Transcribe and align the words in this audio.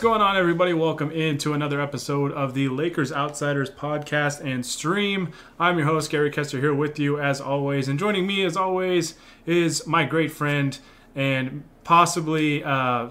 What's 0.00 0.08
going 0.08 0.22
on, 0.22 0.34
everybody? 0.38 0.72
Welcome 0.72 1.10
into 1.10 1.52
another 1.52 1.78
episode 1.78 2.32
of 2.32 2.54
the 2.54 2.70
Lakers 2.70 3.12
Outsiders 3.12 3.70
podcast 3.70 4.42
and 4.42 4.64
stream. 4.64 5.34
I'm 5.58 5.76
your 5.76 5.86
host, 5.88 6.10
Gary 6.10 6.30
Kester, 6.30 6.58
here 6.58 6.72
with 6.72 6.98
you 6.98 7.20
as 7.20 7.38
always. 7.38 7.86
And 7.86 7.98
joining 7.98 8.26
me, 8.26 8.42
as 8.42 8.56
always, 8.56 9.16
is 9.44 9.86
my 9.86 10.06
great 10.06 10.32
friend 10.32 10.78
and 11.14 11.64
possibly 11.84 12.64
uh, 12.64 13.10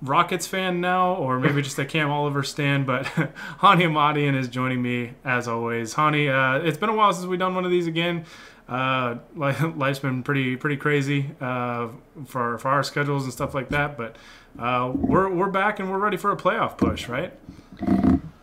Rockets 0.00 0.46
fan 0.46 0.80
now, 0.80 1.16
or 1.16 1.40
maybe 1.40 1.60
just 1.60 1.80
a 1.80 1.84
Cam 1.84 2.08
Oliver 2.08 2.44
stan, 2.44 2.84
but 2.84 3.04
Hani 3.58 3.86
Amadian 3.86 4.36
is 4.36 4.46
joining 4.46 4.80
me 4.80 5.14
as 5.24 5.48
always. 5.48 5.94
Hani, 5.94 6.28
uh, 6.30 6.64
it's 6.64 6.78
been 6.78 6.88
a 6.88 6.94
while 6.94 7.12
since 7.12 7.26
we've 7.26 7.40
done 7.40 7.56
one 7.56 7.64
of 7.64 7.72
these 7.72 7.88
again. 7.88 8.26
Uh, 8.72 9.18
life's 9.76 9.98
been 9.98 10.22
pretty 10.22 10.56
pretty 10.56 10.78
crazy 10.78 11.30
uh, 11.42 11.88
for 12.26 12.56
for 12.58 12.68
our 12.68 12.82
schedules 12.82 13.24
and 13.24 13.32
stuff 13.32 13.54
like 13.54 13.68
that, 13.68 13.98
but 13.98 14.16
uh, 14.58 14.90
we're 14.94 15.28
we're 15.28 15.50
back 15.50 15.78
and 15.78 15.90
we're 15.90 15.98
ready 15.98 16.16
for 16.16 16.32
a 16.32 16.36
playoff 16.36 16.78
push, 16.78 17.06
right? 17.06 17.34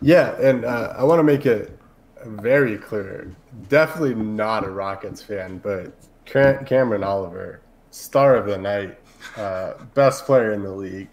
Yeah, 0.00 0.40
and 0.40 0.64
uh, 0.64 0.94
I 0.96 1.02
want 1.02 1.18
to 1.18 1.24
make 1.24 1.46
it 1.46 1.76
very 2.24 2.78
clear. 2.78 3.34
Definitely 3.68 4.14
not 4.14 4.64
a 4.64 4.70
Rockets 4.70 5.20
fan, 5.20 5.58
but 5.58 5.92
Cameron 6.24 7.02
Oliver, 7.02 7.60
star 7.90 8.36
of 8.36 8.46
the 8.46 8.56
night, 8.56 9.00
uh, 9.36 9.74
best 9.94 10.26
player 10.26 10.52
in 10.52 10.62
the 10.62 10.70
league. 10.70 11.08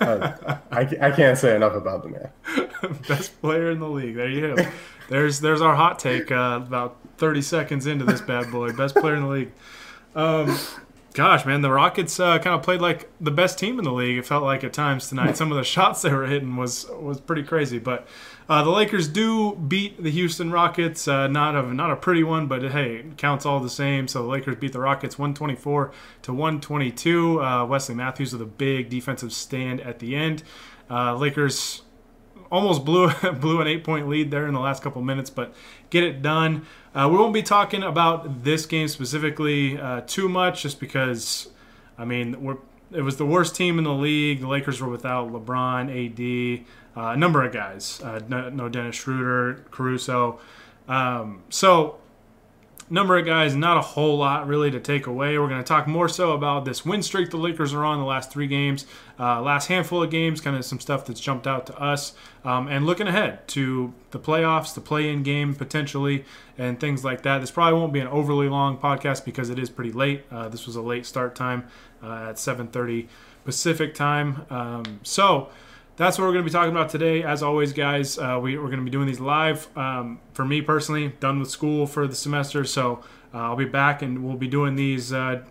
Uh, 0.00 0.56
I, 0.70 0.88
I 1.02 1.10
can't 1.10 1.36
say 1.36 1.54
enough 1.54 1.74
about 1.74 2.02
the 2.02 2.08
man. 2.08 2.98
best 3.08 3.38
player 3.42 3.70
in 3.70 3.78
the 3.78 3.88
league. 3.88 4.16
There 4.16 4.30
you 4.30 4.56
go. 4.56 4.66
There's 5.10 5.40
there's 5.40 5.60
our 5.60 5.76
hot 5.76 5.98
take. 5.98 6.32
Uh, 6.32 6.60
about 6.62 6.96
30 7.18 7.42
seconds 7.42 7.86
into 7.86 8.04
this 8.04 8.20
bad 8.20 8.50
boy, 8.50 8.72
best 8.72 8.94
player 8.94 9.16
in 9.16 9.22
the 9.22 9.28
league. 9.28 9.52
Um, 10.14 10.56
gosh, 11.14 11.44
man, 11.44 11.62
the 11.62 11.70
Rockets 11.70 12.20
uh, 12.20 12.38
kind 12.38 12.54
of 12.54 12.62
played 12.62 12.80
like 12.80 13.10
the 13.20 13.30
best 13.30 13.58
team 13.58 13.78
in 13.78 13.84
the 13.84 13.92
league. 13.92 14.18
It 14.18 14.26
felt 14.26 14.44
like 14.44 14.62
at 14.62 14.72
times 14.72 15.08
tonight. 15.08 15.36
Some 15.36 15.50
of 15.50 15.58
the 15.58 15.64
shots 15.74 16.02
they 16.02 16.12
were 16.12 16.26
hitting 16.26 16.56
was 16.56 16.86
was 16.90 17.20
pretty 17.20 17.42
crazy. 17.42 17.78
But 17.78 18.06
uh, 18.48 18.62
the 18.62 18.70
Lakers 18.70 19.08
do 19.08 19.56
beat 19.56 20.02
the 20.02 20.10
Houston 20.10 20.50
Rockets. 20.50 21.08
Uh, 21.08 21.26
not 21.26 21.54
a 21.56 21.74
not 21.74 21.90
a 21.90 21.96
pretty 21.96 22.22
one, 22.22 22.46
but 22.46 22.62
hey, 22.70 23.04
counts 23.16 23.44
all 23.44 23.60
the 23.60 23.68
same. 23.68 24.08
So 24.08 24.22
the 24.22 24.28
Lakers 24.28 24.56
beat 24.56 24.72
the 24.72 24.80
Rockets 24.80 25.18
124 25.18 25.92
to 26.22 26.32
122. 26.32 27.42
Uh, 27.42 27.66
Wesley 27.66 27.94
Matthews 27.94 28.32
with 28.32 28.42
a 28.42 28.46
big 28.46 28.88
defensive 28.88 29.32
stand 29.32 29.80
at 29.80 29.98
the 29.98 30.14
end. 30.14 30.44
Uh, 30.90 31.14
Lakers 31.14 31.82
almost 32.50 32.84
blew 32.84 33.10
blew 33.40 33.60
an 33.60 33.66
eight 33.66 33.84
point 33.84 34.08
lead 34.08 34.30
there 34.30 34.46
in 34.46 34.54
the 34.54 34.60
last 34.60 34.82
couple 34.82 35.02
minutes, 35.02 35.30
but 35.30 35.54
get 35.90 36.04
it 36.04 36.22
done. 36.22 36.66
Uh, 36.94 37.08
we 37.10 37.16
won't 37.16 37.34
be 37.34 37.42
talking 37.42 37.82
about 37.82 38.44
this 38.44 38.66
game 38.66 38.88
specifically 38.88 39.78
uh, 39.78 40.00
too 40.06 40.28
much, 40.28 40.62
just 40.62 40.80
because, 40.80 41.48
I 41.96 42.04
mean, 42.04 42.58
it 42.92 43.02
was 43.02 43.16
the 43.18 43.26
worst 43.26 43.54
team 43.54 43.78
in 43.78 43.84
the 43.84 43.92
league. 43.92 44.40
The 44.40 44.48
Lakers 44.48 44.80
were 44.80 44.88
without 44.88 45.30
LeBron, 45.30 45.88
AD, 45.88 46.64
uh, 46.96 47.10
a 47.10 47.16
number 47.16 47.44
of 47.44 47.52
guys. 47.52 48.00
Uh, 48.02 48.20
no, 48.28 48.48
no, 48.48 48.68
Dennis 48.68 48.96
Schroeder, 48.96 49.64
Caruso. 49.70 50.40
Um, 50.88 51.42
so 51.50 51.98
number 52.90 53.18
of 53.18 53.26
guys, 53.26 53.54
not 53.54 53.76
a 53.76 53.80
whole 53.80 54.18
lot 54.18 54.46
really 54.46 54.70
to 54.70 54.80
take 54.80 55.06
away. 55.06 55.38
We're 55.38 55.48
going 55.48 55.62
to 55.62 55.66
talk 55.66 55.86
more 55.86 56.08
so 56.08 56.32
about 56.32 56.64
this 56.64 56.84
win 56.84 57.02
streak 57.02 57.30
the 57.30 57.36
Lakers 57.36 57.74
are 57.74 57.84
on 57.84 57.98
the 57.98 58.04
last 58.04 58.30
three 58.30 58.46
games, 58.46 58.86
uh, 59.18 59.40
last 59.42 59.66
handful 59.68 60.02
of 60.02 60.10
games, 60.10 60.40
kind 60.40 60.56
of 60.56 60.64
some 60.64 60.80
stuff 60.80 61.04
that's 61.04 61.20
jumped 61.20 61.46
out 61.46 61.66
to 61.66 61.78
us, 61.78 62.14
um, 62.44 62.68
and 62.68 62.86
looking 62.86 63.06
ahead 63.06 63.46
to 63.48 63.92
the 64.10 64.18
playoffs, 64.18 64.74
the 64.74 64.80
play-in 64.80 65.22
game 65.22 65.54
potentially, 65.54 66.24
and 66.56 66.80
things 66.80 67.04
like 67.04 67.22
that. 67.22 67.40
This 67.40 67.50
probably 67.50 67.78
won't 67.78 67.92
be 67.92 68.00
an 68.00 68.08
overly 68.08 68.48
long 68.48 68.78
podcast 68.78 69.24
because 69.24 69.50
it 69.50 69.58
is 69.58 69.70
pretty 69.70 69.92
late. 69.92 70.24
Uh, 70.30 70.48
this 70.48 70.66
was 70.66 70.76
a 70.76 70.82
late 70.82 71.06
start 71.06 71.34
time 71.34 71.66
uh, 72.02 72.28
at 72.30 72.36
7:30 72.36 73.08
Pacific 73.44 73.94
time, 73.94 74.44
um, 74.50 75.00
so 75.02 75.48
that's 75.98 76.16
what 76.16 76.24
we're 76.24 76.32
going 76.32 76.44
to 76.44 76.48
be 76.48 76.52
talking 76.52 76.70
about 76.70 76.88
today. 76.88 77.24
As 77.24 77.42
always, 77.42 77.72
guys, 77.72 78.18
uh, 78.18 78.38
we, 78.40 78.54
are 78.56 78.62
going 78.62 78.78
to 78.78 78.84
be 78.84 78.90
doing 78.90 79.08
these 79.08 79.18
live. 79.18 79.66
Um, 79.76 80.20
for 80.32 80.44
me 80.44 80.62
personally, 80.62 81.08
done 81.18 81.40
with 81.40 81.50
school 81.50 81.88
for 81.88 82.06
the 82.06 82.14
semester, 82.14 82.64
so 82.64 83.02
uh, 83.34 83.38
I'll 83.38 83.56
be 83.56 83.64
back 83.64 84.00
and 84.00 84.24
we'll 84.24 84.36
be 84.36 84.46
doing 84.46 84.76
these. 84.76 85.12
Uh, 85.12 85.42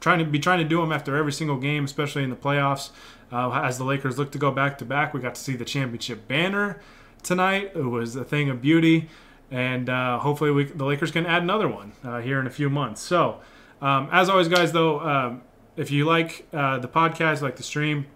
trying 0.00 0.18
to 0.18 0.24
be 0.24 0.38
trying 0.38 0.58
to 0.58 0.64
do 0.64 0.80
them 0.80 0.90
after 0.90 1.16
every 1.16 1.32
single 1.32 1.58
game, 1.58 1.84
especially 1.84 2.24
in 2.24 2.30
the 2.30 2.36
playoffs. 2.36 2.90
Uh, 3.30 3.60
as 3.62 3.76
the 3.76 3.84
Lakers 3.84 4.18
look 4.18 4.32
to 4.32 4.38
go 4.38 4.50
back 4.50 4.78
to 4.78 4.86
back, 4.86 5.12
we 5.12 5.20
got 5.20 5.34
to 5.34 5.40
see 5.40 5.54
the 5.54 5.66
championship 5.66 6.26
banner 6.26 6.80
tonight. 7.22 7.72
It 7.74 7.84
was 7.84 8.16
a 8.16 8.24
thing 8.24 8.48
of 8.48 8.62
beauty, 8.62 9.10
and 9.50 9.90
uh, 9.90 10.18
hopefully 10.18 10.50
we, 10.50 10.64
the 10.64 10.86
Lakers 10.86 11.10
can 11.10 11.26
add 11.26 11.42
another 11.42 11.68
one 11.68 11.92
uh, 12.02 12.20
here 12.20 12.40
in 12.40 12.46
a 12.46 12.50
few 12.50 12.70
months. 12.70 13.02
So, 13.02 13.40
um, 13.82 14.08
as 14.10 14.30
always, 14.30 14.48
guys, 14.48 14.72
though, 14.72 14.98
um, 15.00 15.42
if 15.76 15.90
you 15.90 16.06
like 16.06 16.50
the 16.50 16.90
podcast, 16.90 17.42
like 17.42 17.56
the 17.56 17.62
stream 17.62 18.06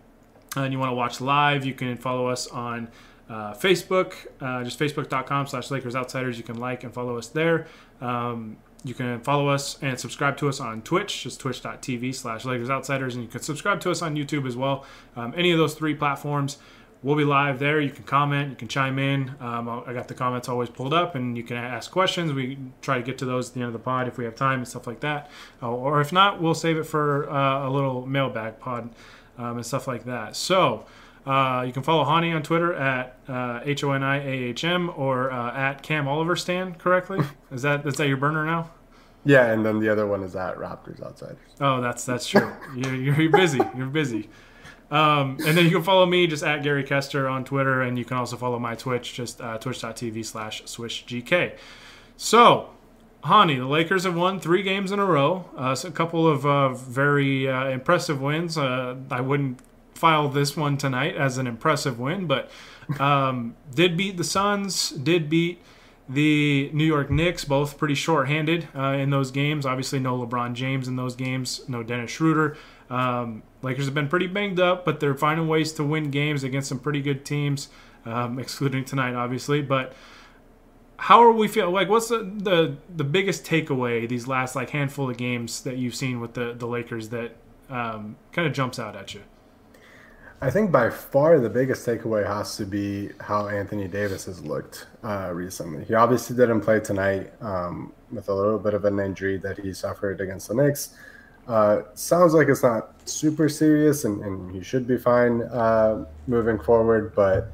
and 0.63 0.73
you 0.73 0.79
want 0.79 0.91
to 0.91 0.95
watch 0.95 1.21
live, 1.21 1.65
you 1.65 1.75
can 1.75 1.97
follow 1.97 2.29
us 2.29 2.47
on 2.47 2.89
uh, 3.29 3.55
Facebook, 3.55 4.15
uh, 4.41 4.63
just 4.65 4.79
facebook.com 4.79 5.47
slash 5.47 5.71
Lakers 5.71 5.97
Outsiders. 5.97 6.37
You 6.37 6.45
can 6.45 6.59
like 6.59 6.85
and 6.85 6.93
follow 6.93 7.17
us 7.17 7.29
there. 7.29 7.67
Um, 8.01 8.59
you 8.85 8.93
can 8.93 9.21
follow 9.21 9.49
us 9.49 9.79
and 9.83 9.99
subscribe 9.99 10.37
to 10.39 10.49
us 10.49 10.61
on 10.61 10.83
Twitch, 10.83 11.23
just 11.23 11.41
twitch.tv 11.41 12.15
slash 12.15 12.45
Lakers 12.45 12.69
Outsiders. 12.69 13.15
And 13.15 13.25
you 13.25 13.31
can 13.31 13.41
subscribe 13.41 13.81
to 13.81 13.91
us 13.91 14.03
on 14.03 14.15
YouTube 14.15 14.47
as 14.47 14.57
well. 14.57 14.85
Um, 15.17 15.33
any 15.37 15.53
of 15.53 15.59
those 15.59 15.75
three 15.75 15.95
platforms, 15.95 16.59
we'll 17.03 17.17
be 17.17 17.25
live 17.25 17.59
there. 17.59 17.81
You 17.81 17.91
can 17.91 18.05
comment, 18.05 18.51
you 18.51 18.57
can 18.57 18.69
chime 18.69 18.99
in. 18.99 19.35
Um, 19.41 19.85
I 19.87 19.95
got 19.95 20.09
the 20.09 20.15
comments 20.15 20.51
always 20.51 20.69
pulled 20.69 20.93
up, 20.93 21.15
and 21.15 21.35
you 21.35 21.43
can 21.43 21.57
ask 21.57 21.91
questions. 21.91 22.35
We 22.35 22.59
try 22.83 22.99
to 22.99 23.03
get 23.03 23.17
to 23.19 23.25
those 23.25 23.49
at 23.49 23.55
the 23.55 23.61
end 23.61 23.69
of 23.69 23.73
the 23.73 23.79
pod 23.79 24.07
if 24.07 24.19
we 24.19 24.25
have 24.27 24.35
time 24.35 24.59
and 24.59 24.69
stuff 24.69 24.87
like 24.87 25.01
that. 25.01 25.31
Uh, 25.63 25.71
or 25.71 26.03
if 26.03 26.13
not, 26.13 26.43
we'll 26.43 26.55
save 26.55 26.77
it 26.77 26.85
for 26.85 27.31
uh, 27.31 27.67
a 27.67 27.71
little 27.71 28.07
mailbag 28.07 28.61
pod 28.61 28.91
um, 29.39 29.57
and 29.57 29.67
stuff 29.67 29.87
like 29.87 30.05
that. 30.05 30.37
So 30.37 30.87
uh, 31.27 31.65
you 31.67 31.73
can 31.73 31.83
follow 31.83 32.05
Hani 32.05 32.35
on 32.35 32.43
Twitter 32.43 32.75
at 32.75 33.19
uh, 33.29 33.61
H 33.65 33.83
O 33.85 33.93
N 33.93 34.03
I 34.03 34.17
A 34.19 34.31
H 34.31 34.65
M 34.65 34.91
or 34.95 35.31
uh, 35.31 35.57
at 35.57 35.83
Cam 35.83 36.07
Oliver 36.07 36.37
Stan. 36.37 36.75
Correctly, 36.75 37.21
is 37.51 37.63
that 37.63 37.87
is 37.87 37.97
that 37.97 38.09
your 38.09 38.17
burner 38.17 38.45
now? 38.45 38.71
Yeah, 39.25 39.47
and 39.47 39.65
then 39.65 39.81
the 39.81 39.89
other 39.89 40.07
one 40.07 40.23
is 40.23 40.37
at 40.37 40.57
Raptors 40.57 41.03
Outsiders. 41.03 41.39
Oh, 41.61 41.81
that's 41.81 42.05
that's 42.05 42.27
true. 42.27 42.53
you're, 42.77 42.95
you're 42.95 43.31
busy. 43.31 43.61
You're 43.77 43.87
busy. 43.87 44.29
Um, 44.91 45.39
and 45.47 45.57
then 45.57 45.65
you 45.65 45.71
can 45.71 45.83
follow 45.83 46.05
me 46.05 46.27
just 46.27 46.45
at 46.45 46.63
Gary 46.63 46.85
Kester 46.85 47.27
on 47.27 47.45
Twitter, 47.45 47.83
and 47.83 47.99
you 47.99 48.05
can 48.05 48.19
also 48.19 48.37
follow 48.37 48.59
my 48.59 48.75
Twitch, 48.75 49.15
just 49.15 49.41
uh, 49.41 49.59
twitch.tv 49.59 50.25
slash 50.25 50.63
swishgk. 50.65 51.57
So, 52.17 52.71
Hani, 53.25 53.57
the 53.57 53.67
Lakers 53.67 54.05
have 54.05 54.15
won 54.15 54.39
three 54.39 54.63
games 54.63 54.93
in 54.93 54.99
a 54.99 55.05
row. 55.05 55.47
Uh, 55.57 55.75
so 55.75 55.89
a 55.89 55.93
couple 55.93 56.29
of 56.29 56.45
uh, 56.45 56.69
very 56.71 57.49
uh, 57.49 57.69
impressive 57.69 58.21
wins. 58.21 58.59
Uh, 58.59 58.97
I 59.11 59.23
wouldn't 59.23 59.61
file 59.95 60.29
this 60.29 60.57
one 60.57 60.77
tonight 60.77 61.17
as 61.17 61.39
an 61.39 61.47
impressive 61.47 61.99
win, 61.99 62.27
but 62.27 62.51
um, 63.01 63.57
did 63.75 63.97
beat 63.97 64.19
the 64.19 64.25
Suns, 64.25 64.91
did 64.91 65.31
beat 65.31 65.63
the 66.07 66.69
New 66.75 66.85
York 66.85 67.11
Knicks, 67.11 67.47
both 67.47 67.79
pretty 67.79 67.95
short-handed 67.95 68.69
uh, 68.77 68.89
in 68.89 69.09
those 69.09 69.31
games. 69.31 69.65
Obviously, 69.65 69.99
no 69.99 70.19
LeBron 70.19 70.53
James 70.53 70.87
in 70.87 70.97
those 70.97 71.17
games, 71.17 71.63
no 71.67 71.83
Dennis 71.83 72.11
Schroeder. 72.11 72.59
Um, 72.91 73.43
Lakers 73.63 73.87
have 73.87 73.95
been 73.95 74.09
pretty 74.09 74.27
banged 74.27 74.61
up, 74.61 74.85
but 74.85 75.01
they're 75.01 75.15
finding 75.15 75.49
ways 75.49 75.73
to 75.73 75.85
win 75.85 76.11
games 76.11 76.45
against 76.45 76.69
some 76.69 76.79
pretty 76.79 77.01
good 77.01 77.25
teams, 77.25 77.71
um, 78.05 78.39
excluding 78.39 78.85
tonight, 78.85 79.15
obviously. 79.15 79.63
But 79.63 79.95
how 80.97 81.23
are 81.23 81.33
we 81.33 81.49
feeling? 81.49 81.75
Like, 81.75 81.89
what's 81.89 82.09
the, 82.09 82.19
the 82.19 82.77
the 82.95 83.05
biggest 83.05 83.45
takeaway 83.45 84.09
these 84.09 84.27
last 84.27 84.57
like 84.57 84.71
handful 84.71 85.11
of 85.11 85.17
games 85.17 85.63
that 85.63 85.77
you've 85.77 85.95
seen 85.95 86.21
with 86.21 86.35
the 86.35 86.55
the 86.55 86.67
Lakers 86.67 87.09
that 87.11 87.37
um, 87.69 88.17
kind 88.33 88.47
of 88.47 88.55
jumps 88.55 88.79
out 88.79 88.97
at 88.97 89.15
you? 89.15 89.23
I 90.41 90.51
think 90.51 90.71
by 90.71 90.91
far 90.91 91.39
the 91.41 91.49
biggest 91.49 91.87
takeaway 91.87 92.27
has 92.27 92.57
to 92.57 92.67
be 92.67 93.11
how 93.21 93.49
Anthony 93.49 93.89
Davis 93.89 94.27
has 94.27 94.45
looked 94.45 94.87
uh, 95.03 95.31
recently. 95.33 95.85
He 95.85 95.95
obviously 95.95 96.37
didn't 96.37 96.61
play 96.61 96.81
tonight 96.81 97.33
um, 97.41 97.93
with 98.13 98.29
a 98.29 98.35
little 98.35 98.59
bit 98.59 98.75
of 98.75 98.85
an 98.85 98.99
injury 99.01 99.39
that 99.39 99.59
he 99.59 99.73
suffered 99.73 100.21
against 100.21 100.49
the 100.49 100.55
Knicks. 100.55 100.97
Uh, 101.49 101.83
sounds 101.95 102.35
like 102.35 102.49
it's 102.49 102.63
not 102.63 103.09
super 103.09 103.49
serious 103.49 104.05
and, 104.05 104.23
and 104.23 104.55
he 104.55 104.63
should 104.63 104.87
be 104.87 104.99
fine 104.99 105.43
uh, 105.43 106.05
moving 106.27 106.59
forward, 106.59 107.15
but 107.15 107.51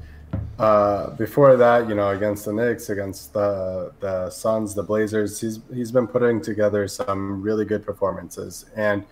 uh, 0.61 1.09
before 1.15 1.57
that, 1.57 1.89
you 1.89 1.95
know, 1.95 2.11
against 2.11 2.45
the 2.45 2.53
Knicks, 2.53 2.89
against 2.89 3.33
the 3.33 3.91
the 3.99 4.29
Suns, 4.29 4.75
the 4.75 4.83
Blazers, 4.83 5.41
he's 5.41 5.59
he's 5.73 5.91
been 5.91 6.05
putting 6.05 6.39
together 6.39 6.87
some 6.87 7.41
really 7.41 7.65
good 7.65 7.83
performances, 7.83 8.65
and 8.75 9.03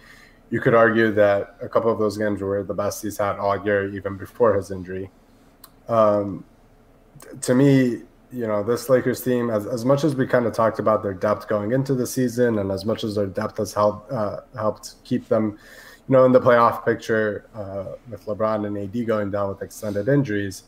you 0.51 0.61
could 0.61 0.75
argue 0.75 1.11
that 1.13 1.55
a 1.59 1.67
couple 1.67 1.91
of 1.91 1.97
those 1.97 2.17
games 2.19 2.41
were 2.41 2.63
the 2.63 2.73
best 2.75 3.01
he's 3.01 3.17
had 3.17 3.37
all 3.37 3.63
year, 3.65 3.91
even 3.95 4.15
before 4.15 4.53
his 4.53 4.69
injury. 4.69 5.09
Um, 5.87 6.45
to 7.41 7.55
me, 7.55 8.03
you 8.31 8.45
know, 8.45 8.61
this 8.61 8.87
Lakers 8.87 9.21
team, 9.21 9.49
as, 9.49 9.65
as 9.65 9.83
much 9.83 10.03
as 10.03 10.15
we 10.15 10.27
kind 10.27 10.45
of 10.45 10.53
talked 10.53 10.77
about 10.77 11.01
their 11.01 11.15
depth 11.15 11.47
going 11.47 11.71
into 11.71 11.95
the 11.95 12.05
season, 12.05 12.59
and 12.59 12.71
as 12.71 12.85
much 12.85 13.03
as 13.03 13.15
their 13.15 13.25
depth 13.25 13.57
has 13.57 13.73
helped 13.73 14.11
uh, 14.11 14.41
helped 14.53 15.03
keep 15.03 15.27
them, 15.27 15.57
you 16.07 16.13
know, 16.13 16.25
in 16.25 16.31
the 16.31 16.39
playoff 16.39 16.85
picture 16.85 17.49
uh, 17.55 17.95
with 18.07 18.23
LeBron 18.27 18.67
and 18.67 18.77
AD 18.77 19.07
going 19.07 19.31
down 19.31 19.49
with 19.49 19.63
extended 19.63 20.07
injuries 20.07 20.65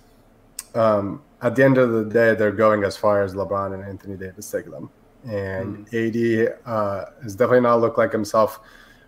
um, 0.76 1.22
at 1.42 1.56
the 1.56 1.64
end 1.64 1.78
of 1.78 1.92
the 1.92 2.06
day, 2.06 2.36
they're 2.36 2.52
going 2.52 2.84
as 2.84 2.96
far 2.96 3.24
as 3.24 3.34
LeBron 3.34 3.74
and 3.74 3.84
Anthony 3.84 4.18
Davis 4.18 4.50
take 4.50 4.70
them. 4.70 4.90
And 5.24 5.88
mm. 5.88 6.50
AD 6.50 6.58
uh, 6.66 7.06
has 7.24 7.36
definitely 7.36 7.62
not 7.62 7.82
looked 7.82 7.98
like 7.98 8.12
himself 8.12 8.60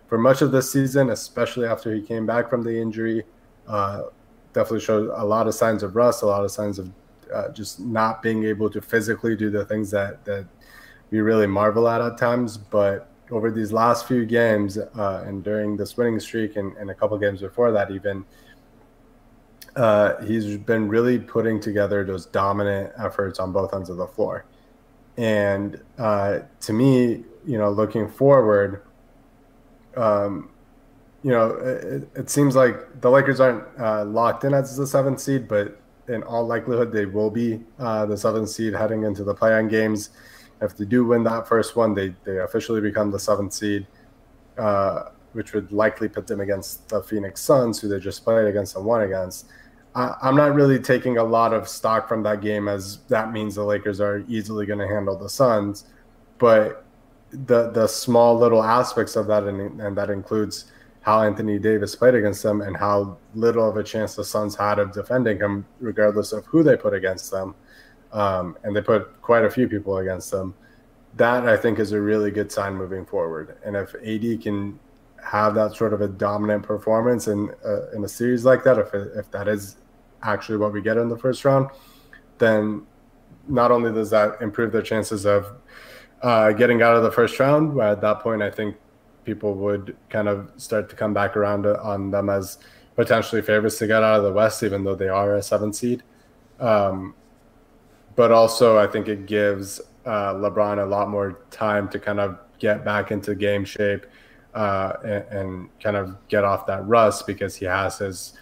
for 0.06 0.18
much 0.18 0.42
of 0.42 0.52
this 0.52 0.70
season, 0.70 1.10
especially 1.10 1.66
after 1.66 1.94
he 1.94 2.02
came 2.02 2.26
back 2.26 2.48
from 2.48 2.62
the 2.62 2.76
injury. 2.76 3.24
Uh, 3.66 4.02
definitely 4.52 4.80
showed 4.80 5.10
a 5.14 5.24
lot 5.24 5.46
of 5.46 5.54
signs 5.54 5.82
of 5.82 5.96
rust, 5.96 6.22
a 6.22 6.26
lot 6.26 6.44
of 6.44 6.50
signs 6.50 6.78
of 6.78 6.90
uh, 7.32 7.48
just 7.50 7.80
not 7.80 8.22
being 8.22 8.44
able 8.44 8.70
to 8.70 8.80
physically 8.80 9.34
do 9.34 9.50
the 9.50 9.64
things 9.64 9.90
that 9.90 10.24
that 10.24 10.46
we 11.10 11.20
really 11.20 11.46
marvel 11.46 11.88
at 11.88 12.00
at 12.00 12.18
times. 12.18 12.56
But 12.56 13.10
over 13.30 13.50
these 13.50 13.72
last 13.72 14.06
few 14.06 14.24
games 14.24 14.78
uh, 14.78 15.24
and 15.26 15.42
during 15.42 15.76
this 15.76 15.96
winning 15.96 16.20
streak 16.20 16.56
and, 16.56 16.76
and 16.76 16.90
a 16.90 16.94
couple 16.94 17.18
games 17.18 17.40
before 17.40 17.72
that, 17.72 17.90
even 17.90 18.24
uh, 19.76 20.22
he's 20.22 20.56
been 20.56 20.88
really 20.88 21.18
putting 21.18 21.60
together 21.60 22.04
those 22.04 22.26
dominant 22.26 22.92
efforts 22.98 23.38
on 23.38 23.52
both 23.52 23.74
ends 23.74 23.90
of 23.90 23.96
the 23.96 24.06
floor. 24.06 24.44
And 25.16 25.80
uh, 25.98 26.40
to 26.60 26.72
me, 26.72 27.24
you 27.46 27.58
know, 27.58 27.70
looking 27.70 28.08
forward, 28.08 28.82
um, 29.96 30.50
you 31.22 31.30
know, 31.30 31.50
it, 31.50 32.08
it, 32.14 32.30
seems 32.30 32.54
like 32.54 33.00
the 33.00 33.10
Lakers 33.10 33.40
aren't 33.40 33.64
uh, 33.78 34.04
locked 34.04 34.44
in 34.44 34.52
as 34.52 34.76
the 34.76 34.86
seventh 34.86 35.20
seed, 35.20 35.48
but 35.48 35.80
in 36.08 36.22
all 36.24 36.46
likelihood, 36.46 36.92
they 36.92 37.06
will 37.06 37.30
be 37.30 37.60
uh, 37.78 38.04
the 38.06 38.16
seventh 38.16 38.50
seed 38.50 38.74
heading 38.74 39.04
into 39.04 39.24
the 39.24 39.34
play-in 39.34 39.68
games. 39.68 40.10
If 40.60 40.76
they 40.76 40.84
do 40.84 41.04
win 41.04 41.24
that 41.24 41.48
first 41.48 41.76
one, 41.76 41.94
they 41.94 42.14
they 42.24 42.38
officially 42.38 42.80
become 42.80 43.10
the 43.10 43.18
seventh 43.18 43.52
seed, 43.52 43.86
uh, 44.58 45.10
which 45.32 45.52
would 45.52 45.72
likely 45.72 46.08
put 46.08 46.26
them 46.26 46.40
against 46.40 46.88
the 46.88 47.02
Phoenix 47.02 47.40
Suns, 47.40 47.80
who 47.80 47.88
they 47.88 47.98
just 47.98 48.22
played 48.24 48.46
against 48.46 48.76
and 48.76 48.84
won 48.84 49.02
against. 49.02 49.46
I, 49.94 50.14
I'm 50.22 50.36
not 50.36 50.54
really 50.54 50.78
taking 50.78 51.18
a 51.18 51.24
lot 51.24 51.52
of 51.52 51.68
stock 51.68 52.08
from 52.08 52.22
that 52.24 52.40
game, 52.40 52.68
as 52.68 52.98
that 53.08 53.32
means 53.32 53.54
the 53.54 53.64
Lakers 53.64 54.00
are 54.00 54.24
easily 54.28 54.66
going 54.66 54.80
to 54.80 54.88
handle 54.88 55.16
the 55.16 55.28
Suns, 55.28 55.84
but 56.38 56.84
the 57.30 57.70
the 57.70 57.86
small 57.86 58.38
little 58.38 58.62
aspects 58.62 59.16
of 59.16 59.26
that, 59.26 59.44
and, 59.44 59.80
and 59.80 59.96
that 59.96 60.10
includes 60.10 60.66
how 61.02 61.22
Anthony 61.22 61.58
Davis 61.58 61.94
played 61.94 62.14
against 62.14 62.42
them 62.42 62.62
and 62.62 62.76
how 62.76 63.18
little 63.34 63.68
of 63.68 63.76
a 63.76 63.84
chance 63.84 64.14
the 64.14 64.24
Suns 64.24 64.56
had 64.56 64.78
of 64.78 64.92
defending 64.92 65.38
him, 65.38 65.66
regardless 65.80 66.32
of 66.32 66.46
who 66.46 66.62
they 66.62 66.76
put 66.76 66.94
against 66.94 67.30
them. 67.30 67.54
Um, 68.12 68.56
and 68.62 68.74
they 68.74 68.80
put 68.80 69.20
quite 69.20 69.44
a 69.44 69.50
few 69.50 69.68
people 69.68 69.98
against 69.98 70.30
them. 70.30 70.54
That 71.16 71.46
I 71.46 71.56
think 71.56 71.78
is 71.78 71.92
a 71.92 72.00
really 72.00 72.30
good 72.30 72.50
sign 72.50 72.74
moving 72.74 73.04
forward. 73.04 73.58
And 73.64 73.76
if 73.76 73.94
AD 73.96 74.42
can 74.42 74.78
have 75.22 75.54
that 75.56 75.74
sort 75.74 75.92
of 75.92 76.00
a 76.00 76.08
dominant 76.08 76.62
performance 76.62 77.28
in 77.28 77.50
uh, 77.64 77.90
in 77.90 78.04
a 78.04 78.08
series 78.08 78.44
like 78.44 78.64
that, 78.64 78.78
if 78.78 78.94
if 78.94 79.30
that 79.30 79.46
is 79.46 79.76
actually 80.24 80.58
what 80.58 80.72
we 80.72 80.80
get 80.80 80.96
in 80.96 81.08
the 81.08 81.18
first 81.18 81.44
round, 81.44 81.68
then 82.38 82.86
not 83.46 83.70
only 83.70 83.92
does 83.92 84.10
that 84.10 84.40
improve 84.40 84.72
their 84.72 84.82
chances 84.82 85.26
of 85.26 85.52
uh, 86.22 86.52
getting 86.52 86.82
out 86.82 86.96
of 86.96 87.02
the 87.02 87.10
first 87.10 87.38
round, 87.38 87.78
at 87.80 88.00
that 88.00 88.20
point, 88.20 88.42
I 88.42 88.50
think 88.50 88.76
people 89.24 89.54
would 89.54 89.96
kind 90.08 90.28
of 90.28 90.50
start 90.56 90.88
to 90.90 90.96
come 90.96 91.12
back 91.14 91.36
around 91.36 91.66
on 91.66 92.10
them 92.10 92.30
as 92.30 92.58
potentially 92.96 93.42
favorites 93.42 93.78
to 93.78 93.86
get 93.86 94.02
out 94.02 94.18
of 94.18 94.24
the 94.24 94.32
West, 94.32 94.62
even 94.62 94.84
though 94.84 94.94
they 94.94 95.08
are 95.08 95.36
a 95.36 95.42
seven 95.42 95.72
seed. 95.72 96.02
Um, 96.60 97.14
but 98.16 98.30
also, 98.30 98.78
I 98.78 98.86
think 98.86 99.08
it 99.08 99.26
gives 99.26 99.80
uh, 100.06 100.34
LeBron 100.34 100.82
a 100.82 100.86
lot 100.86 101.08
more 101.08 101.40
time 101.50 101.88
to 101.88 101.98
kind 101.98 102.20
of 102.20 102.38
get 102.58 102.84
back 102.84 103.10
into 103.10 103.34
game 103.34 103.64
shape 103.64 104.06
uh, 104.54 104.92
and, 105.02 105.24
and, 105.30 105.80
kind 105.80 105.96
of 105.96 106.16
get 106.28 106.44
off 106.44 106.64
that 106.66 106.86
rust 106.86 107.26
because 107.26 107.56
he 107.56 107.64
has 107.64 107.98
his 107.98 108.34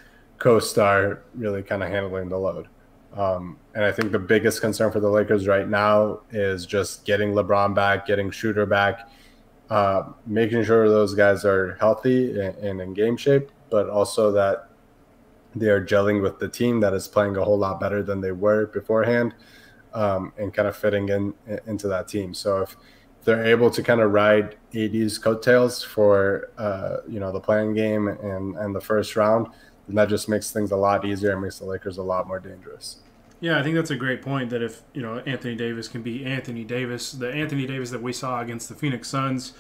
co-star 0.43 1.23
really 1.37 1.63
kind 1.63 1.85
of 1.85 1.89
handling 1.89 2.29
the 2.29 2.37
load. 2.37 2.67
Um, 3.15 3.59
and 3.77 3.85
I 3.85 3.93
think 3.93 4.11
the 4.11 4.19
biggest 4.19 4.61
concern 4.61 4.91
for 4.91 4.99
the 4.99 5.09
Lakers 5.09 5.47
right 5.47 5.69
now 5.69 6.23
is 6.33 6.67
just 6.67 7.05
getting 7.05 7.33
LeBron 7.33 7.77
back, 7.77 8.07
getting 8.07 8.29
Schroeder 8.33 8.67
back, 8.67 9.09
uh, 9.71 10.03
making 10.27 10.65
sure 10.65 10.89
those 10.89 11.15
guys 11.15 11.45
are 11.45 11.77
healthy 11.79 12.41
and, 12.41 12.57
and, 12.57 12.81
in 12.81 12.93
game 12.93 13.17
shape, 13.17 13.53
but 13.71 13.89
also 13.89 14.33
that 14.33 14.69
they 15.55 15.69
are 15.69 15.85
gelling 15.85 16.21
with 16.21 16.41
the 16.41 16.49
team 16.49 16.81
that 16.81 16.93
is 16.93 17.07
playing 17.07 17.37
a 17.37 17.45
whole 17.45 17.59
lot 17.59 17.79
better 17.79 18.03
than 18.03 18.21
they 18.21 18.33
were 18.33 18.67
beforehand, 18.67 19.35
um, 19.95 20.33
and 20.39 20.53
kind 20.53 20.67
of 20.67 20.75
fitting 20.75 21.09
in 21.09 21.35
into 21.67 21.87
that 21.87 22.09
team. 22.09 22.35
So 22.35 22.63
if 22.63 22.77
they're 23.25 23.45
able 23.45 23.71
to 23.71 23.83
kind 23.83 24.01
of 24.01 24.11
ride 24.11 24.57
AD's 24.75 25.19
coattails 25.19 25.85
for 25.85 26.51
uh, 26.59 26.97
you 27.09 27.21
know 27.21 27.31
the 27.31 27.41
play-in 27.41 27.75
game 27.75 28.09
and 28.09 28.57
and 28.57 28.75
the 28.75 28.81
first 28.81 29.15
round, 29.15 29.49
then 29.87 29.97
that 29.97 30.09
just 30.09 30.29
makes 30.29 30.51
things 30.51 30.71
a 30.71 30.77
lot 30.77 31.05
easier 31.05 31.33
and 31.33 31.43
makes 31.43 31.59
the 31.59 31.65
Lakers 31.65 31.99
a 31.99 32.03
lot 32.03 32.27
more 32.27 32.41
dangerous. 32.41 32.99
Yeah, 33.41 33.59
I 33.59 33.63
think 33.63 33.75
that's 33.75 33.91
a 33.91 33.97
great 33.97 34.23
point. 34.23 34.51
That 34.51 34.63
if 34.63 34.83
you 34.93 35.03
know 35.03 35.19
Anthony 35.19 35.57
Davis 35.57 35.89
can 35.89 36.03
be 36.03 36.25
Anthony 36.25 36.65
Davis, 36.65 37.13
the 37.13 37.31
Anthony 37.33 37.67
Davis 37.67 37.91
that 37.91 38.03
we 38.03 38.13
saw 38.13 38.41
against 38.41 38.69
the 38.69 38.75
Phoenix 38.75 39.09
Suns, 39.09 39.53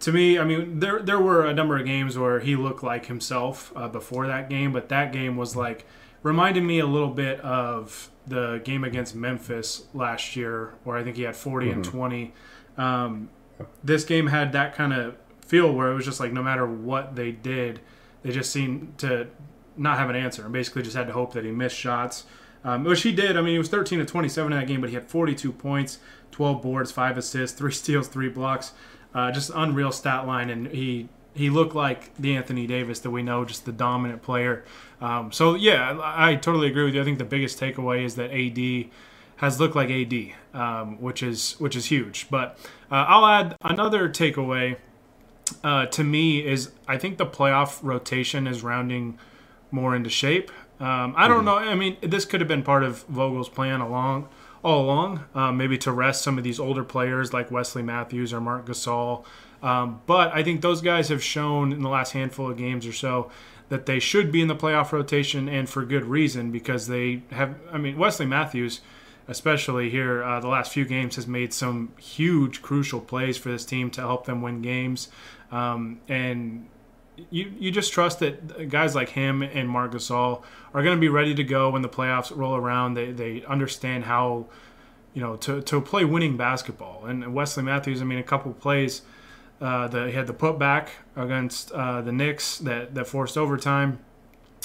to 0.00 0.12
me, 0.12 0.38
I 0.38 0.44
mean, 0.44 0.80
there 0.80 1.00
there 1.00 1.18
were 1.18 1.44
a 1.44 1.54
number 1.54 1.76
of 1.76 1.84
games 1.84 2.16
where 2.16 2.40
he 2.40 2.56
looked 2.56 2.82
like 2.82 3.06
himself 3.06 3.72
uh, 3.74 3.88
before 3.88 4.26
that 4.26 4.48
game, 4.48 4.72
but 4.72 4.88
that 4.90 5.12
game 5.12 5.36
was 5.36 5.56
like 5.56 5.86
reminded 6.22 6.62
me 6.62 6.78
a 6.78 6.86
little 6.86 7.10
bit 7.10 7.40
of 7.40 8.10
the 8.26 8.60
game 8.64 8.84
against 8.84 9.14
Memphis 9.14 9.86
last 9.92 10.36
year, 10.36 10.74
where 10.84 10.96
I 10.96 11.02
think 11.02 11.16
he 11.16 11.22
had 11.22 11.34
40 11.34 11.66
mm-hmm. 11.66 11.74
and 11.74 11.84
20. 11.84 12.34
Um, 12.78 13.30
this 13.82 14.04
game 14.04 14.28
had 14.28 14.52
that 14.52 14.74
kind 14.74 14.92
of 14.92 15.16
feel 15.44 15.72
where 15.72 15.90
it 15.90 15.94
was 15.94 16.04
just 16.04 16.20
like 16.20 16.32
no 16.32 16.42
matter 16.42 16.66
what 16.66 17.16
they 17.16 17.32
did, 17.32 17.80
they 18.22 18.30
just 18.30 18.50
seemed 18.50 18.98
to 18.98 19.28
not 19.76 19.98
have 19.98 20.10
an 20.10 20.16
answer 20.16 20.44
and 20.44 20.52
basically 20.52 20.82
just 20.82 20.96
had 20.96 21.06
to 21.06 21.12
hope 21.12 21.32
that 21.32 21.44
he 21.44 21.50
missed 21.50 21.76
shots 21.76 22.24
um, 22.64 22.84
which 22.84 23.02
he 23.02 23.12
did. 23.12 23.36
I 23.36 23.40
mean, 23.40 23.52
he 23.52 23.58
was 23.58 23.68
13 23.68 23.98
to 23.98 24.04
27 24.04 24.52
in 24.52 24.58
that 24.58 24.66
game, 24.66 24.80
but 24.80 24.90
he 24.90 24.94
had 24.94 25.08
42 25.08 25.52
points, 25.52 25.98
12 26.30 26.62
boards, 26.62 26.92
five 26.92 27.18
assists, 27.18 27.58
three 27.58 27.72
steals, 27.72 28.08
three 28.08 28.28
blocks. 28.28 28.72
Uh, 29.14 29.30
just 29.30 29.50
unreal 29.54 29.92
stat 29.92 30.26
line, 30.26 30.48
and 30.48 30.68
he 30.68 31.08
he 31.34 31.50
looked 31.50 31.74
like 31.74 32.14
the 32.16 32.34
Anthony 32.34 32.66
Davis 32.66 33.00
that 33.00 33.10
we 33.10 33.22
know, 33.22 33.44
just 33.44 33.66
the 33.66 33.72
dominant 33.72 34.22
player. 34.22 34.64
Um, 35.02 35.32
so 35.32 35.54
yeah, 35.54 35.98
I, 35.98 36.30
I, 36.30 36.34
totally 36.36 36.68
agree 36.68 36.84
with 36.84 36.94
you. 36.94 37.00
I 37.02 37.04
think 37.04 37.18
the 37.18 37.24
biggest 37.24 37.60
takeaway 37.60 38.04
is 38.04 38.14
that 38.16 38.30
AD 38.30 38.90
has 39.36 39.60
looked 39.60 39.76
like 39.76 39.90
AD, 39.90 40.32
um, 40.54 40.98
which 40.98 41.22
is 41.22 41.56
which 41.58 41.76
is 41.76 41.86
huge. 41.86 42.28
But 42.30 42.58
uh, 42.90 43.04
I'll 43.06 43.26
add 43.26 43.56
another 43.60 44.08
takeaway. 44.08 44.76
Uh, 45.62 45.86
to 45.86 46.04
me 46.04 46.44
is 46.46 46.70
I 46.88 46.98
think 46.98 47.18
the 47.18 47.26
playoff 47.26 47.80
rotation 47.82 48.46
is 48.46 48.62
rounding 48.62 49.18
more 49.70 49.94
into 49.94 50.10
shape. 50.10 50.50
Um, 50.80 51.14
I 51.16 51.28
don't 51.28 51.44
mm-hmm. 51.44 51.46
know. 51.46 51.56
I 51.58 51.74
mean, 51.74 51.96
this 52.00 52.24
could 52.24 52.40
have 52.40 52.48
been 52.48 52.62
part 52.62 52.82
of 52.82 53.04
Vogel's 53.04 53.48
plan 53.48 53.80
along 53.80 54.28
all 54.62 54.84
along, 54.84 55.24
um, 55.34 55.56
maybe 55.56 55.76
to 55.78 55.92
rest 55.92 56.22
some 56.22 56.38
of 56.38 56.44
these 56.44 56.60
older 56.60 56.84
players 56.84 57.32
like 57.32 57.50
Wesley 57.50 57.82
Matthews 57.82 58.32
or 58.32 58.40
Marc 58.40 58.66
Gasol. 58.66 59.24
Um, 59.62 60.00
but 60.06 60.32
I 60.32 60.42
think 60.42 60.60
those 60.60 60.80
guys 60.80 61.08
have 61.08 61.22
shown 61.22 61.72
in 61.72 61.82
the 61.82 61.88
last 61.88 62.12
handful 62.12 62.50
of 62.50 62.56
games 62.56 62.86
or 62.86 62.92
so 62.92 63.30
that 63.68 63.86
they 63.86 63.98
should 63.98 64.32
be 64.32 64.40
in 64.40 64.48
the 64.48 64.56
playoff 64.56 64.92
rotation 64.92 65.48
and 65.48 65.68
for 65.68 65.84
good 65.84 66.04
reason 66.04 66.50
because 66.50 66.88
they 66.88 67.22
have. 67.30 67.56
I 67.72 67.78
mean, 67.78 67.96
Wesley 67.96 68.26
Matthews, 68.26 68.80
especially 69.32 69.90
here, 69.90 70.22
uh, 70.22 70.38
the 70.38 70.46
last 70.46 70.72
few 70.72 70.84
games 70.84 71.16
has 71.16 71.26
made 71.26 71.52
some 71.52 71.92
huge, 71.98 72.62
crucial 72.62 73.00
plays 73.00 73.36
for 73.36 73.50
this 73.50 73.64
team 73.64 73.90
to 73.90 74.00
help 74.00 74.26
them 74.26 74.42
win 74.42 74.62
games. 74.62 75.08
Um, 75.50 76.00
and 76.08 76.68
you 77.30 77.52
you 77.58 77.70
just 77.70 77.92
trust 77.92 78.20
that 78.20 78.68
guys 78.70 78.94
like 78.94 79.10
him 79.10 79.42
and 79.42 79.68
Marc 79.68 79.92
Gasol 79.92 80.42
are 80.72 80.82
going 80.82 80.96
to 80.96 81.00
be 81.00 81.08
ready 81.08 81.34
to 81.34 81.44
go 81.44 81.70
when 81.70 81.82
the 81.82 81.88
playoffs 81.88 82.34
roll 82.34 82.54
around. 82.54 82.94
They 82.94 83.10
they 83.10 83.44
understand 83.44 84.04
how 84.04 84.46
you 85.14 85.20
know 85.22 85.36
to, 85.36 85.60
to 85.62 85.80
play 85.80 86.04
winning 86.04 86.36
basketball. 86.36 87.06
And 87.06 87.34
Wesley 87.34 87.64
Matthews, 87.64 88.00
I 88.00 88.04
mean, 88.04 88.18
a 88.18 88.22
couple 88.22 88.52
plays. 88.52 89.02
Uh, 89.60 90.06
he 90.06 90.12
had 90.12 90.26
the 90.26 90.34
putback 90.34 90.88
against 91.14 91.70
uh, 91.70 92.02
the 92.02 92.10
Knicks 92.10 92.58
that, 92.58 92.96
that 92.96 93.06
forced 93.06 93.38
overtime. 93.38 94.00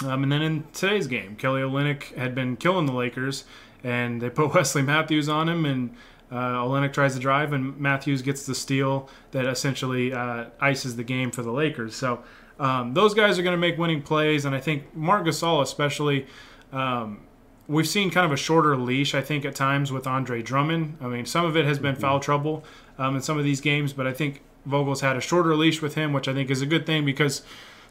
Um, 0.04 0.24
and 0.24 0.32
then 0.32 0.42
in 0.42 0.64
today's 0.74 1.06
game, 1.06 1.36
Kelly 1.36 1.62
Olynyk 1.62 2.16
had 2.16 2.34
been 2.36 2.56
killing 2.56 2.88
the 2.88 2.94
Lakers, 2.94 3.46
and 3.84 4.22
they 4.22 4.30
put 4.30 4.54
Wesley 4.54 4.82
Matthews 4.82 5.30
on 5.30 5.50
him, 5.50 5.66
and 5.66 5.96
uh, 6.32 6.64
Olynyk 6.64 6.94
tries 6.94 7.14
to 7.16 7.20
drive, 7.20 7.54
and 7.54 7.78
Matthews 7.80 8.22
gets 8.22 8.46
the 8.46 8.56
steal 8.56 9.10
that 9.32 9.46
essentially 9.46 10.14
uh, 10.14 10.46
ices 10.60 10.96
the 10.96 11.04
game 11.04 11.32
for 11.32 11.42
the 11.42 11.52
Lakers. 11.52 11.96
So 11.96 12.24
um, 12.60 12.94
those 12.94 13.14
guys 13.14 13.40
are 13.40 13.44
going 13.44 13.54
to 13.54 13.60
make 13.60 13.78
winning 13.78 14.02
plays, 14.02 14.46
and 14.46 14.56
I 14.56 14.60
think 14.60 14.96
Marc 14.96 15.26
Gasol 15.26 15.62
especially. 15.62 16.28
Um, 16.74 17.22
we've 17.68 17.88
seen 17.88 18.10
kind 18.10 18.26
of 18.26 18.32
a 18.32 18.38
shorter 18.38 18.76
leash, 18.76 19.14
I 19.14 19.22
think, 19.22 19.46
at 19.46 19.56
times 19.56 19.92
with 19.92 20.08
Andre 20.08 20.42
Drummond. 20.42 20.98
I 21.02 21.08
mean, 21.08 21.26
some 21.26 21.46
of 21.46 21.56
it 21.56 21.66
has 21.66 21.80
been 21.80 21.96
foul 21.96 22.20
trouble 22.20 22.64
um, 22.98 23.16
in 23.16 23.22
some 23.22 23.38
of 23.38 23.44
these 23.44 23.62
games, 23.62 23.94
but 23.94 24.08
I 24.08 24.14
think 24.14 24.42
Vogel's 24.68 25.02
had 25.02 25.16
a 25.16 25.22
shorter 25.22 25.56
leash 25.56 25.82
with 25.82 25.96
him, 25.96 26.14
which 26.14 26.28
I 26.28 26.34
think 26.34 26.50
is 26.50 26.62
a 26.62 26.66
good 26.66 26.86
thing 26.86 27.06
because 27.06 27.44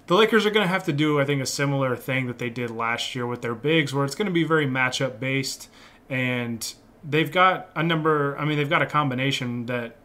the 0.07 0.15
Lakers 0.15 0.47
are 0.47 0.51
going 0.51 0.65
to 0.65 0.73
have 0.73 0.85
to 0.85 0.93
do, 0.93 1.21
I 1.21 1.25
think, 1.25 1.43
a 1.43 1.47
similar 1.47 1.97
thing 1.97 2.27
that 2.27 2.39
they 2.39 2.51
did 2.51 2.71
last 2.71 3.15
year 3.15 3.27
with 3.27 3.43
their 3.43 3.55
bigs, 3.55 3.93
where 3.93 4.05
it's 4.05 4.15
going 4.15 4.27
to 4.27 4.33
be 4.33 4.45
very 4.45 4.67
matchup 4.67 5.19
based, 5.19 5.69
and 6.09 6.75
they've 7.03 7.31
got 7.31 7.71
a 7.75 7.83
number. 7.83 8.37
I 8.39 8.45
mean, 8.45 8.57
they've 8.57 8.71
got 8.71 8.83
a 8.83 8.87
combination 8.87 9.67
that 9.67 9.97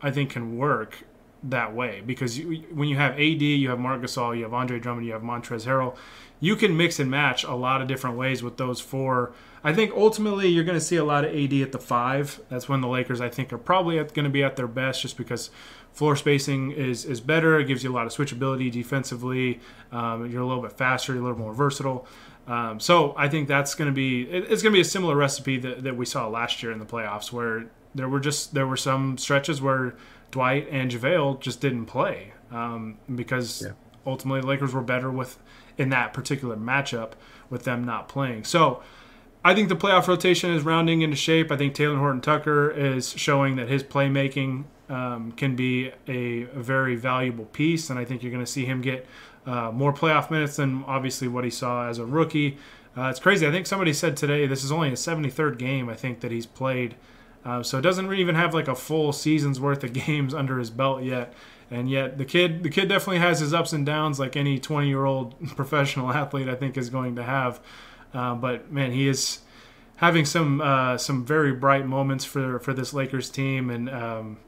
I 0.00 0.10
think 0.10 0.30
can 0.30 0.56
work 0.56 1.04
that 1.42 1.74
way 1.74 2.02
because 2.04 2.38
you, 2.38 2.64
when 2.72 2.88
you 2.88 2.96
have 2.96 3.12
AD, 3.12 3.42
you 3.42 3.70
have 3.70 3.78
Marc 3.78 4.02
Gasol, 4.02 4.36
you 4.36 4.42
have 4.44 4.54
Andre 4.54 4.78
Drummond, 4.78 5.06
you 5.06 5.12
have 5.12 5.22
Montrezl 5.22 5.66
Harrell, 5.66 5.96
you 6.40 6.56
can 6.56 6.76
mix 6.76 6.98
and 6.98 7.10
match 7.10 7.44
a 7.44 7.54
lot 7.54 7.80
of 7.80 7.88
different 7.88 8.16
ways 8.16 8.42
with 8.42 8.56
those 8.56 8.80
four. 8.80 9.32
I 9.62 9.72
think 9.72 9.92
ultimately 9.92 10.48
you're 10.48 10.64
going 10.64 10.78
to 10.78 10.84
see 10.84 10.96
a 10.96 11.04
lot 11.04 11.24
of 11.24 11.34
AD 11.34 11.52
at 11.54 11.72
the 11.72 11.78
five. 11.78 12.40
That's 12.48 12.68
when 12.68 12.80
the 12.80 12.88
Lakers, 12.88 13.20
I 13.20 13.28
think, 13.28 13.52
are 13.52 13.58
probably 13.58 13.96
going 13.96 14.24
to 14.24 14.30
be 14.30 14.44
at 14.44 14.56
their 14.56 14.68
best, 14.68 15.02
just 15.02 15.16
because 15.16 15.50
floor 15.98 16.14
spacing 16.14 16.70
is 16.70 17.04
is 17.04 17.20
better. 17.20 17.58
It 17.58 17.64
gives 17.64 17.82
you 17.82 17.90
a 17.90 17.96
lot 17.98 18.06
of 18.06 18.12
switchability 18.12 18.70
defensively. 18.70 19.58
Um, 19.90 20.30
you're 20.30 20.42
a 20.42 20.46
little 20.46 20.62
bit 20.62 20.72
faster, 20.72 21.12
you're 21.12 21.22
a 21.22 21.24
little 21.24 21.38
more 21.38 21.52
versatile. 21.52 22.06
Um, 22.46 22.78
so 22.78 23.14
I 23.16 23.28
think 23.28 23.48
that's 23.48 23.74
going 23.74 23.90
to 23.90 23.94
be 23.94 24.22
it, 24.22 24.44
it's 24.48 24.62
going 24.62 24.72
to 24.72 24.76
be 24.76 24.80
a 24.80 24.84
similar 24.84 25.16
recipe 25.16 25.58
that, 25.58 25.82
that 25.82 25.96
we 25.96 26.06
saw 26.06 26.28
last 26.28 26.62
year 26.62 26.70
in 26.70 26.78
the 26.78 26.86
playoffs, 26.86 27.32
where 27.32 27.66
there 27.96 28.08
were 28.08 28.20
just 28.20 28.54
there 28.54 28.66
were 28.66 28.76
some 28.76 29.18
stretches 29.18 29.60
where 29.60 29.96
Dwight 30.30 30.68
and 30.70 30.88
JaVale 30.88 31.40
just 31.40 31.60
didn't 31.60 31.86
play 31.86 32.32
um, 32.52 32.98
because 33.12 33.62
yeah. 33.62 33.72
ultimately 34.06 34.40
the 34.40 34.46
Lakers 34.46 34.72
were 34.72 34.82
better 34.82 35.10
with 35.10 35.36
in 35.76 35.88
that 35.90 36.14
particular 36.14 36.56
matchup 36.56 37.12
with 37.50 37.64
them 37.64 37.82
not 37.82 38.08
playing. 38.08 38.44
So 38.44 38.82
I 39.44 39.52
think 39.52 39.68
the 39.68 39.76
playoff 39.76 40.06
rotation 40.06 40.52
is 40.52 40.62
rounding 40.62 41.02
into 41.02 41.16
shape. 41.16 41.50
I 41.50 41.56
think 41.56 41.74
Talen 41.74 41.98
Horton 41.98 42.20
Tucker 42.20 42.70
is 42.70 43.10
showing 43.10 43.56
that 43.56 43.68
his 43.68 43.82
playmaking 43.82 44.64
um, 44.88 45.32
can 45.32 45.54
be 45.54 45.90
a, 46.06 46.42
a, 46.42 46.62
very 46.62 46.96
valuable 46.96 47.44
piece, 47.46 47.90
and 47.90 47.98
I 47.98 48.04
think 48.04 48.22
you're 48.22 48.32
going 48.32 48.44
to 48.44 48.50
see 48.50 48.64
him 48.64 48.80
get 48.80 49.06
uh, 49.46 49.70
more 49.70 49.92
playoff 49.92 50.30
minutes 50.30 50.56
than 50.56 50.84
obviously 50.86 51.28
what 51.28 51.44
he 51.44 51.50
saw 51.50 51.88
as 51.88 51.98
a 51.98 52.06
rookie. 52.06 52.56
Uh, 52.96 53.08
it's 53.10 53.20
crazy. 53.20 53.46
I 53.46 53.50
think 53.50 53.66
somebody 53.66 53.92
said 53.92 54.16
today 54.16 54.46
this 54.46 54.64
is 54.64 54.72
only 54.72 54.88
a 54.88 54.92
73rd 54.92 55.58
game 55.58 55.88
I 55.88 55.94
think 55.94 56.20
that 56.20 56.32
he's 56.32 56.46
played, 56.46 56.94
uh, 57.44 57.62
so 57.62 57.78
it 57.78 57.82
doesn't 57.82 58.12
even 58.12 58.34
have 58.34 58.54
like 58.54 58.68
a 58.68 58.74
full 58.74 59.12
season's 59.12 59.60
worth 59.60 59.84
of 59.84 59.92
games 60.06 60.34
under 60.34 60.58
his 60.58 60.70
belt 60.70 61.02
yet. 61.02 61.32
And 61.70 61.90
yet 61.90 62.16
the 62.16 62.24
kid, 62.24 62.62
the 62.62 62.70
kid 62.70 62.88
definitely 62.88 63.18
has 63.18 63.40
his 63.40 63.52
ups 63.52 63.74
and 63.74 63.84
downs, 63.84 64.18
like 64.18 64.36
any 64.36 64.58
20 64.58 64.88
year 64.88 65.04
old 65.04 65.34
professional 65.56 66.10
athlete 66.10 66.48
I 66.48 66.54
think 66.54 66.76
is 66.76 66.88
going 66.88 67.16
to 67.16 67.22
have. 67.22 67.60
Uh, 68.14 68.34
but 68.34 68.72
man, 68.72 68.92
he 68.92 69.06
is 69.06 69.40
having 69.96 70.24
some 70.24 70.60
uh, 70.60 70.96
some 70.96 71.24
very 71.24 71.52
bright 71.52 71.86
moments 71.86 72.24
for 72.24 72.58
for 72.58 72.72
this 72.72 72.94
Lakers 72.94 73.28
team, 73.30 73.68
and 73.70 73.90
um, 73.90 74.38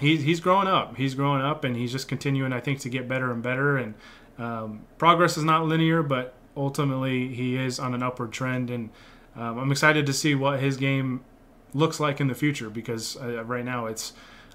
he's 0.00 0.22
he's 0.22 0.40
growing 0.40 0.68
up. 0.68 0.96
He's 0.96 1.14
growing 1.14 1.42
up, 1.42 1.64
and 1.64 1.76
he's 1.76 1.92
just 1.92 2.08
continuing, 2.08 2.52
I 2.52 2.60
think, 2.60 2.80
to 2.80 2.88
get 2.88 3.08
better 3.08 3.32
and 3.32 3.42
better. 3.42 3.76
And 3.76 3.94
um, 4.38 4.84
progress 4.98 5.36
is 5.36 5.44
not 5.44 5.66
linear, 5.66 6.02
but 6.02 6.34
ultimately 6.56 7.28
he 7.34 7.56
is 7.56 7.78
on 7.78 7.94
an 7.94 8.02
upward 8.02 8.32
trend, 8.32 8.70
and 8.70 8.90
um, 9.36 9.58
I'm 9.58 9.72
excited 9.72 10.06
to 10.06 10.12
see 10.12 10.34
what 10.34 10.60
his 10.60 10.76
game 10.76 11.24
looks 11.72 11.98
like 11.98 12.20
in 12.20 12.28
the 12.28 12.34
future 12.34 12.70
because 12.70 13.16
uh, 13.16 13.44
right 13.44 13.64
now 13.64 13.86
it's 13.86 14.12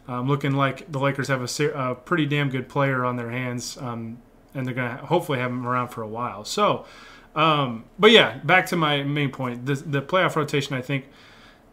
um, 0.08 0.27
looking 0.27 0.53
like 0.53 0.89
the 0.91 1.00
Lakers 1.00 1.27
have 1.27 1.41
a, 1.41 1.69
a, 1.72 1.96
pretty 1.96 2.25
damn 2.25 2.50
good 2.50 2.69
player 2.69 3.05
on 3.05 3.17
their 3.17 3.29
hands, 3.29 3.77
um, 3.77 4.17
and 4.53 4.65
they're 4.65 4.74
gonna 4.74 4.98
hopefully 5.05 5.39
have 5.39 5.51
him 5.51 5.67
around 5.67 5.89
for 5.89 6.01
a 6.01 6.08
while. 6.08 6.43
So, 6.46 6.86
um, 7.36 7.86
but 8.00 8.12
yeah, 8.12 8.39
back 8.39 8.65
to 8.67 8.75
my 8.75 9.03
main 9.03 9.31
point: 9.31 9.65
the, 9.65 9.75
the 9.75 10.01
playoff 10.01 10.36
rotation. 10.36 10.75
I 10.75 10.81
think 10.81 11.05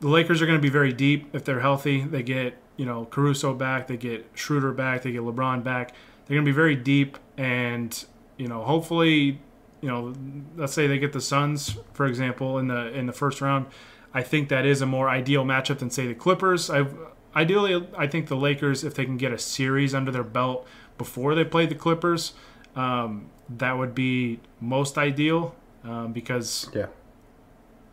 the 0.01 0.09
Lakers 0.09 0.43
are 0.43 0.47
going 0.47 0.59
to 0.59 0.63
be 0.63 0.69
very 0.69 0.93
deep 0.93 1.35
if 1.35 1.45
they're 1.45 1.61
healthy. 1.61 2.03
They 2.03 2.23
get 2.23 2.57
you 2.77 2.85
know 2.85 3.07
Caruso 3.07 3.55
back, 3.55 3.87
they 3.87 3.97
get 3.97 4.27
Schroeder 4.35 4.73
back, 4.73 5.03
they 5.03 5.13
get 5.13 5.23
LeBron 5.23 5.65
back. 5.65 5.95
They're 6.27 6.35
going 6.35 6.45
to 6.45 6.51
be 6.51 6.55
very 6.55 6.77
deep, 6.77 7.19
and 7.37 8.05
you 8.37 8.49
know 8.49 8.63
hopefully, 8.63 9.41
you 9.81 9.89
know, 9.89 10.13
let's 10.57 10.73
say 10.73 10.87
they 10.87 10.99
get 10.99 11.13
the 11.13 11.21
Suns, 11.21 11.77
for 11.93 12.07
example, 12.07 12.59
in 12.59 12.69
the 12.69 12.93
in 12.93 13.07
the 13.07 13.13
first 13.13 13.41
round. 13.41 13.67
I 14.13 14.23
think 14.23 14.49
that 14.49 14.65
is 14.65 14.81
a 14.81 14.87
more 14.87 15.09
ideal 15.09 15.45
matchup 15.45 15.79
than 15.79 15.91
say 15.91 16.07
the 16.07 16.15
Clippers. 16.15 16.71
I 16.71 16.87
ideally 17.35 17.87
I 17.97 18.07
think 18.07 18.29
the 18.29 18.37
Lakers, 18.37 18.85
if 18.85 18.95
they 18.95 19.05
can 19.05 19.17
get 19.17 19.33
a 19.33 19.39
series 19.39 19.95
under 19.95 20.11
their 20.11 20.25
belt 20.25 20.67
before 20.99 21.35
they 21.35 21.45
play 21.45 21.67
the 21.67 21.75
Clippers, 21.75 22.33
um, 22.75 23.31
that 23.49 23.77
would 23.79 23.95
be 23.95 24.41
most 24.61 24.99
ideal 24.99 25.55
um, 25.85 26.13
because 26.13 26.69
yeah. 26.75 26.87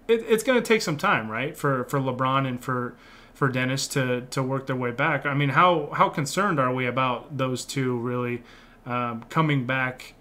It, 0.08 0.26
it's 0.28 0.44
going 0.44 0.62
to 0.62 0.66
take 0.66 0.82
some 0.82 0.98
time, 0.98 1.30
right, 1.30 1.56
for 1.58 1.86
for 1.86 2.00
LeBron 2.00 2.48
and 2.48 2.64
for 2.64 2.96
for 3.34 3.50
Dennis 3.50 3.88
to 3.90 4.22
to 4.22 4.44
work 4.44 4.68
their 4.68 4.76
way 4.76 4.92
back. 4.92 5.26
I 5.26 5.34
mean, 5.34 5.50
how 5.50 5.90
how 5.94 6.10
concerned 6.10 6.60
are 6.60 6.74
we 6.74 6.86
about 6.86 7.38
those 7.38 7.66
two 7.66 7.98
really 7.98 8.44
um, 8.86 9.24
coming 9.30 9.66
back 9.66 10.14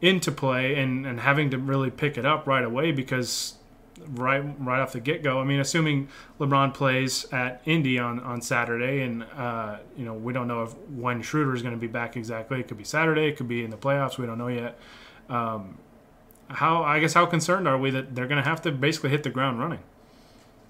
into 0.00 0.30
play 0.30 0.74
and 0.76 1.06
and 1.06 1.20
having 1.20 1.50
to 1.50 1.58
really 1.58 1.90
pick 1.90 2.16
it 2.16 2.24
up 2.24 2.46
right 2.46 2.64
away 2.64 2.92
because 2.92 3.54
right 4.08 4.42
right 4.58 4.80
off 4.80 4.92
the 4.92 5.00
get 5.00 5.22
go. 5.22 5.40
I 5.40 5.44
mean, 5.44 5.60
assuming 5.60 6.08
LeBron 6.38 6.74
plays 6.74 7.26
at 7.32 7.62
Indy 7.64 7.98
on, 7.98 8.20
on 8.20 8.40
Saturday, 8.40 9.02
and 9.02 9.24
uh, 9.36 9.78
you 9.96 10.04
know 10.04 10.14
we 10.14 10.32
don't 10.32 10.48
know 10.48 10.62
if 10.62 10.76
when 10.90 11.22
Schroeder 11.22 11.54
is 11.54 11.62
going 11.62 11.74
to 11.74 11.80
be 11.80 11.86
back 11.86 12.16
exactly. 12.16 12.60
It 12.60 12.68
could 12.68 12.78
be 12.78 12.84
Saturday. 12.84 13.28
It 13.28 13.36
could 13.36 13.48
be 13.48 13.64
in 13.64 13.70
the 13.70 13.76
playoffs. 13.76 14.18
We 14.18 14.26
don't 14.26 14.38
know 14.38 14.48
yet. 14.48 14.78
Um, 15.28 15.78
how 16.48 16.82
I 16.82 17.00
guess 17.00 17.14
how 17.14 17.26
concerned 17.26 17.66
are 17.66 17.78
we 17.78 17.90
that 17.90 18.14
they're 18.14 18.26
going 18.26 18.42
to 18.42 18.48
have 18.48 18.62
to 18.62 18.72
basically 18.72 19.10
hit 19.10 19.22
the 19.22 19.30
ground 19.30 19.58
running? 19.58 19.80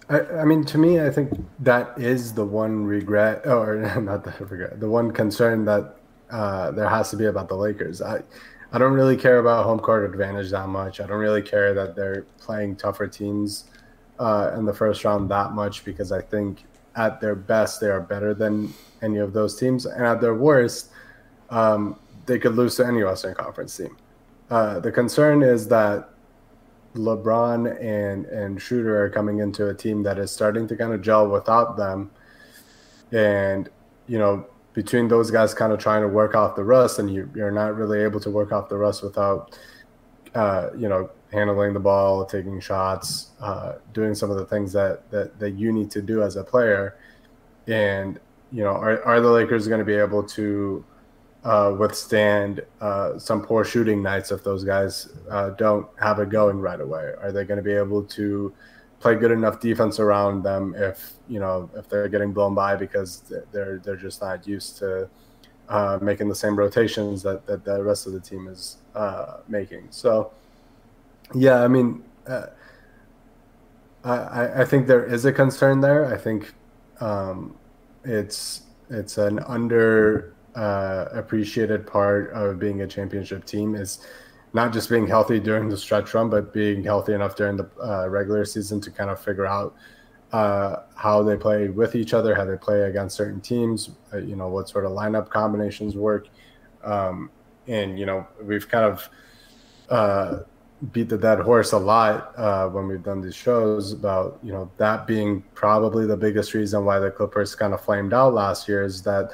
I, 0.09 0.21
I 0.21 0.45
mean, 0.45 0.65
to 0.67 0.79
me, 0.79 1.01
I 1.01 1.11
think 1.11 1.33
that 1.61 1.99
is 1.99 2.33
the 2.35 2.45
one 2.45 2.85
regret, 2.85 3.47
or 3.47 3.77
not 4.01 4.25
the 4.25 4.33
regret, 4.45 4.81
the 4.81 4.89
one 4.89 5.11
concern 5.11 5.65
that 5.67 5.97
uh, 6.31 6.71
there 6.73 6.89
has 6.89 7.11
to 7.11 7.17
be 7.17 7.27
about 7.27 7.49
the 7.49 7.57
Lakers. 7.57 8.03
I 8.03 8.23
I 8.73 8.79
don't 8.79 8.95
really 8.95 9.17
care 9.17 9.39
about 9.39 9.65
home 9.65 9.79
court 9.79 10.11
advantage 10.11 10.51
that 10.51 10.69
much. 10.69 11.01
I 11.01 11.07
don't 11.07 11.19
really 11.19 11.43
care 11.43 11.73
that 11.75 11.95
they're 11.95 12.23
playing 12.39 12.77
tougher 12.77 13.07
teams 13.07 13.65
uh, 14.19 14.53
in 14.57 14.65
the 14.65 14.75
first 14.75 15.05
round 15.05 15.31
that 15.31 15.53
much 15.53 15.85
because 15.85 16.11
I 16.11 16.21
think 16.21 16.65
at 16.97 17.21
their 17.21 17.35
best 17.35 17.81
they 17.81 17.89
are 17.89 18.01
better 18.01 18.35
than 18.35 18.73
any 19.03 19.19
of 19.19 19.33
those 19.33 19.57
teams, 19.57 19.87
and 19.87 20.05
at 20.05 20.21
their 20.21 20.35
worst, 20.35 20.91
um, 21.51 21.99
they 22.25 22.39
could 22.39 22.57
lose 22.57 22.77
to 22.77 22.87
any 22.87 23.05
Western 23.05 23.35
Conference 23.35 23.77
team. 23.77 23.97
Uh, 24.51 24.79
the 24.81 24.93
concern 24.93 25.43
is 25.43 25.69
that 25.69 26.11
LeBron 26.95 27.81
and 27.83 28.27
and 28.27 28.61
Schroeder 28.61 29.05
are 29.05 29.11
coming 29.11 29.39
into 29.39 29.69
a 29.69 29.75
team 29.75 30.03
that 30.05 30.19
is 30.19 30.31
starting 30.31 30.67
to 30.69 30.77
kind 30.77 30.93
of 30.93 31.03
gel 31.03 31.29
without 31.29 31.77
them, 31.77 32.11
and 33.13 33.69
you 34.07 34.19
know 34.19 34.47
between 34.77 35.09
those 35.09 35.31
guys 35.31 35.55
kind 35.55 35.73
of 35.73 35.79
trying 35.79 36.03
to 36.03 36.09
work 36.09 36.35
off 36.35 36.55
the 36.55 36.63
rust, 36.63 36.99
and 36.99 37.13
you, 37.13 37.31
you're 37.35 37.51
not 37.51 37.75
really 37.75 38.03
able 38.03 38.21
to 38.21 38.31
work 38.31 38.53
off 38.53 38.69
the 38.69 38.77
rust 38.77 39.03
without, 39.03 39.59
uh, 40.35 40.69
you 40.77 40.87
know, 40.87 41.09
handling 41.33 41.73
the 41.73 41.81
ball, 41.81 42.27
taking 42.27 42.61
shots, 42.61 43.31
uh, 43.41 43.77
doing 43.95 44.15
some 44.15 44.31
of 44.31 44.37
the 44.37 44.45
things 44.45 44.75
that, 44.75 45.11
that 45.11 45.39
that 45.39 45.53
you 45.53 45.73
need 45.73 45.91
to 45.91 46.03
do 46.03 46.23
as 46.23 46.37
a 46.37 46.45
player. 46.45 46.99
And 47.67 48.21
you 48.53 48.63
know, 48.63 48.73
are 48.73 49.03
are 49.05 49.21
the 49.21 49.31
Lakers 49.31 49.67
going 49.67 49.81
to 49.81 49.85
be 49.85 49.95
able 49.95 50.23
to 50.23 50.85
uh, 51.47 51.71
withstand 51.79 52.61
uh, 52.81 53.17
some 53.19 53.41
poor 53.41 53.65
shooting 53.65 54.03
nights 54.03 54.33
if 54.33 54.43
those 54.43 54.65
guys 54.65 55.11
uh, 55.31 55.51
don't 55.51 55.87
have 55.97 56.19
it 56.19 56.29
going 56.29 56.59
right 56.59 56.81
away? 56.81 57.13
Are 57.23 57.31
they 57.31 57.45
going 57.45 57.59
to 57.59 57.63
be 57.63 57.73
able 57.73 58.03
to 58.03 58.53
play 58.99 59.15
good 59.15 59.31
enough 59.31 59.61
defense 59.61 60.01
around 60.01 60.43
them 60.43 60.75
if 60.77 61.13
you 61.29 61.39
know 61.39 61.71
if 61.77 61.89
they're 61.89 62.09
getting 62.09 62.33
blown 62.33 62.55
by 62.55 62.75
because 62.75 63.23
they're 63.53 63.79
they're 63.79 63.97
just 63.97 64.21
not 64.21 64.45
used 64.45 64.77
to 64.79 65.09
uh, 65.69 65.99
making 66.03 66.29
the 66.29 66.35
same 66.35 66.57
rotations 66.57 67.23
that, 67.23 67.47
that 67.47 67.65
the 67.65 67.81
rest 67.81 68.09
of 68.09 68.13
the 68.13 68.21
team 68.21 68.49
is 68.49 68.79
uh, 68.97 69.39
making. 69.47 69.87
So 69.91 70.33
yeah, 71.33 71.63
I 71.63 71.69
mean, 71.69 72.03
uh, 72.27 72.47
I 74.03 74.63
I 74.63 74.65
think 74.65 74.89
there 74.89 75.05
is 75.05 75.25
a 75.25 75.33
concern 75.33 75.81
there. 75.81 76.13
I 76.13 76.17
think 76.17 76.55
um, 76.99 77.57
it's 78.05 78.63
it's 78.91 79.17
an 79.17 79.39
under 79.41 80.36
uh, 80.57 81.07
appreciated 81.13 81.87
part 81.87 82.33
of 82.33 82.59
being 82.59 82.83
a 82.83 82.87
championship 82.87 83.45
team 83.45 83.75
is 83.75 84.07
not 84.53 84.73
just 84.73 84.89
being 84.89 85.07
healthy 85.07 85.39
during 85.39 85.69
the 85.69 85.77
stretch 85.77 86.15
run, 86.15 86.31
but 86.31 86.53
being 86.53 86.83
healthy 86.83 87.13
enough 87.13 87.37
during 87.37 87.57
the 87.57 87.69
uh, 87.83 88.09
regular 88.09 88.45
season 88.45 88.81
to 88.81 88.91
kind 88.91 89.11
of 89.11 89.21
figure 89.21 89.47
out 89.47 89.75
uh, 90.33 90.77
how 90.95 91.23
they 91.23 91.37
play 91.37 91.69
with 91.69 91.95
each 91.95 92.15
other, 92.15 92.35
how 92.35 92.45
they 92.45 92.57
play 92.57 92.83
against 92.83 93.17
certain 93.17 93.41
teams, 93.41 93.91
uh, 94.13 94.19
you 94.19 94.35
know, 94.35 94.49
what 94.49 94.69
sort 94.69 94.85
of 94.85 94.93
lineup 94.93 95.29
combinations 95.29 95.95
work. 95.95 96.29
Um, 96.83 97.31
and, 97.67 97.99
you 97.99 98.07
know, 98.07 98.27
we've 98.43 98.69
kind 98.69 98.85
of 98.85 99.09
uh, 99.91 100.39
beat 100.93 101.09
the 101.09 101.19
dead 101.19 101.41
horse 101.41 101.73
a 101.73 101.79
lot 101.79 102.33
uh, 102.37 102.69
when 102.69 102.87
we've 102.87 103.03
done 103.03 103.21
these 103.21 103.35
shows 103.35 103.93
about, 103.93 104.39
you 104.43 104.53
know, 104.53 104.71
that 104.79 105.07
being 105.07 105.43
probably 105.55 106.07
the 106.07 106.17
biggest 106.17 106.55
reason 106.55 106.85
why 106.85 106.99
the 106.99 107.11
Clippers 107.11 107.55
kind 107.55 107.75
of 107.75 107.81
flamed 107.81 108.13
out 108.13 108.35
last 108.35 108.69
year 108.69 108.83
is 108.83 109.03
that 109.03 109.31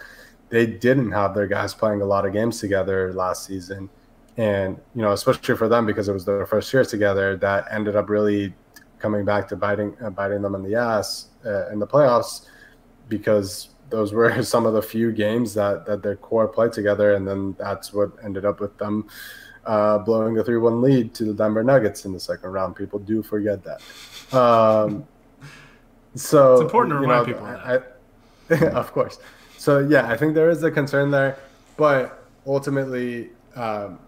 they 0.52 0.66
didn't 0.66 1.10
have 1.12 1.34
their 1.34 1.46
guys 1.46 1.72
playing 1.72 2.02
a 2.02 2.04
lot 2.04 2.26
of 2.26 2.32
games 2.34 2.60
together 2.60 3.10
last 3.14 3.46
season. 3.46 3.88
And 4.36 4.78
you 4.94 5.02
know 5.02 5.12
especially 5.12 5.56
for 5.56 5.68
them 5.68 5.84
because 5.84 6.08
it 6.08 6.12
was 6.12 6.24
their 6.24 6.46
first 6.46 6.72
year 6.72 6.84
together 6.84 7.36
that 7.38 7.66
ended 7.70 7.96
up 7.96 8.08
really 8.08 8.54
coming 8.98 9.26
back 9.26 9.48
to 9.48 9.56
biting 9.56 9.94
uh, 10.02 10.08
biting 10.08 10.40
them 10.40 10.54
in 10.54 10.62
the 10.62 10.74
ass 10.74 11.28
uh, 11.44 11.68
in 11.70 11.78
the 11.78 11.86
playoffs 11.86 12.46
because 13.08 13.70
those 13.90 14.12
were 14.12 14.42
some 14.54 14.64
of 14.64 14.72
the 14.74 14.80
few 14.80 15.10
games 15.12 15.52
that 15.54 15.84
that 15.86 16.02
their 16.02 16.16
core 16.16 16.48
played 16.48 16.72
together. 16.72 17.14
And 17.14 17.26
then 17.26 17.56
that's 17.58 17.92
what 17.92 18.12
ended 18.22 18.44
up 18.44 18.60
with 18.60 18.76
them 18.78 19.08
uh, 19.64 19.98
blowing 19.98 20.38
a 20.38 20.42
3-1 20.42 20.82
lead 20.82 21.14
to 21.14 21.24
the 21.24 21.34
Denver 21.34 21.62
Nuggets 21.62 22.04
in 22.04 22.12
the 22.12 22.20
second 22.20 22.50
round. 22.50 22.74
People 22.74 22.98
do 22.98 23.22
forget 23.22 23.60
that. 23.64 23.80
Um, 24.36 25.06
so 26.14 26.54
it's 26.54 26.62
important 26.62 26.92
to 26.94 27.00
remind 27.00 27.26
know, 27.26 27.34
people 27.34 27.46
I, 27.46 27.80
I, 28.50 28.68
of 28.80 28.92
course 28.92 29.18
so 29.62 29.70
yeah 29.94 30.04
I 30.12 30.16
think 30.16 30.34
there 30.34 30.50
is 30.50 30.62
a 30.62 30.70
concern 30.70 31.10
there 31.10 31.32
but 31.76 32.02
ultimately 32.46 33.30
um, 33.54 33.98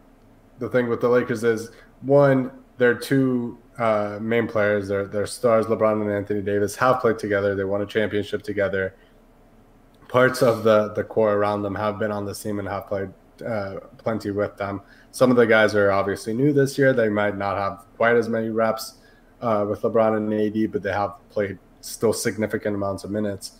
the 0.58 0.68
thing 0.68 0.88
with 0.88 1.00
the 1.00 1.08
Lakers 1.08 1.44
is 1.44 1.70
one, 2.02 2.50
their 2.78 2.94
two 2.94 3.58
uh, 3.78 4.18
main 4.20 4.46
players, 4.46 4.88
their 4.88 5.06
their 5.06 5.26
stars, 5.26 5.66
LeBron 5.66 6.02
and 6.02 6.11
Anthony 6.11 6.42
Davis, 6.42 6.76
have 6.76 7.00
played 7.00 7.18
together. 7.18 7.54
They 7.54 7.64
won 7.64 7.82
a 7.82 7.87
championship 7.87 8.42
together. 8.42 8.94
Parts 10.08 10.42
of 10.42 10.64
the 10.64 10.92
the 10.94 11.04
core 11.04 11.34
around 11.34 11.62
them 11.62 11.75
have 11.75 11.99
been 11.99 12.12
on 12.12 12.25
the 12.25 12.34
team 12.34 12.58
and 12.58 12.68
have 12.68 12.87
played 12.87 13.11
uh, 13.44 13.80
plenty 13.99 14.30
with 14.30 14.56
them. 14.56 14.80
Some 15.11 15.30
of 15.30 15.37
the 15.37 15.46
guys 15.46 15.75
are 15.75 15.90
obviously 15.90 16.34
new 16.34 16.52
this 16.52 16.78
year. 16.78 16.92
They 16.92 17.08
might 17.08 17.37
not 17.37 17.56
have 17.56 17.84
quite 17.96 18.16
as 18.16 18.28
many 18.28 18.50
reps 18.50 18.94
uh, 19.40 19.66
with 19.68 19.82
LeBron 19.82 20.16
and 20.16 20.32
AD, 20.32 20.73
but 20.73 20.82
they 20.82 20.92
have 20.92 21.14
played 21.30 21.58
still 21.80 22.12
significant 22.12 22.75
amounts 22.76 23.04
of 23.04 23.11
minutes. 23.11 23.52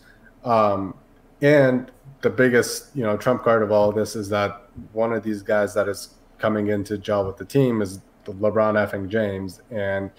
Um, 0.43 0.95
and 1.41 1.91
the 2.21 2.29
biggest, 2.29 2.95
you 2.95 3.03
know, 3.03 3.17
trump 3.17 3.43
card 3.43 3.61
of 3.61 3.71
all 3.71 3.89
of 3.89 3.95
this 3.95 4.15
is 4.15 4.29
that 4.29 4.63
one 4.93 5.13
of 5.13 5.23
these 5.23 5.41
guys 5.41 5.73
that 5.73 5.87
is 5.87 6.15
coming 6.37 6.67
in 6.67 6.83
to 6.83 6.97
gel 6.97 7.25
with 7.25 7.37
the 7.37 7.45
team 7.45 7.81
is 7.81 7.99
the 8.25 8.33
LeBron 8.33 8.73
effing 8.73 9.07
James. 9.07 9.61
And, 9.69 10.11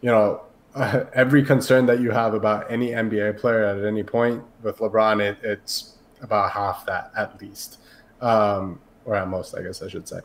you 0.00 0.10
know, 0.10 0.42
uh, 0.74 1.04
every 1.14 1.42
concern 1.42 1.86
that 1.86 2.00
you 2.00 2.10
have 2.10 2.34
about 2.34 2.70
any 2.70 2.90
NBA 2.90 3.38
player 3.38 3.64
at 3.64 3.84
any 3.84 4.02
point 4.02 4.42
with 4.62 4.78
LeBron, 4.78 5.20
it, 5.20 5.38
it's 5.42 5.94
about 6.20 6.50
half 6.52 6.86
that 6.86 7.10
at 7.16 7.40
least, 7.40 7.78
um, 8.20 8.80
or 9.04 9.14
at 9.14 9.28
most, 9.28 9.56
I 9.56 9.62
guess 9.62 9.82
I 9.82 9.88
should 9.88 10.08
say. 10.08 10.20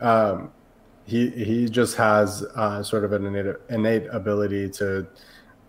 Um, 0.00 0.52
he 1.04 1.30
he 1.30 1.68
just 1.68 1.96
has 1.96 2.44
uh, 2.56 2.82
sort 2.82 3.04
of 3.04 3.12
an 3.12 3.26
innate, 3.26 3.56
innate 3.70 4.06
ability 4.10 4.68
to 4.70 5.06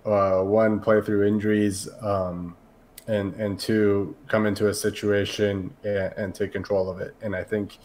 uh, 0.06 0.42
one 0.42 0.80
play 0.80 1.00
through 1.00 1.28
injuries, 1.28 1.88
um, 2.02 2.58
and 3.08 3.34
and 3.36 3.60
two 3.60 4.16
come 4.28 4.46
into 4.46 4.68
a 4.68 4.74
situation 4.74 5.74
and, 5.84 6.14
and, 6.18 6.36
take 6.36 6.52
control 6.52 6.90
of 6.90 7.00
it. 7.00 7.16
And 7.22 7.36
I 7.36 7.44
think 7.44 7.78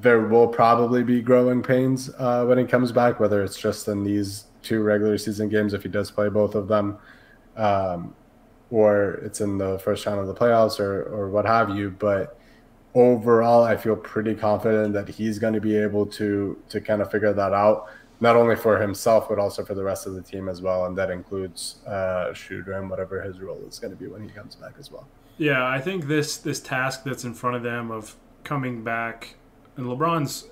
there 0.00 0.20
will 0.22 0.48
probably 0.48 1.04
be 1.04 1.22
growing 1.22 1.62
pains 1.62 2.10
uh, 2.18 2.44
when 2.44 2.58
he 2.58 2.64
comes 2.64 2.90
back, 2.90 3.20
whether 3.20 3.42
it's 3.42 3.58
just 3.58 3.86
in 3.88 4.02
these 4.02 4.46
two 4.62 4.82
regular 4.82 5.16
season 5.16 5.48
games 5.48 5.72
if 5.72 5.82
he 5.82 5.88
does 5.88 6.10
play 6.10 6.28
both 6.28 6.56
of 6.56 6.66
them, 6.66 6.98
um, 7.56 8.14
or 8.70 9.20
it's 9.24 9.40
in 9.40 9.58
the 9.58 9.78
first 9.78 10.04
round 10.06 10.18
of 10.18 10.26
the 10.26 10.34
playoffs 10.34 10.80
or 10.80 11.04
or 11.04 11.30
what 11.30 11.46
have 11.46 11.70
you. 11.70 11.90
But 11.90 12.38
overall, 12.94 13.62
I 13.62 13.76
feel 13.76 13.94
pretty 13.94 14.34
confident 14.34 14.94
that 14.94 15.08
he's 15.08 15.38
going 15.38 15.54
to 15.54 15.60
be 15.60 15.76
able 15.76 16.06
to 16.06 16.60
to 16.70 16.80
kind 16.80 17.00
of 17.00 17.10
figure 17.10 17.32
that 17.32 17.52
out, 17.52 17.88
not 18.20 18.36
only 18.36 18.56
for 18.56 18.78
himself 18.78 19.28
but 19.28 19.38
also 19.38 19.64
for 19.64 19.74
the 19.74 19.84
rest 19.84 20.06
of 20.06 20.14
the 20.14 20.22
team 20.22 20.48
as 20.48 20.62
well, 20.62 20.86
and 20.86 20.96
that 20.96 21.10
includes 21.10 21.76
uh, 21.86 22.32
Schroeder 22.32 22.72
and 22.72 22.88
whatever 22.90 23.22
his 23.22 23.40
role 23.40 23.62
is 23.68 23.78
going 23.78 23.92
to 23.92 23.96
be 23.96 24.06
when 24.06 24.22
he 24.22 24.28
comes 24.28 24.54
back 24.56 24.74
as 24.78 24.90
well. 24.90 25.06
Yeah, 25.38 25.66
I 25.66 25.80
think 25.80 26.06
this 26.06 26.36
this 26.38 26.60
task 26.60 27.04
that's 27.04 27.24
in 27.24 27.34
front 27.34 27.56
of 27.56 27.62
them 27.62 27.90
of 27.90 28.16
coming 28.44 28.82
back, 28.82 29.34
in 29.76 29.84
LeBron's 29.84 30.46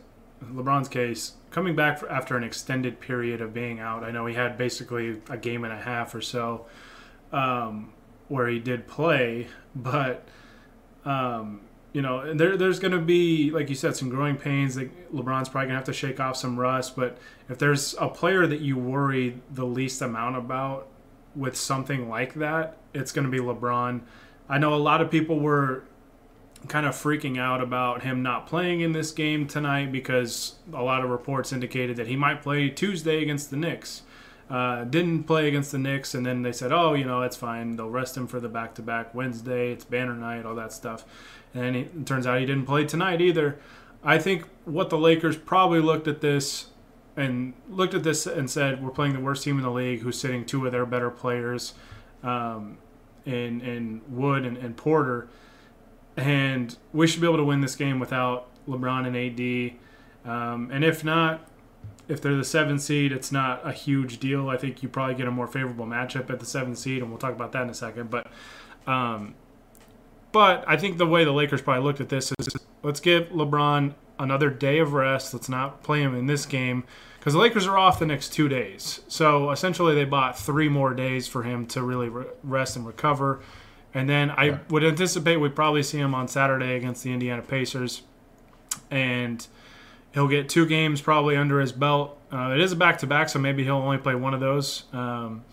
LeBron's 0.45 0.89
case, 0.89 1.35
coming 1.51 1.75
back 1.75 2.03
after 2.11 2.37
an 2.37 2.45
extended 2.45 3.01
period 3.01 3.41
of 3.41 3.55
being 3.55 3.81
out. 3.81 4.05
I 4.05 4.11
know 4.11 4.27
he 4.27 4.35
had 4.35 4.59
basically 4.59 5.23
a 5.31 5.39
game 5.39 5.65
and 5.65 5.73
a 5.73 5.81
half 5.81 6.15
or 6.15 6.21
so 6.21 6.67
um, 7.33 7.93
where 8.29 8.49
he 8.49 8.59
did 8.59 8.87
play, 8.87 9.49
but 9.75 10.27
um, 11.05 11.63
you 11.95 12.03
know, 12.03 12.35
there, 12.35 12.57
there's 12.57 12.81
going 12.81 12.93
to 12.93 12.99
be, 12.99 13.53
like 13.53 13.71
you 13.71 13.77
said, 13.77 13.97
some 13.97 14.09
growing 14.09 14.37
pains. 14.37 14.75
That 14.75 15.15
LeBron's 15.15 15.49
probably 15.49 15.69
going 15.69 15.69
to 15.69 15.75
have 15.77 15.85
to 15.85 15.93
shake 15.93 16.19
off 16.19 16.37
some 16.37 16.59
rust. 16.59 16.97
But 16.97 17.17
if 17.49 17.59
there's 17.59 17.95
a 18.01 18.09
player 18.09 18.49
that 18.49 18.61
you 18.61 18.77
worry 18.77 19.41
the 19.49 19.65
least 19.65 20.03
amount 20.03 20.37
about 20.37 20.89
with 21.37 21.57
something 21.57 22.09
like 22.09 22.35
that, 22.35 22.77
it's 22.93 23.13
going 23.13 23.25
to 23.25 23.31
be 23.31 23.39
LeBron. 23.39 24.01
I 24.49 24.59
know 24.59 24.75
a 24.75 24.77
lot 24.77 25.01
of 25.01 25.11
people 25.11 25.39
were 25.39 25.85
kind 26.67 26.85
of 26.85 26.97
freaking 26.97 27.39
out 27.39 27.61
about 27.61 28.03
him 28.03 28.23
not 28.23 28.49
playing 28.49 28.81
in 28.81 28.91
this 28.91 29.13
game 29.13 29.47
tonight 29.47 29.93
because 29.93 30.57
a 30.73 30.83
lot 30.83 31.05
of 31.05 31.11
reports 31.11 31.53
indicated 31.53 31.97
that 31.97 32.09
he 32.09 32.17
might 32.17 32.43
play 32.43 32.71
Tuesday 32.71 33.23
against 33.23 33.51
the 33.51 33.57
Knicks. 33.57 34.03
Uh, 34.51 34.85
didn't 34.85 35.25
play 35.25 35.49
against 35.49 35.73
the 35.73 35.79
Knicks, 35.79 36.15
and 36.15 36.27
then 36.27 36.43
they 36.43 36.53
said, 36.53 36.71
"Oh, 36.71 36.93
you 36.93 37.05
know, 37.05 37.23
it's 37.23 37.37
fine. 37.37 37.77
They'll 37.77 37.89
rest 37.89 38.17
him 38.17 38.27
for 38.27 38.41
the 38.41 38.49
back-to-back 38.49 39.15
Wednesday. 39.15 39.73
It's 39.73 39.85
banner 39.85 40.15
night, 40.15 40.45
all 40.45 40.55
that 40.55 40.73
stuff." 40.73 41.05
and 41.55 41.77
it 41.77 42.07
turns 42.07 42.27
out 42.27 42.41
he 42.41 42.47
didn't 42.47 42.67
play 42.67 42.85
tonight 42.85 43.21
either. 43.21 43.59
I 44.03 44.19
think 44.19 44.45
what 44.65 44.91
the 44.91 44.99
Lakers 44.99 45.37
probably 45.37 45.81
looked 45.81 46.09
at 46.09 46.21
this 46.21 46.67
and 47.17 47.55
looked 47.69 47.95
at 47.95 48.03
this 48.03 48.27
and 48.27 48.51
said, 48.51 48.83
"We're 48.83 48.91
playing 48.91 49.15
the 49.15 49.21
worst 49.21 49.45
team 49.45 49.57
in 49.57 49.63
the 49.63 49.71
league, 49.71 50.01
who's 50.01 50.19
sitting 50.19 50.45
two 50.45 50.67
of 50.67 50.73
their 50.73 50.85
better 50.85 51.11
players, 51.11 51.75
um, 52.23 52.77
in 53.25 53.61
in 53.61 54.03
Wood 54.09 54.45
and, 54.45 54.57
and 54.57 54.77
Porter, 54.77 55.29
and 56.17 56.77
we 56.93 57.07
should 57.07 57.21
be 57.21 57.27
able 57.27 57.39
to 57.39 57.45
win 57.45 57.61
this 57.61 57.77
game 57.77 58.01
without 58.01 58.49
LeBron 58.69 59.07
and 59.07 59.17
AD. 59.17 59.79
Um, 60.31 60.71
and 60.73 60.85
if 60.85 61.05
not, 61.05 61.49
if 62.09 62.21
they're 62.21 62.37
the 62.37 62.45
seventh 62.45 62.83
seed, 62.83 63.13
it's 63.13 63.33
not 63.33 63.67
a 63.67 63.73
huge 63.73 64.19
deal. 64.19 64.49
I 64.49 64.57
think 64.57 64.83
you 64.83 64.89
probably 64.89 65.15
get 65.15 65.27
a 65.27 65.31
more 65.31 65.47
favorable 65.47 65.87
matchup 65.87 66.31
at 66.31 66.41
the 66.41 66.47
seventh 66.47 66.79
seed, 66.79 67.03
and 67.03 67.11
we'll 67.11 67.19
talk 67.19 67.33
about 67.33 67.53
that 67.53 67.63
in 67.63 67.71
a 67.71 67.75
second. 67.75 68.11
But 68.11 68.27
um, 68.87 69.35
but 70.33 70.65
I 70.67 70.77
think 70.77 70.99
the 70.99 71.07
way 71.07 71.25
the 71.25 71.33
Lakers 71.33 71.63
probably 71.63 71.85
looked 71.85 72.01
at 72.01 72.09
this 72.09 72.33
is 72.39 72.49
let's 72.83 73.01
give 73.01 73.29
LeBron 73.29 73.95
another 74.19 74.51
day 74.51 74.79
of 74.79 74.93
rest. 74.93 75.33
Let's 75.33 75.49
not 75.49 75.83
play 75.83 76.03
him 76.03 76.15
in 76.15 76.27
this 76.27 76.47
game 76.47 76.85
because 77.19 77.33
the 77.33 77.39
Lakers 77.39 77.67
are 77.67 77.79
off 77.79 77.99
the 77.99 78.07
next 78.07 78.33
two 78.33 78.49
days. 78.49 79.01
So 79.09 79.51
essentially, 79.51 79.95
they 79.95 80.05
bought 80.05 80.39
three 80.39 80.69
more 80.69 80.93
days 80.93 81.27
for 81.27 81.43
him 81.43 81.67
to 81.69 81.83
really 81.83 82.11
rest 82.43 82.77
and 82.77 82.87
recover. 82.87 83.41
And 83.95 84.09
then 84.09 84.31
I 84.31 84.45
yeah. 84.45 84.59
would 84.71 84.85
anticipate 84.85 85.37
we'd 85.37 85.55
probably 85.55 85.83
see 85.83 85.99
him 85.99 86.15
on 86.15 86.29
Saturday 86.29 86.77
against 86.77 87.05
the 87.05 87.13
Indiana 87.13 87.43
Pacers. 87.43 88.03
And 88.91 89.47
he'll 90.15 90.29
get 90.29 90.49
two 90.49 90.65
games 90.65 91.01
probably 91.01 91.37
under 91.37 91.61
his 91.61 91.73
belt. 91.73 92.19
Uh, 92.33 92.53
it 92.55 92.61
is 92.61 92.73
a 92.73 92.77
back 92.77 92.99
to 92.99 93.07
back, 93.07 93.29
so 93.29 93.39
maybe 93.39 93.65
he'll 93.65 93.77
only 93.77 93.99
play 93.99 94.15
one 94.15 94.33
of 94.33 94.41
those. 94.41 94.85
Um, 94.93 95.45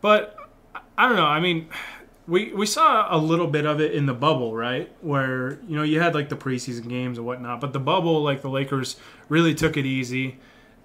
but 0.00 0.36
I 0.96 1.08
don't 1.08 1.16
know. 1.16 1.26
I 1.26 1.40
mean, 1.40 1.68
we 2.26 2.52
we 2.52 2.66
saw 2.66 3.14
a 3.14 3.18
little 3.18 3.48
bit 3.48 3.66
of 3.66 3.80
it 3.80 3.92
in 3.92 4.06
the 4.06 4.14
bubble, 4.14 4.54
right? 4.54 4.90
Where 5.02 5.60
you 5.66 5.76
know 5.76 5.82
you 5.82 6.00
had 6.00 6.14
like 6.14 6.28
the 6.28 6.36
preseason 6.36 6.88
games 6.88 7.18
and 7.18 7.26
whatnot, 7.26 7.60
but 7.60 7.72
the 7.72 7.80
bubble, 7.80 8.22
like 8.22 8.42
the 8.42 8.48
Lakers, 8.50 8.96
really 9.28 9.54
took 9.54 9.76
it 9.76 9.84
easy. 9.84 10.38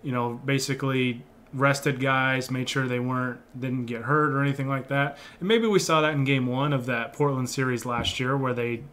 You 0.03 0.11
know, 0.11 0.39
basically 0.43 1.23
rested 1.53 1.99
guys, 1.99 2.51
made 2.51 2.67
sure 2.67 2.87
they 2.87 2.99
weren't 2.99 3.39
didn't 3.59 3.85
get 3.85 4.03
hurt 4.03 4.33
or 4.33 4.41
anything 4.41 4.67
like 4.67 4.89
that. 4.89 5.17
And 5.39 5.47
maybe 5.47 5.67
we 5.67 5.79
saw 5.79 6.01
that 6.01 6.13
in 6.13 6.23
Game 6.23 6.47
One 6.47 6.73
of 6.73 6.85
that 6.87 7.13
Portland 7.13 7.49
series 7.49 7.85
last 7.85 8.19
year, 8.19 8.35
where 8.35 8.53
they 8.53 8.83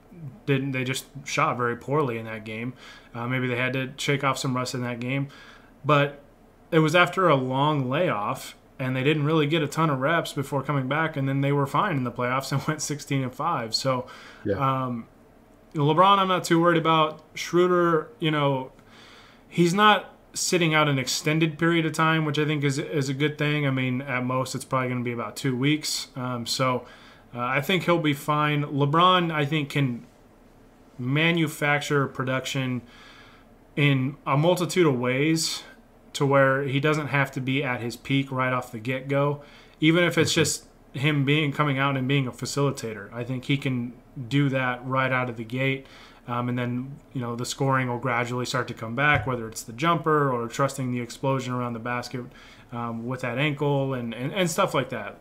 didn't 0.47 0.73
they 0.73 0.85
just 0.85 1.07
shot 1.25 1.57
very 1.57 1.77
poorly 1.77 2.19
in 2.19 2.27
that 2.27 2.45
game. 2.45 2.75
Uh, 3.15 3.27
maybe 3.27 3.47
they 3.47 3.57
had 3.57 3.73
to 3.73 3.93
shake 3.97 4.25
off 4.25 4.39
some 4.39 4.57
rust 4.57 4.75
in 4.75 4.83
that 4.83 5.01
game, 5.01 5.29
but 5.85 6.21
it 6.71 6.79
was 6.79 6.95
after 6.95 7.29
a 7.29 7.35
long 7.35 7.89
layoff 7.89 8.55
and 8.83 8.97
they 8.97 9.05
didn't 9.05 9.25
really 9.25 9.47
get 9.47 9.63
a 9.63 9.69
ton 9.69 9.91
of 9.91 10.01
reps 10.01 10.33
before 10.33 10.63
coming 10.63 10.89
back, 10.89 11.17
and 11.17 11.29
then 11.29 11.41
they 11.41 11.53
were 11.53 11.67
fine 11.67 11.97
in 11.97 12.05
the 12.05 12.11
playoffs 12.11 12.51
and 12.53 12.61
went 12.69 12.83
16 12.83 13.23
and 13.23 13.35
five. 13.35 13.75
So, 13.75 14.07
yeah. 14.45 14.55
um, 14.57 15.07
LeBron, 15.75 16.19
I'm 16.19 16.29
not 16.29 16.45
too 16.45 16.61
worried 16.61 16.79
about. 16.79 17.23
Schroeder, 17.35 18.09
you 18.19 18.31
know, 18.31 18.73
he's 19.49 19.73
not 19.73 20.11
sitting 20.35 20.75
out 20.75 20.89
an 20.89 20.99
extended 20.99 21.59
period 21.59 21.87
of 21.87 21.93
time, 21.93 22.25
which 22.25 22.39
I 22.39 22.45
think 22.45 22.65
is 22.65 22.79
is 22.79 23.09
a 23.09 23.15
good 23.15 23.39
thing. 23.39 23.67
I 23.67 23.71
mean, 23.71 24.03
at 24.03 24.25
most, 24.25 24.55
it's 24.55 24.65
probably 24.65 24.89
going 24.89 25.01
to 25.01 25.05
be 25.05 25.13
about 25.13 25.37
two 25.37 25.57
weeks. 25.57 26.09
Um, 26.17 26.47
so, 26.47 26.85
uh, 27.35 27.41
I 27.41 27.61
think 27.61 27.85
he'll 27.85 27.99
be 27.99 28.15
fine. 28.15 28.65
LeBron, 28.65 29.33
I 29.33 29.45
think, 29.45 29.71
can 29.71 30.07
manufacture 30.99 32.07
production 32.07 32.83
in 33.77 34.17
a 34.27 34.37
multitude 34.37 34.87
of 34.87 34.99
ways 34.99 35.63
to 36.13 36.27
where 36.27 36.65
he 36.65 36.79
doesn't 36.79 37.09
have 37.09 37.31
to 37.33 37.41
be 37.41 37.65
at 37.65 37.81
his 37.81 37.97
peak 37.97 38.31
right 38.31 38.53
off 38.53 38.71
the 38.71 38.79
get 38.79 39.09
go, 39.09 39.43
even 39.81 40.05
if 40.05 40.19
it's 40.19 40.35
just 40.35 40.67
him 40.93 41.25
being 41.25 41.53
coming 41.53 41.79
out 41.79 41.97
and 41.97 42.07
being 42.07 42.27
a 42.27 42.33
facilitator. 42.33 43.13
I 43.13 43.25
think 43.25 43.47
he 43.47 43.57
can 43.57 43.95
do 44.29 44.49
that 44.51 44.87
right 44.87 45.11
out 45.11 45.31
of 45.31 45.37
the 45.37 45.45
gate. 45.45 45.87
Um, 46.29 46.49
and 46.49 46.57
then 46.57 47.01
you 47.13 47.21
know 47.21 47.35
the 47.35 47.47
scoring 47.47 47.89
will 47.89 47.99
gradually 47.99 48.47
start 48.47 48.69
to 48.69 48.75
come 48.75 48.95
back, 48.95 49.27
whether 49.27 49.49
it's 49.49 49.63
the 49.63 49.73
jumper 49.73 50.31
or 50.31 50.47
trusting 50.47 50.93
the 50.93 51.01
explosion 51.01 51.53
around 51.53 51.73
the 51.73 51.81
basket 51.81 52.25
um, 52.71 53.07
with 53.07 53.23
that 53.23 53.39
ankle 53.39 53.95
and, 53.95 54.15
and, 54.15 54.33
and 54.33 54.49
stuff 54.49 54.73
like 54.73 54.91
that. 54.91 55.19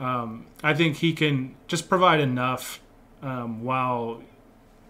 Um, 0.00 0.46
I 0.62 0.74
think 0.74 0.96
he 0.96 1.12
can 1.12 1.54
just 1.68 1.88
provide 1.88 2.20
enough 2.20 2.80
um, 3.22 3.62
while 3.62 4.22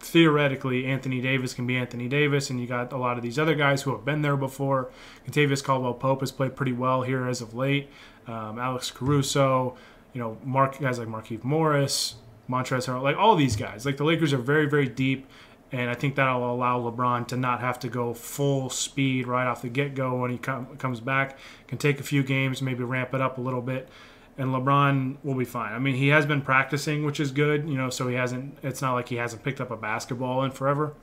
theoretically 0.01 0.87
Anthony 0.87 1.21
Davis 1.21 1.55
can 1.55 1.67
be 1.67 1.77
Anthony 1.77 2.09
Davis, 2.09 2.51
and 2.51 2.61
you 2.61 2.67
got 2.67 2.93
a 2.93 2.97
lot 2.97 3.17
of 3.17 3.23
these 3.23 3.39
other 3.39 3.55
guys 3.55 3.83
who 3.83 3.93
have 3.93 4.05
been 4.05 4.23
there 4.23 4.37
before. 4.37 4.91
Kentavious 5.27 5.63
Caldwell 5.63 5.95
Pope 5.95 6.21
has 6.21 6.33
played 6.33 6.57
pretty 6.57 6.73
well 6.73 7.03
here 7.03 7.29
as 7.29 7.41
of 7.41 7.55
late. 7.55 7.89
Um, 8.27 8.59
Alex 8.59 8.91
Caruso, 8.91 9.77
you 10.13 10.21
know, 10.21 10.39
Mark 10.45 10.79
guys 10.79 10.99
like 10.99 11.09
Markieff 11.09 11.45
Morris, 11.45 12.17
Montrezl 12.49 12.87
Harrell, 12.87 13.03
like 13.03 13.17
all 13.17 13.37
these 13.37 13.57
guys. 13.57 13.87
Like 13.87 13.97
the 13.97 14.05
Lakers 14.05 14.33
are 14.33 14.39
very 14.39 14.67
very 14.67 14.89
deep, 14.89 15.27
and 15.73 15.91
I 15.91 15.95
think 15.95 16.17
that'll 16.17 16.53
allow 16.53 16.81
LeBron 16.81 17.29
to 17.29 17.37
not 17.37 17.61
have 17.61 17.79
to 17.81 17.89
go 17.89 18.15
full 18.15 18.71
speed 18.71 19.27
right 19.27 19.47
off 19.47 19.63
the 19.63 19.69
get 19.69 19.95
go 19.95 20.17
when 20.17 20.31
he 20.31 20.39
com- 20.39 20.77
comes 20.79 21.01
back. 21.01 21.39
Can 21.69 21.79
take 21.79 22.01
a 22.01 22.05
few 22.05 22.23
games, 22.23 22.63
maybe 22.63 22.85
ramp 22.85 23.15
it 23.15 23.21
up 23.21 23.39
a 23.39 23.41
little 23.41 23.63
bit 23.63 23.89
and 24.41 24.55
LeBron 24.55 25.19
will 25.23 25.35
be 25.35 25.45
fine. 25.45 25.75
I 25.75 25.79
mean, 25.79 25.97
he 25.97 26.09
has 26.09 26.25
been 26.25 26.41
practicing, 26.41 27.05
which 27.05 27.21
is 27.21 27.31
good, 27.31 27.69
you 27.69 27.77
know, 27.77 27.91
so 27.91 28.09
he 28.09 28.15
hasn't 28.15 28.59
it's 28.63 28.81
not 28.81 28.95
like 28.95 29.09
he 29.09 29.17
hasn't 29.17 29.45
picked 29.45 29.61
up 29.61 29.71
a 29.71 29.77
basketball 29.77 30.43
in 30.45 30.51
forever. 30.51 30.95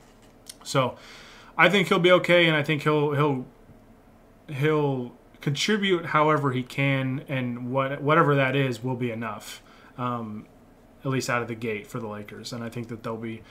So, 0.64 0.96
I 1.56 1.68
think 1.68 1.88
he'll 1.88 2.00
be 2.00 2.10
okay 2.12 2.46
and 2.46 2.56
I 2.56 2.62
think 2.64 2.82
he'll 2.82 3.12
he'll 3.12 3.46
he'll 4.48 5.12
contribute 5.40 6.06
however 6.06 6.50
he 6.50 6.64
can 6.64 7.24
and 7.28 7.70
what 7.70 8.02
whatever 8.02 8.34
that 8.34 8.56
is 8.56 8.82
will 8.82 8.96
be 8.96 9.12
enough. 9.12 9.62
Um, 9.96 10.46
at 11.04 11.10
least 11.12 11.30
out 11.30 11.42
of 11.42 11.48
the 11.48 11.54
gate 11.54 11.86
for 11.86 12.00
the 12.00 12.08
Lakers, 12.08 12.52
and 12.52 12.62
I 12.64 12.68
think 12.68 12.88
that 12.88 13.04
they'll 13.04 13.16
be 13.16 13.42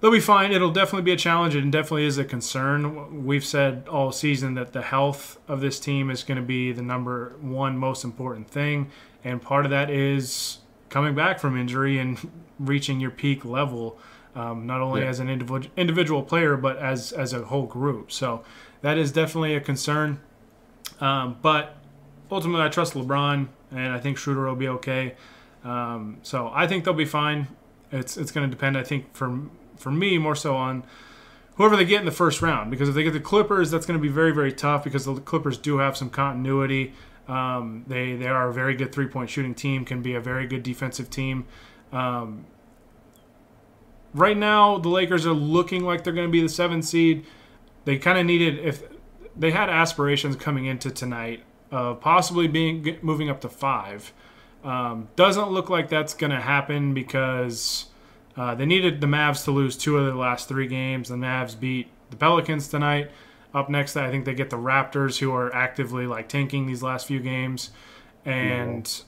they'll 0.00 0.10
be 0.10 0.20
fine. 0.20 0.52
It'll 0.52 0.70
definitely 0.70 1.02
be 1.02 1.12
a 1.12 1.16
challenge 1.16 1.54
and 1.54 1.72
definitely 1.72 2.04
is 2.04 2.18
a 2.18 2.24
concern. 2.24 3.24
We've 3.24 3.44
said 3.44 3.88
all 3.88 4.12
season 4.12 4.54
that 4.54 4.74
the 4.74 4.82
health 4.82 5.38
of 5.48 5.62
this 5.62 5.80
team 5.80 6.10
is 6.10 6.22
going 6.22 6.36
to 6.36 6.44
be 6.44 6.72
the 6.72 6.82
number 6.82 7.36
one 7.40 7.78
most 7.78 8.04
important 8.04 8.50
thing, 8.50 8.90
and 9.24 9.40
part 9.40 9.64
of 9.64 9.70
that 9.70 9.90
is 9.90 10.58
coming 10.90 11.14
back 11.14 11.40
from 11.40 11.58
injury 11.58 11.98
and 11.98 12.30
reaching 12.58 13.00
your 13.00 13.10
peak 13.10 13.44
level, 13.44 13.98
um, 14.34 14.66
not 14.66 14.80
only 14.80 15.00
yeah. 15.00 15.08
as 15.08 15.18
an 15.18 15.28
individual 15.28 15.70
individual 15.76 16.22
player 16.22 16.56
but 16.56 16.76
as 16.76 17.12
as 17.12 17.32
a 17.32 17.44
whole 17.44 17.66
group. 17.66 18.12
So 18.12 18.44
that 18.82 18.98
is 18.98 19.10
definitely 19.10 19.54
a 19.54 19.60
concern. 19.60 20.20
Um, 21.00 21.38
but 21.42 21.76
ultimately, 22.30 22.64
I 22.64 22.68
trust 22.68 22.94
LeBron, 22.94 23.48
and 23.70 23.92
I 23.92 23.98
think 23.98 24.18
Schroeder 24.18 24.46
will 24.46 24.54
be 24.54 24.68
okay. 24.68 25.14
Um, 25.64 26.18
so 26.22 26.50
I 26.52 26.66
think 26.66 26.84
they'll 26.84 26.94
be 26.94 27.04
fine. 27.04 27.48
It's 27.90 28.16
it's 28.16 28.30
going 28.30 28.48
to 28.48 28.54
depend, 28.54 28.76
I 28.76 28.84
think, 28.84 29.14
for 29.14 29.40
for 29.76 29.90
me 29.90 30.18
more 30.18 30.36
so 30.36 30.54
on 30.54 30.84
whoever 31.56 31.76
they 31.76 31.84
get 31.84 32.00
in 32.00 32.04
the 32.04 32.12
first 32.12 32.42
round. 32.42 32.70
Because 32.70 32.88
if 32.88 32.94
they 32.94 33.02
get 33.02 33.12
the 33.12 33.20
Clippers, 33.20 33.70
that's 33.70 33.86
going 33.86 33.98
to 33.98 34.02
be 34.02 34.08
very 34.08 34.32
very 34.32 34.52
tough 34.52 34.84
because 34.84 35.04
the 35.04 35.14
Clippers 35.16 35.58
do 35.58 35.78
have 35.78 35.96
some 35.96 36.10
continuity. 36.10 36.92
Um, 37.28 37.84
they 37.86 38.16
they 38.16 38.26
are 38.28 38.48
a 38.48 38.52
very 38.52 38.74
good 38.74 38.92
three 38.92 39.06
point 39.06 39.30
shooting 39.30 39.54
team, 39.54 39.84
can 39.84 40.02
be 40.02 40.14
a 40.14 40.20
very 40.20 40.46
good 40.46 40.62
defensive 40.62 41.10
team. 41.10 41.46
Um, 41.92 42.46
right 44.12 44.36
now, 44.36 44.78
the 44.78 44.88
Lakers 44.88 45.26
are 45.26 45.32
looking 45.32 45.84
like 45.84 46.04
they're 46.04 46.12
going 46.12 46.28
to 46.28 46.32
be 46.32 46.42
the 46.42 46.48
seven 46.48 46.82
seed. 46.82 47.24
They 47.84 47.98
kind 47.98 48.18
of 48.18 48.26
needed 48.26 48.58
if 48.58 48.82
they 49.36 49.50
had 49.50 49.68
aspirations 49.68 50.36
coming 50.36 50.66
into 50.66 50.90
tonight 50.90 51.42
of 51.70 52.00
possibly 52.00 52.46
being 52.46 52.98
moving 53.02 53.28
up 53.28 53.40
to 53.42 53.48
five. 53.48 54.12
Um, 54.62 55.08
doesn't 55.16 55.50
look 55.50 55.68
like 55.68 55.88
that's 55.90 56.14
going 56.14 56.30
to 56.30 56.40
happen 56.40 56.94
because 56.94 57.86
uh, 58.36 58.54
they 58.54 58.64
needed 58.64 59.00
the 59.00 59.06
Mavs 59.06 59.44
to 59.44 59.50
lose 59.50 59.76
two 59.76 59.98
of 59.98 60.06
their 60.06 60.14
last 60.14 60.48
three 60.48 60.66
games. 60.66 61.08
The 61.08 61.16
Mavs 61.16 61.58
beat 61.58 61.88
the 62.10 62.16
Pelicans 62.16 62.68
tonight. 62.68 63.10
Up 63.54 63.70
next, 63.70 63.96
I 63.96 64.10
think 64.10 64.24
they 64.24 64.34
get 64.34 64.50
the 64.50 64.56
Raptors, 64.56 65.18
who 65.18 65.32
are 65.32 65.54
actively 65.54 66.06
like 66.06 66.28
tanking 66.28 66.66
these 66.66 66.82
last 66.82 67.06
few 67.06 67.20
games, 67.20 67.70
and 68.24 69.02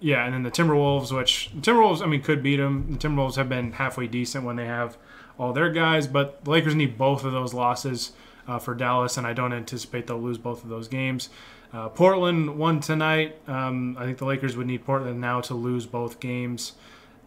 yeah, 0.00 0.24
and 0.24 0.32
then 0.32 0.42
the 0.42 0.50
Timberwolves, 0.50 1.14
which 1.14 1.50
the 1.54 1.60
Timberwolves, 1.60 2.02
I 2.02 2.06
mean, 2.06 2.22
could 2.22 2.42
beat 2.42 2.56
them. 2.56 2.92
The 2.92 2.98
Timberwolves 2.98 3.36
have 3.36 3.48
been 3.48 3.72
halfway 3.72 4.06
decent 4.06 4.44
when 4.44 4.56
they 4.56 4.66
have 4.66 4.96
all 5.38 5.52
their 5.52 5.70
guys, 5.70 6.06
but 6.06 6.44
the 6.44 6.50
Lakers 6.50 6.74
need 6.74 6.96
both 6.96 7.24
of 7.24 7.32
those 7.32 7.52
losses 7.52 8.12
uh, 8.48 8.58
for 8.58 8.74
Dallas, 8.74 9.16
and 9.16 9.26
I 9.26 9.32
don't 9.32 9.52
anticipate 9.52 10.06
they'll 10.06 10.20
lose 10.20 10.38
both 10.38 10.64
of 10.64 10.70
those 10.70 10.88
games. 10.88 11.28
Uh, 11.72 11.88
Portland 11.88 12.58
won 12.58 12.80
tonight. 12.80 13.36
Um, 13.46 13.96
I 13.98 14.04
think 14.04 14.18
the 14.18 14.24
Lakers 14.24 14.56
would 14.56 14.66
need 14.66 14.84
Portland 14.84 15.20
now 15.20 15.40
to 15.42 15.54
lose 15.54 15.86
both 15.86 16.18
games. 16.20 16.72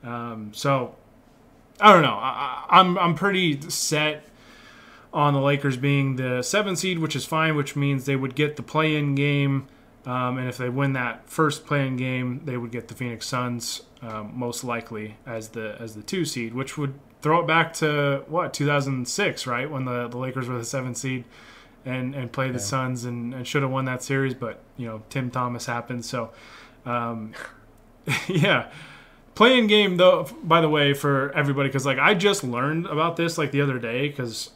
Um, 0.03 0.51
so 0.53 0.95
I 1.79 1.93
don't 1.93 2.01
know. 2.01 2.17
I, 2.19 2.65
I'm 2.69 2.97
I'm 2.97 3.15
pretty 3.15 3.61
set 3.69 4.25
on 5.13 5.33
the 5.33 5.39
Lakers 5.39 5.77
being 5.77 6.15
the 6.15 6.41
seven 6.41 6.75
seed, 6.75 6.99
which 6.99 7.15
is 7.15 7.23
fine, 7.23 7.55
which 7.55 7.75
means 7.75 8.05
they 8.05 8.15
would 8.15 8.35
get 8.35 8.55
the 8.55 8.63
play-in 8.63 9.13
game. 9.15 9.67
Um, 10.05 10.37
and 10.37 10.49
if 10.49 10.57
they 10.57 10.69
win 10.69 10.93
that 10.93 11.29
first 11.29 11.65
play-in 11.65 11.95
game, 11.95 12.41
they 12.43 12.57
would 12.57 12.71
get 12.71 12.87
the 12.87 12.95
Phoenix 12.95 13.27
Suns 13.27 13.83
um, 14.01 14.31
most 14.35 14.63
likely 14.63 15.15
as 15.25 15.49
the 15.49 15.77
as 15.79 15.95
the 15.95 16.03
two 16.03 16.25
seed, 16.25 16.53
which 16.53 16.77
would 16.77 16.99
throw 17.21 17.41
it 17.41 17.47
back 17.47 17.73
to 17.73 18.23
what 18.27 18.53
2006, 18.53 19.47
right, 19.47 19.69
when 19.69 19.85
the, 19.85 20.09
the 20.09 20.17
Lakers 20.17 20.49
were 20.49 20.57
the 20.57 20.65
seven 20.65 20.93
seed 20.93 21.23
and 21.85 22.15
and 22.15 22.31
play 22.31 22.51
the. 22.51 22.59
Suns 22.59 23.05
and, 23.05 23.33
and 23.33 23.47
should 23.47 23.61
have 23.61 23.71
won 23.71 23.85
that 23.85 24.03
series, 24.03 24.33
but 24.33 24.59
you 24.77 24.87
know 24.87 25.03
Tim 25.09 25.29
Thomas 25.29 25.67
happened. 25.67 26.03
So, 26.03 26.31
um, 26.85 27.33
yeah, 28.27 28.71
play-in 29.35 29.67
game 29.67 29.97
though. 29.97 30.27
By 30.43 30.59
the 30.59 30.69
way, 30.69 30.93
for 30.93 31.31
everybody, 31.33 31.69
because 31.69 31.85
like 31.85 31.99
I 31.99 32.13
just 32.13 32.43
learned 32.43 32.87
about 32.87 33.15
this 33.15 33.37
like 33.37 33.51
the 33.51 33.61
other 33.61 33.79
day 33.79 34.09
because 34.09 34.49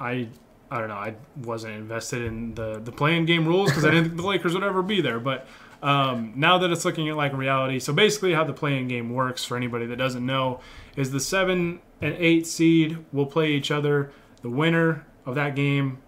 I 0.00 0.28
I 0.70 0.78
don't 0.78 0.88
know 0.88 0.94
I 0.94 1.14
wasn't 1.36 1.74
invested 1.74 2.22
in 2.22 2.54
the 2.54 2.80
the 2.80 2.92
play-in 2.92 3.26
game 3.26 3.46
rules 3.46 3.70
because 3.70 3.84
I 3.84 3.90
didn't 3.90 4.04
think 4.04 4.16
the 4.16 4.26
Lakers 4.26 4.54
would 4.54 4.64
ever 4.64 4.82
be 4.82 5.00
there, 5.00 5.20
but. 5.20 5.46
Um, 5.82 6.32
now 6.34 6.56
that 6.56 6.70
it's 6.70 6.86
looking 6.86 7.10
at 7.10 7.16
like 7.16 7.34
reality, 7.34 7.78
so 7.78 7.92
basically 7.92 8.32
how 8.32 8.42
the 8.42 8.54
play-in 8.54 8.88
game 8.88 9.12
works 9.12 9.44
for 9.44 9.54
anybody 9.54 9.84
that 9.84 9.96
doesn't 9.96 10.24
know 10.24 10.60
is 10.96 11.10
the 11.10 11.20
seven 11.20 11.80
and 12.00 12.14
eight 12.14 12.46
seed 12.46 13.04
will 13.12 13.26
play 13.26 13.52
each 13.52 13.70
other. 13.70 14.10
The 14.40 14.48
winner 14.48 15.04
of 15.26 15.34
that 15.34 15.54
game 15.54 15.98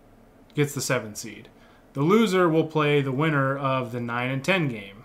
gets 0.54 0.72
the 0.74 0.80
seven 0.80 1.14
seed. 1.14 1.50
The 1.92 2.00
loser 2.00 2.48
will 2.48 2.66
play 2.66 3.02
the 3.02 3.12
winner 3.12 3.56
of 3.58 3.92
the 3.92 4.00
nine 4.00 4.30
and 4.30 4.42
ten 4.42 4.68
game. 4.68 5.04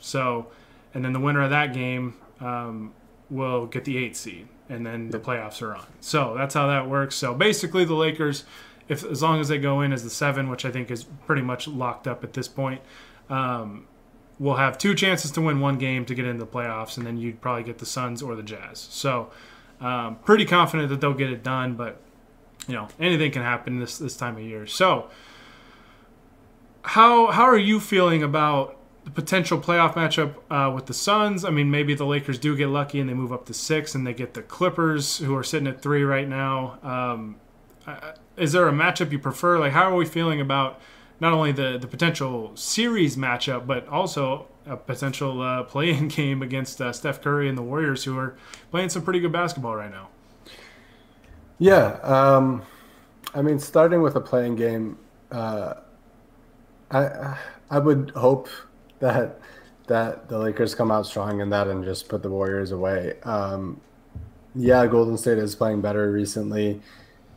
So, 0.00 0.48
and 0.92 1.04
then 1.04 1.12
the 1.12 1.20
winner 1.20 1.42
of 1.42 1.50
that 1.50 1.72
game 1.72 2.14
um, 2.40 2.94
will 3.30 3.66
get 3.66 3.84
the 3.84 3.98
eight 3.98 4.16
seed, 4.16 4.48
and 4.68 4.84
then 4.84 5.10
the 5.10 5.18
playoffs 5.18 5.62
are 5.62 5.74
on. 5.74 5.86
So 6.00 6.34
that's 6.36 6.54
how 6.54 6.66
that 6.66 6.88
works. 6.88 7.14
So 7.16 7.34
basically, 7.34 7.84
the 7.84 7.94
Lakers, 7.94 8.44
if 8.88 9.04
as 9.04 9.22
long 9.22 9.40
as 9.40 9.48
they 9.48 9.58
go 9.58 9.80
in 9.80 9.92
as 9.92 10.04
the 10.04 10.10
seven, 10.10 10.48
which 10.48 10.64
I 10.64 10.70
think 10.70 10.90
is 10.90 11.04
pretty 11.26 11.42
much 11.42 11.66
locked 11.68 12.06
up 12.06 12.24
at 12.24 12.32
this 12.32 12.48
point, 12.48 12.80
um, 13.30 13.86
will 14.38 14.56
have 14.56 14.78
two 14.78 14.94
chances 14.94 15.30
to 15.32 15.40
win 15.40 15.60
one 15.60 15.78
game 15.78 16.04
to 16.04 16.14
get 16.14 16.24
into 16.24 16.44
the 16.44 16.50
playoffs, 16.50 16.96
and 16.96 17.06
then 17.06 17.16
you'd 17.16 17.40
probably 17.40 17.64
get 17.64 17.78
the 17.78 17.86
Suns 17.86 18.22
or 18.22 18.36
the 18.36 18.42
Jazz. 18.42 18.78
So, 18.90 19.30
um, 19.80 20.16
pretty 20.24 20.44
confident 20.44 20.88
that 20.90 21.00
they'll 21.00 21.14
get 21.14 21.30
it 21.30 21.42
done, 21.42 21.74
but 21.74 22.00
you 22.66 22.74
know 22.74 22.88
anything 23.00 23.30
can 23.30 23.42
happen 23.42 23.80
this 23.80 23.98
this 23.98 24.16
time 24.16 24.36
of 24.36 24.42
year. 24.42 24.66
So, 24.66 25.10
how 26.82 27.28
how 27.28 27.44
are 27.44 27.58
you 27.58 27.80
feeling 27.80 28.22
about 28.22 28.77
the 29.08 29.22
potential 29.22 29.58
playoff 29.58 29.94
matchup 29.94 30.34
uh, 30.50 30.70
with 30.70 30.84
the 30.84 30.92
Suns? 30.92 31.42
I 31.42 31.50
mean, 31.50 31.70
maybe 31.70 31.94
the 31.94 32.04
Lakers 32.04 32.38
do 32.38 32.54
get 32.54 32.68
lucky 32.68 33.00
and 33.00 33.08
they 33.08 33.14
move 33.14 33.32
up 33.32 33.46
to 33.46 33.54
six, 33.54 33.94
and 33.94 34.06
they 34.06 34.12
get 34.12 34.34
the 34.34 34.42
Clippers, 34.42 35.18
who 35.18 35.34
are 35.34 35.42
sitting 35.42 35.66
at 35.66 35.80
three 35.80 36.02
right 36.02 36.28
now. 36.28 36.78
Um, 36.82 37.36
uh, 37.86 38.12
is 38.36 38.52
there 38.52 38.68
a 38.68 38.72
matchup 38.72 39.10
you 39.10 39.18
prefer? 39.18 39.58
Like, 39.58 39.72
how 39.72 39.90
are 39.90 39.96
we 39.96 40.04
feeling 40.04 40.42
about 40.42 40.78
not 41.20 41.32
only 41.32 41.52
the 41.52 41.78
the 41.78 41.86
potential 41.86 42.54
series 42.54 43.16
matchup, 43.16 43.66
but 43.66 43.88
also 43.88 44.46
a 44.66 44.76
potential 44.76 45.40
uh, 45.40 45.62
play-in 45.62 46.08
game 46.18 46.42
against 46.42 46.78
uh, 46.82 46.92
Steph 46.92 47.22
Curry 47.22 47.48
and 47.48 47.56
the 47.56 47.62
Warriors, 47.62 48.04
who 48.04 48.18
are 48.18 48.36
playing 48.70 48.90
some 48.90 49.00
pretty 49.00 49.20
good 49.20 49.32
basketball 49.32 49.74
right 49.74 49.90
now? 49.90 50.10
Yeah, 51.58 51.98
um, 52.02 52.62
I 53.34 53.40
mean, 53.40 53.58
starting 53.58 54.02
with 54.02 54.16
a 54.16 54.20
play-in 54.20 54.54
game, 54.54 54.98
uh, 55.32 55.74
I 56.90 57.38
I 57.70 57.78
would 57.78 58.10
hope 58.10 58.48
that 59.00 59.40
that 59.86 60.28
the 60.28 60.38
Lakers 60.38 60.74
come 60.74 60.90
out 60.90 61.06
strong 61.06 61.40
in 61.40 61.48
that 61.50 61.66
and 61.66 61.82
just 61.84 62.08
put 62.08 62.22
the 62.22 62.28
Warriors 62.28 62.72
away. 62.72 63.14
Um, 63.22 63.80
yeah, 64.54 64.86
Golden 64.86 65.16
State 65.16 65.38
is 65.38 65.56
playing 65.56 65.80
better 65.80 66.12
recently. 66.12 66.80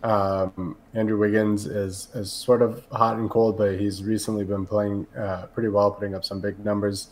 Um, 0.04 0.76
Andrew 0.93 1.17
Wiggins 1.17 1.65
is 1.67 2.10
is 2.13 2.32
sort 2.32 2.62
of 2.62 2.86
hot 2.91 3.17
and 3.17 3.30
cold, 3.30 3.58
but 3.58 3.80
he's 3.80 4.04
recently 4.04 4.43
been 4.43 4.65
playing 4.65 5.08
uh, 5.17 5.45
pretty 5.54 5.69
well, 5.69 5.91
putting 5.91 6.15
up 6.15 6.26
some 6.26 6.41
big 6.41 6.63
numbers. 6.65 7.10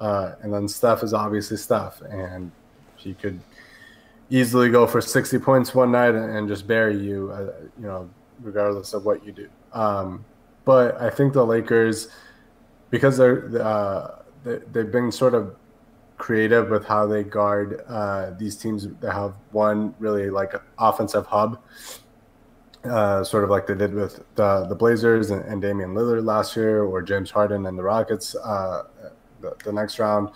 Uh, 0.00 0.34
and 0.42 0.52
then 0.52 0.66
Steph 0.66 1.02
is 1.02 1.14
obviously 1.14 1.56
Steph, 1.56 2.00
and 2.02 2.50
he 2.96 3.14
could 3.14 3.40
easily 4.30 4.70
go 4.70 4.86
for 4.86 5.00
60 5.00 5.38
points 5.38 5.74
one 5.74 5.92
night 5.92 6.14
and, 6.14 6.48
just 6.48 6.66
bury 6.66 6.96
you, 6.96 7.30
uh, 7.30 7.52
you 7.78 7.86
know, 7.86 8.08
regardless 8.40 8.94
of 8.94 9.04
what 9.04 9.24
you 9.24 9.30
do. 9.30 9.48
Um, 9.72 10.24
but 10.64 11.00
I 11.00 11.10
think 11.10 11.34
the 11.34 11.44
Lakers, 11.44 12.08
because 12.92 13.16
they're 13.16 13.60
uh, 13.60 14.22
they, 14.44 14.60
have 14.80 14.92
been 14.92 15.10
sort 15.10 15.34
of 15.34 15.56
creative 16.18 16.70
with 16.70 16.84
how 16.86 17.04
they 17.04 17.24
guard 17.24 17.82
uh, 17.88 18.30
these 18.38 18.56
teams 18.56 18.86
that 19.00 19.12
have 19.12 19.34
one 19.50 19.92
really 19.98 20.30
like 20.30 20.54
offensive 20.78 21.26
hub, 21.26 21.60
uh, 22.84 23.24
sort 23.24 23.42
of 23.42 23.50
like 23.50 23.66
they 23.66 23.74
did 23.74 23.92
with 23.92 24.22
the, 24.36 24.64
the 24.68 24.74
Blazers 24.76 25.30
and, 25.30 25.44
and 25.46 25.60
Damian 25.60 25.94
Lillard 25.94 26.24
last 26.24 26.54
year, 26.54 26.84
or 26.84 27.02
James 27.02 27.32
Harden 27.32 27.66
and 27.66 27.76
the 27.76 27.82
Rockets 27.82 28.36
uh, 28.36 28.84
the, 29.40 29.56
the 29.64 29.72
next 29.72 29.98
round 29.98 30.30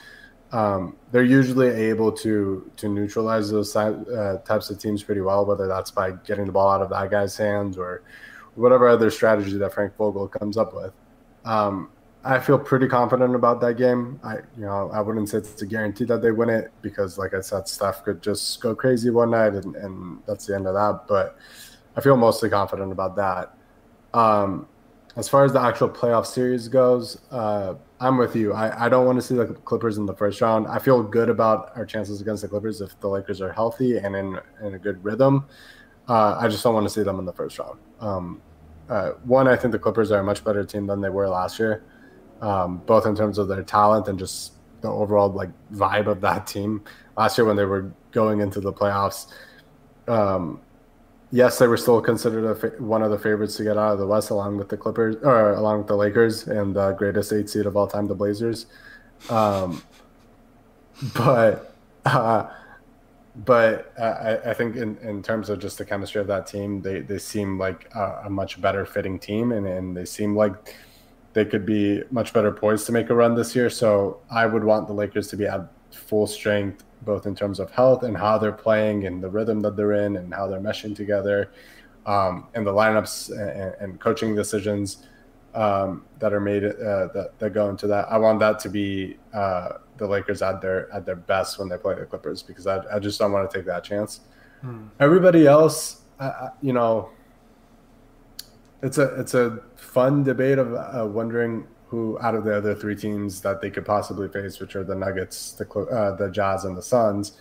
um, 0.52 0.96
they're 1.10 1.24
usually 1.24 1.68
able 1.68 2.12
to 2.12 2.70
to 2.76 2.88
neutralize 2.88 3.50
those 3.50 3.74
uh, 3.74 4.40
types 4.44 4.70
of 4.70 4.78
teams 4.78 5.02
pretty 5.02 5.20
well, 5.20 5.44
whether 5.44 5.66
that's 5.66 5.90
by 5.90 6.12
getting 6.12 6.46
the 6.46 6.52
ball 6.52 6.70
out 6.70 6.82
of 6.82 6.90
that 6.90 7.10
guy's 7.10 7.36
hands 7.36 7.76
or 7.76 8.02
whatever 8.54 8.88
other 8.88 9.10
strategy 9.10 9.58
that 9.58 9.74
Frank 9.74 9.96
Vogel 9.96 10.28
comes 10.28 10.56
up 10.56 10.74
with. 10.74 10.92
Um, 11.44 11.90
I 12.26 12.40
feel 12.40 12.58
pretty 12.58 12.88
confident 12.88 13.34
about 13.34 13.60
that 13.60 13.76
game. 13.76 14.20
I 14.24 14.36
you 14.56 14.66
know 14.66 14.90
I 14.92 15.00
wouldn't 15.00 15.28
say 15.28 15.38
it's 15.38 15.62
a 15.62 15.66
guarantee 15.66 16.04
that 16.06 16.22
they 16.22 16.32
win 16.32 16.50
it 16.50 16.72
because, 16.82 17.18
like 17.18 17.34
I 17.34 17.40
said, 17.40 17.68
Steph 17.68 18.04
could 18.04 18.22
just 18.22 18.60
go 18.60 18.74
crazy 18.74 19.10
one 19.10 19.30
night 19.30 19.52
and, 19.54 19.76
and 19.76 20.22
that's 20.26 20.46
the 20.46 20.54
end 20.54 20.66
of 20.66 20.74
that. 20.74 21.06
But 21.06 21.38
I 21.96 22.00
feel 22.00 22.16
mostly 22.16 22.50
confident 22.50 22.92
about 22.92 23.16
that. 23.16 23.56
Um, 24.12 24.66
as 25.16 25.28
far 25.28 25.44
as 25.44 25.52
the 25.52 25.60
actual 25.60 25.88
playoff 25.88 26.26
series 26.26 26.68
goes, 26.68 27.20
uh, 27.30 27.74
I'm 28.00 28.18
with 28.18 28.36
you. 28.36 28.52
I, 28.52 28.86
I 28.86 28.88
don't 28.90 29.06
want 29.06 29.16
to 29.16 29.22
see 29.22 29.34
the 29.34 29.46
Clippers 29.46 29.96
in 29.96 30.04
the 30.04 30.14
first 30.14 30.40
round. 30.42 30.66
I 30.66 30.78
feel 30.78 31.02
good 31.02 31.30
about 31.30 31.72
our 31.74 31.86
chances 31.86 32.20
against 32.20 32.42
the 32.42 32.48
Clippers 32.48 32.82
if 32.82 32.98
the 33.00 33.08
Lakers 33.08 33.40
are 33.40 33.52
healthy 33.52 33.96
and 33.96 34.14
in, 34.14 34.38
in 34.62 34.74
a 34.74 34.78
good 34.78 35.02
rhythm. 35.02 35.46
Uh, 36.06 36.36
I 36.38 36.48
just 36.48 36.62
don't 36.62 36.74
want 36.74 36.84
to 36.84 36.90
see 36.90 37.02
them 37.02 37.18
in 37.18 37.24
the 37.24 37.32
first 37.32 37.58
round. 37.58 37.78
Um, 38.00 38.42
uh, 38.90 39.12
one, 39.24 39.48
I 39.48 39.56
think 39.56 39.72
the 39.72 39.78
Clippers 39.78 40.12
are 40.12 40.20
a 40.20 40.24
much 40.24 40.44
better 40.44 40.64
team 40.64 40.86
than 40.86 41.00
they 41.00 41.08
were 41.08 41.28
last 41.28 41.58
year, 41.58 41.82
um, 42.40 42.78
both 42.86 43.06
in 43.06 43.16
terms 43.16 43.38
of 43.38 43.48
their 43.48 43.62
talent 43.62 44.08
and 44.08 44.18
just 44.18 44.52
the 44.80 44.88
overall 44.88 45.30
like 45.30 45.50
vibe 45.72 46.06
of 46.06 46.20
that 46.20 46.46
team. 46.46 46.82
Last 47.16 47.38
year, 47.38 47.46
when 47.46 47.56
they 47.56 47.64
were 47.64 47.90
going 48.12 48.40
into 48.40 48.60
the 48.60 48.72
playoffs, 48.72 49.26
um, 50.06 50.60
yes, 51.30 51.58
they 51.58 51.66
were 51.66 51.76
still 51.76 52.00
considered 52.00 52.54
fa- 52.56 52.74
one 52.78 53.02
of 53.02 53.10
the 53.10 53.18
favorites 53.18 53.56
to 53.56 53.64
get 53.64 53.76
out 53.76 53.92
of 53.92 53.98
the 53.98 54.06
West, 54.06 54.30
along 54.30 54.58
with 54.58 54.68
the 54.68 54.76
Clippers 54.76 55.16
or 55.22 55.52
along 55.52 55.78
with 55.78 55.86
the 55.86 55.96
Lakers 55.96 56.46
and 56.46 56.74
the 56.74 56.92
greatest 56.92 57.32
eight 57.32 57.48
seed 57.48 57.66
of 57.66 57.76
all 57.76 57.86
time, 57.86 58.06
the 58.06 58.14
Blazers. 58.14 58.66
Um, 59.30 59.82
but 61.14 61.74
uh, 62.04 62.50
but 63.44 63.92
I, 63.98 64.50
I, 64.50 64.54
think 64.54 64.76
in, 64.76 64.96
in 64.98 65.22
terms 65.22 65.50
of 65.50 65.58
just 65.58 65.76
the 65.76 65.84
chemistry 65.84 66.20
of 66.20 66.26
that 66.28 66.46
team, 66.46 66.80
they, 66.80 67.00
they 67.00 67.18
seem 67.18 67.58
like 67.58 67.90
a, 67.94 68.22
a, 68.24 68.30
much 68.30 68.58
better 68.60 68.86
fitting 68.86 69.18
team, 69.18 69.52
and, 69.52 69.66
and 69.66 69.94
they 69.94 70.06
seem 70.06 70.34
like 70.34 70.74
they 71.36 71.44
could 71.44 71.66
be 71.66 72.02
much 72.10 72.32
better 72.32 72.50
poised 72.50 72.86
to 72.86 72.92
make 72.92 73.10
a 73.10 73.14
run 73.14 73.34
this 73.34 73.54
year. 73.54 73.68
So 73.68 74.20
I 74.30 74.46
would 74.46 74.64
want 74.64 74.86
the 74.86 74.94
Lakers 74.94 75.28
to 75.28 75.36
be 75.36 75.44
at 75.44 75.60
full 75.92 76.26
strength, 76.26 76.82
both 77.02 77.26
in 77.26 77.36
terms 77.36 77.60
of 77.60 77.70
health 77.70 78.04
and 78.04 78.16
how 78.16 78.38
they're 78.38 78.52
playing 78.52 79.06
and 79.06 79.22
the 79.22 79.28
rhythm 79.28 79.60
that 79.60 79.76
they're 79.76 79.92
in 79.92 80.16
and 80.16 80.32
how 80.32 80.46
they're 80.48 80.60
meshing 80.60 80.96
together, 80.96 81.50
um, 82.06 82.46
and 82.54 82.66
the 82.66 82.72
lineups 82.72 83.30
and, 83.30 83.74
and 83.82 84.00
coaching 84.00 84.34
decisions 84.34 85.06
um, 85.54 86.06
that 86.20 86.32
are 86.32 86.40
made 86.40 86.64
uh, 86.64 87.08
that, 87.12 87.32
that 87.38 87.50
go 87.50 87.68
into 87.68 87.86
that. 87.86 88.06
I 88.10 88.16
want 88.16 88.40
that 88.40 88.58
to 88.60 88.70
be 88.70 89.18
uh, 89.34 89.72
the 89.98 90.06
Lakers 90.06 90.40
at 90.40 90.62
their 90.62 90.90
at 90.90 91.04
their 91.04 91.16
best 91.16 91.58
when 91.58 91.68
they 91.68 91.76
play 91.76 91.96
the 91.96 92.06
Clippers 92.06 92.42
because 92.42 92.66
I, 92.66 92.82
I 92.90 92.98
just 92.98 93.18
don't 93.18 93.32
want 93.32 93.50
to 93.50 93.54
take 93.54 93.66
that 93.66 93.84
chance. 93.84 94.20
Hmm. 94.62 94.86
Everybody 95.00 95.46
else, 95.46 96.00
uh, 96.18 96.48
you 96.62 96.72
know, 96.72 97.10
it's 98.82 98.98
a 98.98 99.18
it's 99.20 99.34
a 99.34 99.60
fun 99.76 100.22
debate 100.22 100.58
of 100.58 100.74
uh, 100.74 101.06
wondering 101.06 101.66
who 101.88 102.18
out 102.20 102.34
of 102.34 102.44
the 102.44 102.56
other 102.56 102.74
three 102.74 102.96
teams 102.96 103.40
that 103.42 103.60
they 103.60 103.70
could 103.70 103.86
possibly 103.86 104.28
face, 104.28 104.58
which 104.58 104.74
are 104.76 104.84
the 104.84 104.94
Nuggets, 104.94 105.52
the 105.52 105.68
uh, 105.70 106.16
the 106.16 106.30
Jazz, 106.30 106.64
and 106.64 106.76
the 106.76 106.82
Suns, 106.82 107.38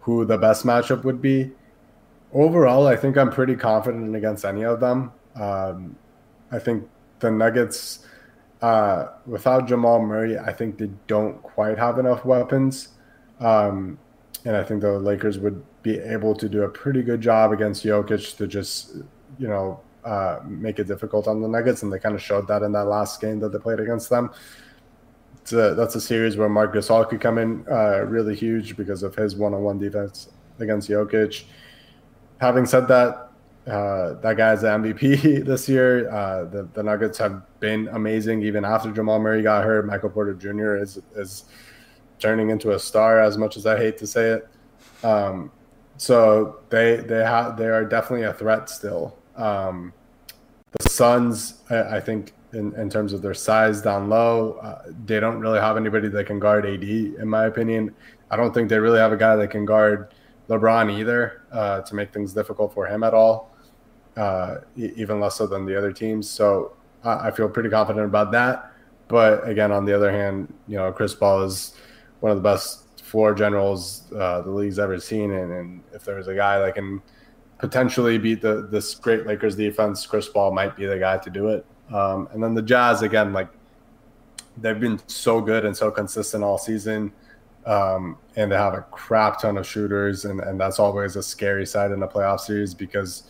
who 0.00 0.24
the 0.24 0.38
best 0.38 0.64
matchup 0.64 1.04
would 1.04 1.20
be. 1.20 1.52
Overall, 2.32 2.86
I 2.86 2.96
think 2.96 3.16
I'm 3.16 3.30
pretty 3.30 3.54
confident 3.54 4.16
against 4.16 4.44
any 4.44 4.64
of 4.64 4.80
them. 4.80 5.12
Um, 5.34 5.96
I 6.50 6.58
think 6.58 6.88
the 7.20 7.30
Nuggets, 7.30 8.06
uh, 8.62 9.08
without 9.26 9.68
Jamal 9.68 10.02
Murray, 10.02 10.38
I 10.38 10.52
think 10.52 10.78
they 10.78 10.90
don't 11.06 11.42
quite 11.42 11.78
have 11.78 11.98
enough 11.98 12.24
weapons. 12.24 12.88
Um, 13.40 13.98
and 14.44 14.56
I 14.56 14.64
think 14.64 14.80
the 14.80 14.98
Lakers 14.98 15.38
would 15.38 15.62
be 15.82 15.98
able 15.98 16.34
to 16.36 16.48
do 16.48 16.62
a 16.62 16.68
pretty 16.68 17.02
good 17.02 17.20
job 17.20 17.52
against 17.52 17.84
Jokic 17.84 18.36
to 18.36 18.46
just, 18.46 18.96
you 19.38 19.48
know, 19.48 19.80
uh, 20.06 20.40
make 20.46 20.78
it 20.78 20.86
difficult 20.86 21.26
on 21.26 21.42
the 21.42 21.48
Nuggets. 21.48 21.82
And 21.82 21.92
they 21.92 21.98
kind 21.98 22.14
of 22.14 22.22
showed 22.22 22.46
that 22.48 22.62
in 22.62 22.72
that 22.72 22.84
last 22.84 23.20
game 23.20 23.40
that 23.40 23.50
they 23.50 23.58
played 23.58 23.80
against 23.80 24.08
them. 24.08 24.30
A, 25.52 25.74
that's 25.74 25.94
a 25.94 26.00
series 26.00 26.36
where 26.36 26.48
Marc 26.48 26.74
Gasol 26.74 27.08
could 27.08 27.20
come 27.20 27.38
in 27.38 27.64
uh, 27.70 28.04
really 28.06 28.34
huge 28.34 28.76
because 28.76 29.02
of 29.02 29.14
his 29.14 29.36
one-on-one 29.36 29.78
defense 29.78 30.28
against 30.58 30.88
Jokic. 30.88 31.44
Having 32.40 32.66
said 32.66 32.88
that, 32.88 33.30
uh, 33.66 34.14
that 34.20 34.36
guy's 34.36 34.62
the 34.62 34.68
MVP 34.68 35.44
this 35.46 35.68
year. 35.68 36.08
Uh, 36.10 36.44
the, 36.44 36.68
the 36.72 36.82
Nuggets 36.82 37.18
have 37.18 37.42
been 37.60 37.88
amazing 37.88 38.42
even 38.42 38.64
after 38.64 38.92
Jamal 38.92 39.18
Murray 39.18 39.42
got 39.42 39.64
hurt. 39.64 39.86
Michael 39.86 40.10
Porter 40.10 40.34
Jr. 40.34 40.76
is 40.76 41.00
is 41.16 41.44
turning 42.18 42.50
into 42.50 42.72
a 42.72 42.78
star. 42.78 43.20
As 43.20 43.36
much 43.36 43.56
as 43.56 43.66
I 43.66 43.76
hate 43.76 43.98
to 43.98 44.06
say 44.06 44.30
it, 44.30 44.48
um, 45.02 45.50
so 45.96 46.60
they 46.70 46.96
they 46.96 47.24
have 47.24 47.56
they 47.56 47.66
are 47.66 47.84
definitely 47.84 48.26
a 48.26 48.32
threat 48.32 48.70
still. 48.70 49.16
Um, 49.36 49.92
the 50.72 50.88
Suns, 50.88 51.62
I, 51.70 51.96
I 51.96 52.00
think, 52.00 52.32
in, 52.52 52.74
in 52.74 52.88
terms 52.88 53.12
of 53.12 53.22
their 53.22 53.34
size 53.34 53.82
down 53.82 54.08
low, 54.08 54.54
uh, 54.62 54.90
they 55.04 55.20
don't 55.20 55.40
really 55.40 55.60
have 55.60 55.76
anybody 55.76 56.08
that 56.08 56.26
can 56.26 56.38
guard 56.38 56.64
AD. 56.64 56.82
In 56.84 57.28
my 57.28 57.46
opinion, 57.46 57.94
I 58.30 58.36
don't 58.36 58.52
think 58.54 58.68
they 58.68 58.78
really 58.78 58.98
have 58.98 59.12
a 59.12 59.16
guy 59.16 59.36
that 59.36 59.50
can 59.50 59.64
guard 59.64 60.14
LeBron 60.48 60.98
either 60.98 61.42
uh, 61.52 61.82
to 61.82 61.94
make 61.94 62.12
things 62.12 62.32
difficult 62.32 62.72
for 62.72 62.86
him 62.86 63.02
at 63.02 63.14
all 63.14 63.56
uh, 64.16 64.58
even 64.76 65.20
less 65.20 65.36
so 65.36 65.46
than 65.46 65.66
the 65.66 65.76
other 65.76 65.92
teams. 65.92 66.28
So 66.28 66.72
I, 67.04 67.28
I 67.28 67.30
feel 67.30 67.48
pretty 67.48 67.68
confident 67.68 68.06
about 68.06 68.32
that. 68.32 68.72
But 69.08 69.46
again, 69.48 69.70
on 69.70 69.84
the 69.84 69.94
other 69.94 70.10
hand, 70.10 70.52
you 70.66 70.76
know, 70.76 70.90
Chris 70.90 71.14
Paul 71.14 71.42
is 71.42 71.74
one 72.20 72.32
of 72.32 72.38
the 72.38 72.42
best 72.42 73.00
floor 73.02 73.34
generals 73.34 74.10
uh, 74.12 74.40
the 74.40 74.50
league's 74.50 74.78
ever 74.78 74.98
seen, 74.98 75.30
and, 75.30 75.52
and 75.52 75.82
if 75.92 76.04
there's 76.04 76.26
a 76.26 76.34
guy 76.34 76.58
that 76.58 76.74
can 76.74 77.00
potentially 77.58 78.18
beat 78.18 78.40
the 78.40 78.68
this 78.70 78.94
great 78.94 79.26
Lakers 79.26 79.56
defense, 79.56 80.06
Chris 80.06 80.28
Paul 80.28 80.52
might 80.52 80.76
be 80.76 80.86
the 80.86 80.98
guy 80.98 81.18
to 81.18 81.30
do 81.30 81.48
it. 81.48 81.66
Um, 81.92 82.28
and 82.32 82.42
then 82.42 82.54
the 82.54 82.62
Jazz 82.62 83.02
again, 83.02 83.32
like 83.32 83.48
they've 84.56 84.78
been 84.78 85.00
so 85.06 85.40
good 85.40 85.64
and 85.64 85.76
so 85.76 85.90
consistent 85.90 86.42
all 86.42 86.58
season. 86.58 87.12
Um, 87.64 88.18
and 88.36 88.52
they 88.52 88.56
have 88.56 88.74
a 88.74 88.82
crap 88.92 89.40
ton 89.40 89.58
of 89.58 89.66
shooters, 89.66 90.24
and, 90.24 90.38
and 90.38 90.60
that's 90.60 90.78
always 90.78 91.16
a 91.16 91.22
scary 91.22 91.66
side 91.66 91.90
in 91.90 92.00
a 92.00 92.06
playoff 92.06 92.38
series 92.38 92.74
because 92.74 93.24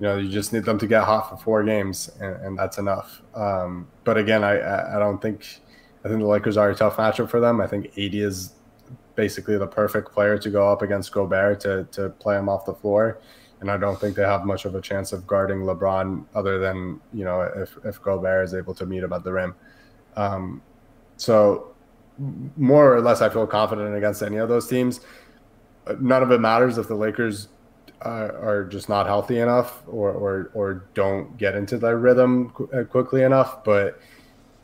you 0.00 0.06
know, 0.06 0.16
you 0.16 0.28
just 0.28 0.52
need 0.52 0.64
them 0.64 0.78
to 0.78 0.86
get 0.86 1.04
hot 1.04 1.28
for 1.28 1.36
four 1.36 1.64
games, 1.64 2.10
and, 2.20 2.36
and 2.36 2.58
that's 2.58 2.78
enough. 2.78 3.20
Um, 3.34 3.88
but 4.04 4.16
again, 4.16 4.44
I, 4.44 4.96
I 4.96 4.98
don't 4.98 5.20
think 5.20 5.60
I 6.04 6.08
think 6.08 6.20
the 6.20 6.26
Lakers 6.26 6.56
are 6.56 6.70
a 6.70 6.74
tough 6.74 6.96
matchup 6.96 7.28
for 7.28 7.40
them. 7.40 7.60
I 7.60 7.66
think 7.66 7.86
AD 7.98 8.14
is 8.14 8.52
basically 9.16 9.58
the 9.58 9.66
perfect 9.66 10.12
player 10.12 10.38
to 10.38 10.50
go 10.50 10.70
up 10.70 10.82
against 10.82 11.12
Gobert 11.12 11.60
to 11.60 11.84
to 11.92 12.10
play 12.10 12.38
him 12.38 12.48
off 12.48 12.64
the 12.64 12.74
floor, 12.74 13.18
and 13.60 13.70
I 13.70 13.76
don't 13.76 13.98
think 14.00 14.16
they 14.16 14.22
have 14.22 14.44
much 14.44 14.64
of 14.64 14.74
a 14.74 14.80
chance 14.80 15.12
of 15.12 15.26
guarding 15.26 15.58
LeBron 15.58 16.24
other 16.34 16.58
than 16.58 17.00
you 17.12 17.24
know 17.24 17.40
if 17.42 17.76
if 17.84 18.00
Gobert 18.02 18.44
is 18.44 18.54
able 18.54 18.74
to 18.74 18.86
meet 18.86 19.02
him 19.02 19.12
at 19.12 19.24
the 19.24 19.32
rim. 19.32 19.54
Um, 20.16 20.62
so 21.16 21.74
more 22.56 22.94
or 22.94 23.00
less, 23.00 23.20
I 23.20 23.28
feel 23.28 23.46
confident 23.46 23.96
against 23.96 24.22
any 24.22 24.36
of 24.36 24.48
those 24.48 24.66
teams. 24.66 25.00
None 26.00 26.22
of 26.22 26.30
it 26.30 26.40
matters 26.40 26.78
if 26.78 26.88
the 26.88 26.94
Lakers 26.94 27.48
uh, 28.04 28.30
are 28.40 28.64
just 28.64 28.88
not 28.88 29.06
healthy 29.06 29.38
enough 29.38 29.82
or, 29.86 30.10
or, 30.10 30.50
or 30.54 30.84
don't 30.94 31.36
get 31.38 31.54
into 31.54 31.78
their 31.78 31.96
rhythm 31.96 32.50
qu- 32.50 32.68
uh, 32.72 32.84
quickly 32.84 33.22
enough. 33.22 33.64
But 33.64 34.00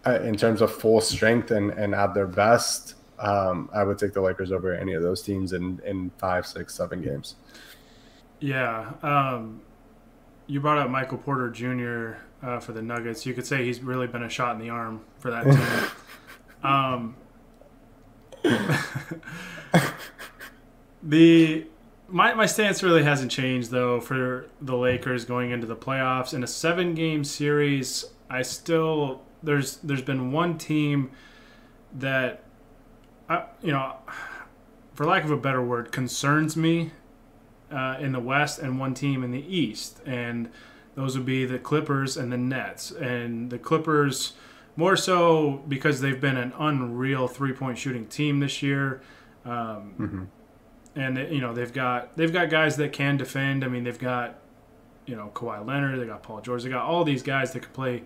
uh, 0.07 0.21
in 0.21 0.37
terms 0.37 0.61
of 0.61 0.73
full 0.73 1.01
strength 1.01 1.51
and, 1.51 1.71
and 1.71 1.95
at 1.95 2.15
their 2.15 2.27
best, 2.27 2.95
um, 3.19 3.71
I 3.73 3.85
would 3.85 3.99
take 3.99 4.13
the 4.13 4.21
Lakers 4.21 4.53
over 4.53 4.75
any 4.75 4.93
of 4.93 5.03
those 5.03 5.23
teams 5.23 5.53
in, 5.53 5.81
in 5.85 6.11
five, 6.19 6.47
six, 6.47 6.75
seven 6.75 7.01
games. 7.01 7.37
Yeah. 8.40 8.92
Um, 9.03 9.62
you 10.47 10.61
brought 10.61 10.79
up 10.79 10.90
Michael 10.90 11.18
Porter 11.18 11.51
Jr. 11.51 12.18
Uh, 12.47 12.61
for 12.61 12.73
the 12.73 12.83
Nuggets. 12.83 13.25
You 13.25 13.35
could 13.35 13.47
say 13.47 13.64
he's 13.64 13.81
really 13.81 14.07
been 14.07 14.23
a 14.23 14.29
shot 14.29 14.55
in 14.55 14.61
the 14.61 14.70
arm 14.70 15.01
for 15.18 15.31
that 15.31 15.44
team. 15.44 15.90
um, 16.70 17.16
the 21.03 21.66
my, 22.09 22.35
my 22.35 22.47
stance 22.47 22.83
really 22.83 23.03
hasn't 23.03 23.31
changed 23.31 23.70
though 23.70 24.01
for 24.01 24.47
the 24.61 24.77
Lakers 24.77 25.25
going 25.25 25.51
into 25.51 25.66
the 25.66 25.77
playoffs 25.77 26.35
in 26.35 26.44
a 26.44 26.47
seven 26.47 26.94
game 26.94 27.25
series. 27.25 28.05
I 28.29 28.42
still 28.42 29.23
there's 29.42 29.77
there's 29.79 30.03
been 30.03 30.33
one 30.33 30.59
team 30.59 31.11
that 31.94 32.42
I, 33.29 33.44
you 33.62 33.73
know 33.73 33.97
for 34.94 35.07
lack 35.07 35.25
of 35.25 35.31
a 35.31 35.37
better 35.37 35.62
word 35.62 35.92
concerns 35.92 36.57
me 36.57 36.92
uh, 37.75 37.97
in 37.99 38.13
the 38.13 38.21
West 38.21 38.59
and 38.59 38.79
one 38.79 38.95
team 38.95 39.25
in 39.25 39.31
the 39.31 39.45
East 39.57 40.01
and 40.07 40.51
those 40.95 41.17
would 41.17 41.27
be 41.27 41.45
the 41.45 41.59
Clippers 41.59 42.17
and 42.17 42.33
the 42.33 42.37
Nets 42.37 42.91
and 42.93 43.51
the 43.51 43.59
Clippers 43.59 44.35
more 44.77 44.97
so 44.97 45.63
because 45.69 46.01
they've 46.01 46.21
been 46.21 46.37
an 46.37 46.53
unreal 46.59 47.27
three 47.29 47.53
point 47.53 47.79
shooting 47.79 48.07
team 48.07 48.41
this 48.41 48.63
year. 48.63 49.01
Um, 49.45 49.95
mm-hmm 49.99 50.25
and 50.97 51.19
you 51.31 51.41
know 51.41 51.53
they've 51.53 51.73
got 51.73 52.17
they've 52.17 52.33
got 52.33 52.51
guys 52.51 52.77
that 52.77 52.93
can 52.93 53.17
defend. 53.17 53.65
I 53.65 53.69
mean, 53.69 53.85
they've 53.85 53.99
got 53.99 54.39
you 55.07 55.17
know 55.17 55.31
Kawhi 55.35 55.65
Leonard, 55.67 56.01
they 56.01 56.07
got 56.07 56.23
Paul 56.23 56.41
George, 56.41 56.63
they 56.63 56.71
got 56.71 56.85
all 56.85 57.05
these 57.05 57.23
guys 57.23 57.53
that 57.53 57.61
can 57.61 57.73
play 57.73 58.03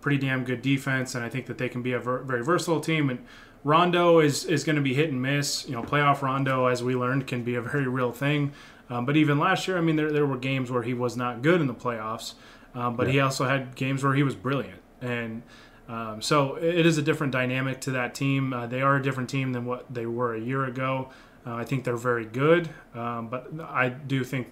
pretty 0.00 0.18
damn 0.18 0.44
good 0.44 0.62
defense, 0.62 1.14
and 1.14 1.24
I 1.24 1.28
think 1.28 1.46
that 1.46 1.58
they 1.58 1.68
can 1.68 1.82
be 1.82 1.92
a 1.92 1.98
ver- 1.98 2.22
very 2.22 2.44
versatile 2.44 2.80
team. 2.80 3.10
And 3.10 3.24
Rondo 3.64 4.20
is 4.20 4.44
is 4.44 4.64
going 4.64 4.76
to 4.76 4.82
be 4.82 4.94
hit 4.94 5.10
and 5.10 5.20
miss. 5.20 5.66
You 5.66 5.72
know, 5.72 5.82
playoff 5.82 6.22
Rondo, 6.22 6.66
as 6.66 6.82
we 6.82 6.94
learned, 6.94 7.26
can 7.26 7.42
be 7.42 7.54
a 7.54 7.62
very 7.62 7.88
real 7.88 8.12
thing. 8.12 8.52
Um, 8.88 9.04
but 9.04 9.16
even 9.16 9.38
last 9.38 9.66
year, 9.66 9.78
I 9.78 9.80
mean, 9.80 9.96
there 9.96 10.12
there 10.12 10.26
were 10.26 10.38
games 10.38 10.70
where 10.70 10.82
he 10.82 10.94
was 10.94 11.16
not 11.16 11.42
good 11.42 11.60
in 11.60 11.66
the 11.66 11.74
playoffs, 11.74 12.34
um, 12.74 12.96
but 12.96 13.06
yeah. 13.06 13.12
he 13.12 13.20
also 13.20 13.44
had 13.44 13.74
games 13.74 14.02
where 14.02 14.14
he 14.14 14.22
was 14.22 14.34
brilliant 14.34 14.80
and. 15.00 15.42
Um, 15.88 16.20
so 16.20 16.56
it 16.56 16.84
is 16.84 16.98
a 16.98 17.02
different 17.02 17.32
dynamic 17.32 17.80
to 17.82 17.92
that 17.92 18.12
team. 18.12 18.52
Uh, 18.52 18.66
they 18.66 18.82
are 18.82 18.96
a 18.96 19.00
different 19.00 19.30
team 19.30 19.52
than 19.52 19.64
what 19.64 19.86
they 19.88 20.04
were 20.04 20.34
a 20.34 20.40
year 20.40 20.64
ago. 20.64 21.10
Uh, 21.46 21.54
I 21.54 21.64
think 21.64 21.84
they're 21.84 21.96
very 21.96 22.24
good, 22.24 22.68
um, 22.92 23.28
but 23.28 23.48
I 23.60 23.90
do 23.90 24.24
think 24.24 24.48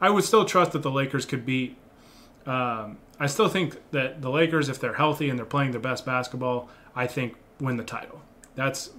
I 0.00 0.08
would 0.08 0.24
still 0.24 0.46
trust 0.46 0.72
that 0.72 0.82
the 0.82 0.90
Lakers 0.90 1.26
could 1.26 1.44
beat. 1.44 1.76
Um, 2.46 2.96
I 3.20 3.26
still 3.26 3.48
think 3.48 3.76
that 3.90 4.22
the 4.22 4.30
Lakers, 4.30 4.68
if 4.68 4.80
they're 4.80 4.94
healthy 4.94 5.28
and 5.28 5.38
they're 5.38 5.44
playing 5.44 5.72
their 5.72 5.80
best 5.80 6.06
basketball, 6.06 6.70
I 6.94 7.06
think 7.06 7.34
win 7.60 7.76
the 7.76 7.84
title. 7.84 8.22
That's 8.54 8.90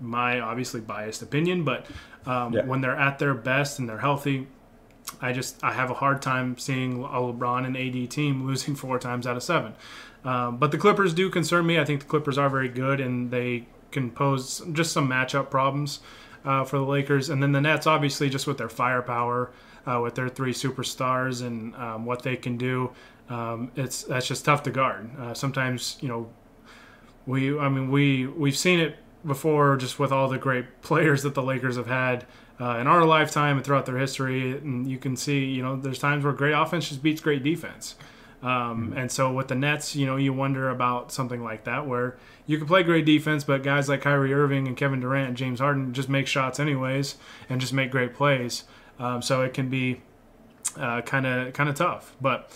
my 0.00 0.40
obviously 0.40 0.80
biased 0.80 1.20
opinion, 1.20 1.64
but 1.64 1.86
um, 2.26 2.52
yeah. 2.52 2.64
when 2.64 2.80
they're 2.80 2.96
at 2.96 3.18
their 3.18 3.34
best 3.34 3.78
and 3.78 3.88
they're 3.88 3.98
healthy, 3.98 4.46
I 5.20 5.32
just 5.32 5.62
I 5.62 5.72
have 5.72 5.90
a 5.90 5.94
hard 5.94 6.22
time 6.22 6.58
seeing 6.58 7.02
a 7.02 7.08
LeBron 7.08 7.66
and 7.66 7.76
AD 7.76 8.10
team 8.10 8.46
losing 8.46 8.74
four 8.74 8.98
times 8.98 9.26
out 9.26 9.36
of 9.36 9.42
seven. 9.42 9.74
Um, 10.24 10.56
but 10.58 10.72
the 10.72 10.78
Clippers 10.78 11.14
do 11.14 11.30
concern 11.30 11.66
me. 11.66 11.78
I 11.78 11.84
think 11.84 12.00
the 12.00 12.06
Clippers 12.06 12.36
are 12.36 12.48
very 12.48 12.68
good 12.68 13.00
and 13.00 13.30
they 13.30 13.66
can 13.92 14.10
pose 14.10 14.60
just 14.72 14.92
some 14.92 15.08
matchup 15.08 15.50
problems 15.50 16.00
uh, 16.44 16.64
for 16.64 16.78
the 16.78 16.84
Lakers, 16.84 17.28
and 17.28 17.42
then 17.42 17.52
the 17.52 17.60
Nets, 17.60 17.86
obviously, 17.86 18.30
just 18.30 18.46
with 18.46 18.56
their 18.56 18.68
firepower, 18.68 19.50
uh, 19.86 20.00
with 20.00 20.14
their 20.14 20.28
three 20.28 20.52
superstars 20.52 21.44
and 21.44 21.74
um, 21.76 22.04
what 22.04 22.22
they 22.22 22.36
can 22.36 22.56
do. 22.56 22.90
Um, 23.28 23.72
it's 23.74 24.04
that's 24.04 24.28
just 24.28 24.44
tough 24.44 24.62
to 24.64 24.70
guard. 24.70 25.10
Uh, 25.18 25.34
sometimes 25.34 25.98
you 26.00 26.08
know 26.08 26.30
we 27.26 27.58
I 27.58 27.68
mean 27.68 27.90
we 27.90 28.26
we've 28.26 28.56
seen 28.56 28.78
it 28.78 28.96
before 29.26 29.76
just 29.76 29.98
with 29.98 30.12
all 30.12 30.28
the 30.28 30.38
great 30.38 30.80
players 30.82 31.22
that 31.22 31.34
the 31.34 31.42
Lakers 31.42 31.76
have 31.76 31.86
had 31.86 32.26
uh, 32.60 32.78
in 32.78 32.86
our 32.86 33.04
lifetime 33.04 33.56
and 33.56 33.64
throughout 33.64 33.86
their 33.86 33.98
history. 33.98 34.52
And 34.52 34.88
you 34.88 34.98
can 34.98 35.16
see, 35.16 35.44
you 35.44 35.62
know, 35.62 35.76
there's 35.76 35.98
times 35.98 36.24
where 36.24 36.32
great 36.32 36.52
offense 36.52 36.88
just 36.88 37.02
beats 37.02 37.20
great 37.20 37.42
defense. 37.42 37.96
Um, 38.42 38.92
and 38.96 39.10
so 39.10 39.32
with 39.32 39.48
the 39.48 39.54
Nets, 39.54 39.96
you 39.96 40.06
know, 40.06 40.16
you 40.16 40.32
wonder 40.32 40.68
about 40.68 41.10
something 41.10 41.42
like 41.42 41.64
that 41.64 41.86
where 41.86 42.16
you 42.46 42.58
can 42.58 42.66
play 42.66 42.82
great 42.82 43.04
defense, 43.04 43.44
but 43.44 43.62
guys 43.62 43.88
like 43.88 44.02
Kyrie 44.02 44.32
Irving 44.32 44.68
and 44.68 44.76
Kevin 44.76 45.00
Durant 45.00 45.28
and 45.28 45.36
James 45.36 45.58
Harden 45.58 45.92
just 45.92 46.08
make 46.08 46.26
shots 46.26 46.60
anyways 46.60 47.16
and 47.48 47.60
just 47.60 47.72
make 47.72 47.90
great 47.90 48.14
plays. 48.14 48.64
Um, 48.98 49.20
so 49.22 49.42
it 49.42 49.52
can 49.52 49.68
be 49.68 50.00
kind 50.76 51.26
of 51.26 51.52
kind 51.52 51.68
of 51.68 51.74
tough, 51.74 52.14
but. 52.20 52.50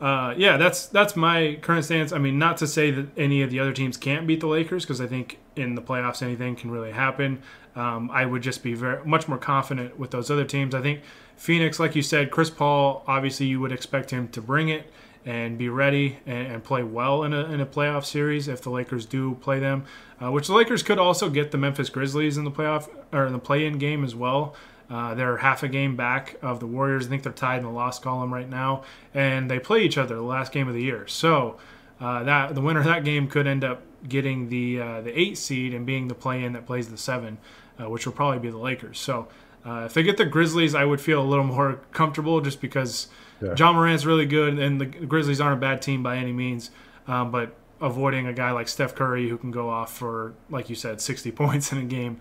Uh, 0.00 0.32
yeah, 0.36 0.56
that's 0.56 0.86
that's 0.86 1.16
my 1.16 1.58
current 1.60 1.84
stance. 1.84 2.12
I 2.12 2.18
mean, 2.18 2.38
not 2.38 2.56
to 2.58 2.68
say 2.68 2.92
that 2.92 3.08
any 3.16 3.42
of 3.42 3.50
the 3.50 3.58
other 3.58 3.72
teams 3.72 3.96
can't 3.96 4.28
beat 4.28 4.38
the 4.38 4.46
Lakers 4.46 4.84
because 4.84 5.00
I 5.00 5.08
think 5.08 5.38
in 5.58 5.74
the 5.74 5.82
playoffs 5.82 6.22
anything 6.22 6.56
can 6.56 6.70
really 6.70 6.92
happen. 6.92 7.42
Um, 7.76 8.10
I 8.12 8.24
would 8.24 8.42
just 8.42 8.62
be 8.62 8.74
very 8.74 9.04
much 9.04 9.28
more 9.28 9.38
confident 9.38 9.98
with 9.98 10.10
those 10.10 10.30
other 10.30 10.44
teams. 10.44 10.74
I 10.74 10.82
think 10.82 11.02
Phoenix, 11.36 11.78
like 11.78 11.94
you 11.94 12.02
said, 12.02 12.30
Chris 12.30 12.50
Paul. 12.50 13.04
Obviously, 13.06 13.46
you 13.46 13.60
would 13.60 13.72
expect 13.72 14.10
him 14.10 14.28
to 14.28 14.40
bring 14.40 14.68
it 14.68 14.90
and 15.24 15.58
be 15.58 15.68
ready 15.68 16.18
and, 16.26 16.52
and 16.52 16.64
play 16.64 16.82
well 16.82 17.22
in 17.22 17.32
a, 17.32 17.44
in 17.44 17.60
a 17.60 17.66
playoff 17.66 18.04
series 18.04 18.48
if 18.48 18.62
the 18.62 18.70
Lakers 18.70 19.04
do 19.06 19.34
play 19.36 19.58
them. 19.58 19.84
Uh, 20.20 20.32
which 20.32 20.48
the 20.48 20.54
Lakers 20.54 20.82
could 20.82 20.98
also 20.98 21.30
get 21.30 21.50
the 21.50 21.58
Memphis 21.58 21.90
Grizzlies 21.90 22.36
in 22.36 22.44
the 22.44 22.50
playoff 22.50 22.88
or 23.12 23.26
in 23.26 23.32
the 23.32 23.38
play-in 23.38 23.78
game 23.78 24.02
as 24.02 24.14
well. 24.14 24.56
Uh, 24.90 25.14
they're 25.14 25.36
half 25.36 25.62
a 25.62 25.68
game 25.68 25.96
back 25.96 26.36
of 26.42 26.60
the 26.60 26.66
Warriors. 26.66 27.06
I 27.06 27.10
think 27.10 27.22
they're 27.22 27.32
tied 27.32 27.58
in 27.58 27.64
the 27.64 27.70
loss 27.70 27.98
column 27.98 28.32
right 28.32 28.48
now, 28.48 28.84
and 29.12 29.50
they 29.50 29.58
play 29.58 29.82
each 29.82 29.98
other 29.98 30.14
the 30.14 30.22
last 30.22 30.50
game 30.50 30.66
of 30.66 30.74
the 30.74 30.82
year. 30.82 31.06
So 31.06 31.58
uh, 32.00 32.22
that 32.24 32.54
the 32.54 32.60
winner 32.60 32.80
of 32.80 32.86
that 32.86 33.04
game 33.04 33.28
could 33.28 33.46
end 33.46 33.64
up 33.64 33.82
getting 34.08 34.48
the 34.48 34.80
uh, 34.80 35.00
the 35.00 35.18
eight 35.18 35.36
seed 35.36 35.74
and 35.74 35.84
being 35.84 36.08
the 36.08 36.14
play-in 36.14 36.52
that 36.52 36.66
plays 36.66 36.88
the 36.88 36.96
seven, 36.96 37.38
uh, 37.80 37.88
which 37.88 38.06
will 38.06 38.12
probably 38.12 38.38
be 38.38 38.50
the 38.50 38.58
Lakers. 38.58 38.98
So 38.98 39.28
uh, 39.66 39.82
if 39.86 39.94
they 39.94 40.02
get 40.02 40.16
the 40.16 40.24
Grizzlies, 40.24 40.74
I 40.74 40.84
would 40.84 41.00
feel 41.00 41.20
a 41.20 41.26
little 41.26 41.44
more 41.44 41.80
comfortable 41.92 42.40
just 42.40 42.60
because 42.60 43.08
yeah. 43.42 43.54
Ja 43.56 43.72
Morant's 43.72 44.04
really 44.06 44.26
good, 44.26 44.58
and 44.58 44.80
the 44.80 44.86
Grizzlies 44.86 45.40
aren't 45.40 45.58
a 45.58 45.60
bad 45.60 45.82
team 45.82 46.02
by 46.02 46.16
any 46.16 46.32
means. 46.32 46.70
Um, 47.06 47.30
but 47.30 47.54
avoiding 47.80 48.26
a 48.26 48.32
guy 48.32 48.50
like 48.50 48.68
Steph 48.68 48.94
Curry 48.94 49.28
who 49.28 49.38
can 49.38 49.50
go 49.50 49.68
off 49.68 49.96
for, 49.96 50.34
like 50.50 50.68
you 50.68 50.76
said, 50.76 51.00
60 51.00 51.30
points 51.32 51.72
in 51.72 51.78
a 51.78 51.84
game 51.84 52.20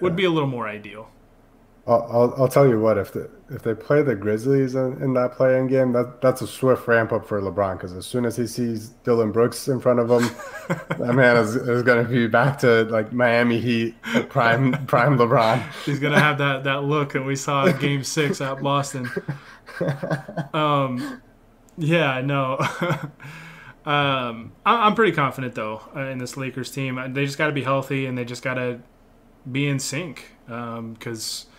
would 0.00 0.12
yeah. 0.12 0.16
be 0.16 0.24
a 0.24 0.30
little 0.30 0.48
more 0.48 0.68
ideal. 0.68 1.10
I'll, 1.88 2.08
I'll, 2.10 2.34
I'll, 2.42 2.48
tell 2.48 2.66
you 2.66 2.80
what 2.80 2.98
if 2.98 3.12
the, 3.12 3.30
if 3.48 3.62
they 3.62 3.72
play 3.72 4.02
the 4.02 4.16
Grizzlies 4.16 4.74
in, 4.74 5.00
in 5.00 5.14
that 5.14 5.34
play-in 5.34 5.68
game, 5.68 5.92
that 5.92 6.20
that's 6.20 6.42
a 6.42 6.46
swift 6.46 6.88
ramp 6.88 7.12
up 7.12 7.24
for 7.24 7.40
LeBron 7.40 7.74
because 7.74 7.92
as 7.92 8.04
soon 8.04 8.24
as 8.24 8.36
he 8.36 8.44
sees 8.48 8.88
Dillon 9.04 9.30
Brooks 9.30 9.68
in 9.68 9.78
front 9.78 10.00
of 10.00 10.10
him, 10.10 10.28
that 10.98 11.14
man 11.14 11.36
is, 11.36 11.54
is 11.54 11.84
going 11.84 12.04
to 12.04 12.10
be 12.10 12.26
back 12.26 12.58
to 12.60 12.84
like 12.84 13.12
Miami 13.12 13.60
Heat 13.60 13.94
prime 14.28 14.72
prime 14.86 15.16
LeBron. 15.16 15.62
He's 15.84 16.00
going 16.00 16.12
to 16.12 16.18
have 16.18 16.38
that 16.38 16.64
that 16.64 16.82
look 16.82 17.12
that 17.12 17.24
we 17.24 17.36
saw 17.36 17.66
in 17.66 17.78
Game 17.78 18.02
Six 18.02 18.40
at 18.40 18.60
Boston. 18.60 19.08
Um, 20.52 21.22
yeah, 21.78 22.20
no. 22.20 22.58
um, 23.86 24.52
I, 24.64 24.88
am 24.88 24.96
pretty 24.96 25.12
confident 25.12 25.54
though 25.54 25.82
uh, 25.94 26.00
in 26.00 26.18
this 26.18 26.36
Lakers 26.36 26.72
team. 26.72 27.00
They 27.12 27.24
just 27.24 27.38
got 27.38 27.46
to 27.46 27.52
be 27.52 27.62
healthy 27.62 28.06
and 28.06 28.18
they 28.18 28.24
just 28.24 28.42
got 28.42 28.54
to 28.54 28.80
be 29.50 29.68
in 29.68 29.78
sync 29.78 30.32
because. 30.46 31.46
Um, 31.46 31.52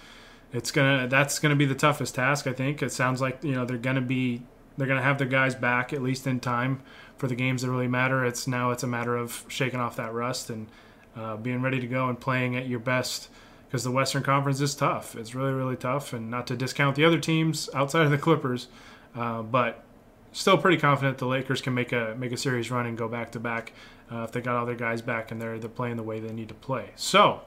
it's 0.54 0.72
gonna 0.72 1.08
that's 1.08 1.40
gonna 1.40 1.56
be 1.56 1.66
the 1.66 1.76
toughest 1.76 2.16
task. 2.16 2.48
I 2.48 2.54
think 2.54 2.82
it 2.82 2.92
sounds 2.92 3.22
like 3.22 3.44
you 3.44 3.54
know 3.54 3.66
they're 3.66 3.78
gonna 3.78 4.02
be 4.02 4.44
they're 4.78 4.88
gonna 4.88 5.02
have 5.02 5.18
their 5.18 5.28
guys 5.28 5.56
back 5.56 5.92
at 5.94 6.02
least 6.02 6.28
in 6.28 6.40
time 6.40 6.82
for 7.18 7.28
the 7.28 7.36
games 7.36 7.62
that 7.62 7.72
really 7.72 7.88
matter. 7.88 8.26
It's 8.26 8.48
now 8.48 8.72
it's 8.72 8.84
a 8.84 8.88
matter 8.88 9.18
of 9.18 9.46
shaking 9.48 9.80
off 9.80 9.96
that 9.98 10.14
rust 10.14 10.50
and 10.50 10.68
uh, 11.16 11.36
being 11.36 11.62
ready 11.62 11.80
to 11.80 11.88
go 11.88 12.08
and 12.08 12.20
playing 12.20 12.56
at 12.56 12.68
your 12.68 12.80
best 12.80 13.30
because 13.68 13.84
the 13.84 13.92
Western 13.92 14.24
Conference 14.24 14.62
is 14.62 14.74
tough. 14.74 15.16
It's 15.16 15.36
really 15.36 15.52
really 15.52 15.76
tough, 15.76 16.14
and 16.14 16.32
not 16.32 16.48
to 16.48 16.56
discount 16.56 16.96
the 16.96 17.06
other 17.06 17.20
teams 17.20 17.70
outside 17.74 18.06
of 18.06 18.12
the 18.12 18.18
Clippers, 18.18 18.68
uh, 19.16 19.42
but 19.42 19.84
still 20.32 20.58
pretty 20.58 20.78
confident 20.78 21.18
the 21.18 21.28
Lakers 21.28 21.60
can 21.60 21.74
make 21.74 21.92
a 21.92 22.16
make 22.18 22.32
a 22.32 22.38
series 22.38 22.72
run 22.72 22.86
and 22.86 22.98
go 22.98 23.10
back 23.10 23.32
to 23.34 23.40
back 23.40 23.74
uh, 24.12 24.24
if 24.24 24.32
they 24.32 24.40
got 24.40 24.56
all 24.56 24.66
their 24.66 24.76
guys 24.76 25.02
back 25.02 25.30
and 25.32 25.42
they're 25.42 25.60
they're 25.60 25.70
playing 25.70 25.98
the 25.98 26.04
way 26.04 26.22
they 26.22 26.32
need 26.32 26.48
to 26.48 26.56
play. 26.56 26.92
So. 26.96 27.42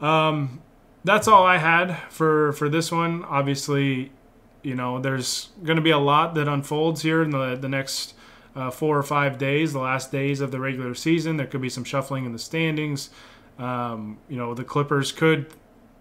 Um, 0.00 0.60
that's 1.04 1.28
all 1.28 1.44
I 1.44 1.58
had 1.58 1.96
for 2.10 2.52
for 2.54 2.68
this 2.68 2.90
one. 2.90 3.24
Obviously, 3.24 4.10
you 4.62 4.74
know, 4.74 4.98
there's 4.98 5.50
going 5.62 5.76
to 5.76 5.82
be 5.82 5.90
a 5.90 5.98
lot 5.98 6.34
that 6.34 6.48
unfolds 6.48 7.02
here 7.02 7.22
in 7.22 7.30
the 7.30 7.54
the 7.54 7.68
next 7.68 8.14
uh, 8.56 8.70
four 8.70 8.96
or 8.96 9.02
five 9.02 9.36
days, 9.38 9.72
the 9.72 9.80
last 9.80 10.10
days 10.10 10.40
of 10.40 10.50
the 10.50 10.58
regular 10.58 10.94
season. 10.94 11.36
There 11.36 11.46
could 11.46 11.60
be 11.60 11.68
some 11.68 11.84
shuffling 11.84 12.24
in 12.24 12.32
the 12.32 12.38
standings. 12.38 13.10
Um, 13.58 14.18
you 14.28 14.36
know, 14.36 14.54
the 14.54 14.64
Clippers 14.64 15.12
could 15.12 15.46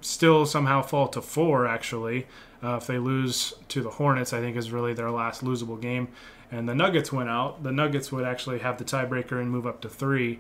still 0.02 0.46
somehow 0.46 0.82
fall 0.82 1.08
to 1.10 1.22
four. 1.22 1.68
Actually, 1.68 2.28
uh, 2.64 2.78
if 2.78 2.88
they 2.88 2.98
lose 2.98 3.54
to 3.68 3.82
the 3.82 3.90
Hornets, 3.90 4.32
I 4.32 4.40
think 4.40 4.56
is 4.56 4.72
really 4.72 4.94
their 4.94 5.12
last 5.12 5.44
losable 5.44 5.80
game. 5.80 6.08
And 6.50 6.70
the 6.70 6.76
Nuggets 6.76 7.12
went 7.12 7.30
out. 7.30 7.64
The 7.64 7.72
Nuggets 7.72 8.12
would 8.12 8.24
actually 8.24 8.60
have 8.60 8.78
the 8.78 8.84
tiebreaker 8.86 9.42
and 9.42 9.50
move 9.50 9.66
up 9.66 9.82
to 9.82 9.90
three. 9.90 10.40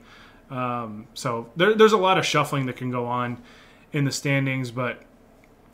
Um, 0.49 1.08
so 1.15 1.49
there, 1.56 1.73
there's 1.73 1.93
a 1.93 1.97
lot 1.97 2.19
of 2.19 2.26
shuffling 2.26 2.67
that 2.67 2.76
can 2.76 2.91
go 2.91 3.08
on 3.08 3.41
in 3.93 4.03
the 4.03 4.12
standings. 4.12 4.71
But 4.71 5.01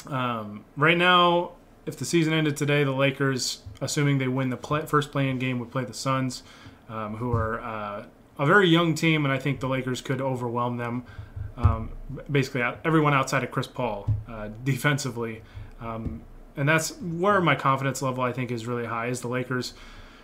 um, 0.07 0.65
right 0.77 0.97
now, 0.97 1.53
if 1.85 1.97
the 1.97 2.05
season 2.05 2.33
ended 2.33 2.55
today, 2.55 2.83
the 2.83 2.91
Lakers, 2.91 3.63
assuming 3.81 4.19
they 4.19 4.27
win 4.27 4.49
the 4.49 4.57
play, 4.57 4.85
first 4.85 5.11
play-in 5.11 5.39
game, 5.39 5.57
would 5.59 5.71
play 5.71 5.85
the 5.85 5.93
Suns, 5.93 6.43
um, 6.89 7.15
who 7.15 7.31
are 7.31 7.59
uh, 7.61 8.05
a 8.37 8.45
very 8.45 8.67
young 8.67 8.93
team, 8.93 9.25
and 9.25 9.33
I 9.33 9.39
think 9.39 9.59
the 9.59 9.67
Lakers 9.67 10.01
could 10.01 10.21
overwhelm 10.21 10.77
them. 10.77 11.05
Um, 11.57 11.91
basically, 12.31 12.61
everyone 12.85 13.13
outside 13.13 13.43
of 13.43 13.51
Chris 13.51 13.67
Paul 13.67 14.13
uh, 14.27 14.49
defensively, 14.63 15.41
um, 15.81 16.21
and 16.55 16.67
that's 16.67 16.97
where 17.01 17.41
my 17.41 17.55
confidence 17.55 18.01
level 18.01 18.23
I 18.23 18.31
think 18.31 18.51
is 18.51 18.65
really 18.65 18.85
high. 18.85 19.07
Is 19.07 19.21
the 19.21 19.27
Lakers 19.27 19.73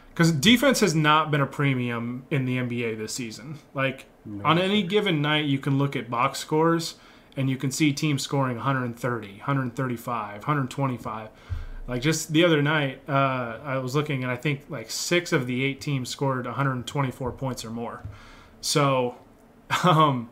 because 0.09 0.31
defense 0.31 0.79
has 0.79 0.95
not 0.95 1.29
been 1.29 1.41
a 1.41 1.45
premium 1.45 2.25
in 2.31 2.45
the 2.45 2.57
NBA 2.57 2.97
this 2.97 3.13
season. 3.13 3.59
Like 3.73 4.05
no, 4.23 4.45
on 4.45 4.57
any 4.57 4.81
given 4.81 5.21
night, 5.21 5.43
you 5.43 5.59
can 5.59 5.77
look 5.77 5.97
at 5.97 6.09
box 6.09 6.39
scores 6.39 6.95
and 7.37 7.49
you 7.49 7.57
can 7.57 7.71
see 7.71 7.91
teams 7.93 8.23
scoring 8.23 8.55
130, 8.55 9.27
135, 9.27 10.33
125. 10.33 11.29
Like 11.87 12.01
just 12.01 12.33
the 12.33 12.43
other 12.43 12.61
night, 12.61 13.01
uh, 13.07 13.59
I 13.63 13.77
was 13.77 13.95
looking, 13.95 14.23
and 14.23 14.31
I 14.31 14.35
think 14.35 14.61
like 14.69 14.89
six 14.89 15.31
of 15.31 15.45
the 15.45 15.63
eight 15.63 15.81
teams 15.81 16.09
scored 16.09 16.45
124 16.45 17.31
points 17.33 17.63
or 17.63 17.69
more. 17.69 18.03
So, 18.61 19.15
um, 19.83 20.29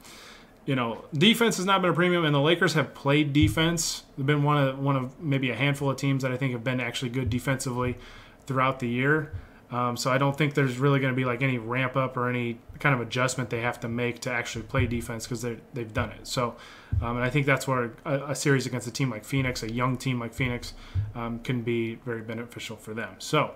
you 0.65 0.75
know, 0.75 1.05
defense 1.13 1.57
has 1.57 1.65
not 1.65 1.81
been 1.81 1.91
a 1.91 1.93
premium, 1.93 2.25
and 2.25 2.33
the 2.33 2.41
Lakers 2.41 2.73
have 2.73 2.93
played 2.93 3.33
defense. 3.33 4.03
They've 4.17 4.25
been 4.25 4.43
one 4.43 4.57
of 4.57 4.79
one 4.79 4.95
of 4.95 5.19
maybe 5.19 5.51
a 5.51 5.55
handful 5.55 5.89
of 5.91 5.97
teams 5.97 6.23
that 6.23 6.31
I 6.31 6.37
think 6.37 6.53
have 6.53 6.63
been 6.63 6.79
actually 6.79 7.09
good 7.09 7.29
defensively 7.29 7.97
throughout 8.47 8.79
the 8.79 8.87
year. 8.87 9.33
Um, 9.73 9.97
so 9.97 10.11
I 10.11 10.19
don't 10.19 10.37
think 10.37 10.53
there's 10.53 10.77
really 10.77 10.99
going 10.99 11.11
to 11.11 11.15
be 11.15 11.25
like 11.25 11.41
any 11.41 11.57
ramp 11.57 11.97
up 11.97 12.15
or 12.15 12.29
any 12.29 12.59
kind 12.77 12.93
of 12.93 13.01
adjustment 13.01 13.49
they 13.49 13.61
have 13.61 13.79
to 13.79 13.87
make 13.87 14.19
to 14.19 14.31
actually 14.31 14.65
play 14.65 14.85
defense 14.85 15.25
because 15.25 15.41
they've 15.41 15.93
done 15.93 16.11
it. 16.11 16.27
So, 16.27 16.55
um, 17.01 17.15
and 17.17 17.25
I 17.25 17.31
think 17.31 17.47
that's 17.47 17.67
where 17.67 17.91
a, 18.05 18.19
a, 18.27 18.35
series 18.35 18.67
against 18.67 18.87
a 18.87 18.91
team 18.91 19.09
like 19.09 19.25
Phoenix, 19.25 19.63
a 19.63 19.71
young 19.71 19.97
team 19.97 20.19
like 20.19 20.31
Phoenix, 20.31 20.75
um, 21.15 21.39
can 21.39 21.63
be 21.63 21.95
very 22.05 22.21
beneficial 22.21 22.75
for 22.75 22.93
them. 22.93 23.15
So, 23.17 23.55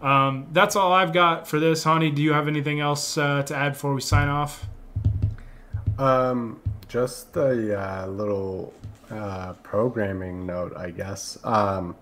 um, 0.00 0.46
that's 0.52 0.76
all 0.76 0.92
I've 0.92 1.12
got 1.12 1.48
for 1.48 1.58
this. 1.58 1.82
Hani, 1.82 2.14
do 2.14 2.22
you 2.22 2.32
have 2.32 2.46
anything 2.46 2.78
else 2.78 3.18
uh, 3.18 3.42
to 3.42 3.56
add 3.56 3.72
before 3.72 3.92
we 3.92 4.02
sign 4.02 4.28
off? 4.28 4.68
Um, 5.98 6.60
just 6.86 7.36
a 7.36 7.76
uh, 7.76 8.06
little 8.06 8.72
uh, 9.10 9.54
programming 9.64 10.46
note, 10.46 10.76
I 10.76 10.90
guess. 10.90 11.38
Um, 11.42 11.96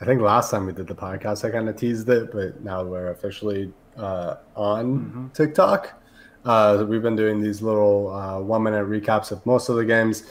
I 0.00 0.04
think 0.04 0.20
last 0.20 0.52
time 0.52 0.66
we 0.66 0.72
did 0.72 0.86
the 0.86 0.94
podcast, 0.94 1.44
I 1.44 1.50
kind 1.50 1.68
of 1.68 1.76
teased 1.76 2.08
it, 2.08 2.30
but 2.30 2.62
now 2.62 2.84
we're 2.84 3.10
officially 3.10 3.72
uh, 3.96 4.36
on 4.54 4.98
mm-hmm. 5.00 5.28
TikTok. 5.30 6.00
Uh, 6.44 6.86
we've 6.88 7.02
been 7.02 7.16
doing 7.16 7.42
these 7.42 7.62
little 7.62 8.14
uh, 8.14 8.38
one 8.40 8.62
minute 8.62 8.86
recaps 8.86 9.32
of 9.32 9.44
most 9.44 9.68
of 9.68 9.74
the 9.74 9.84
games, 9.84 10.30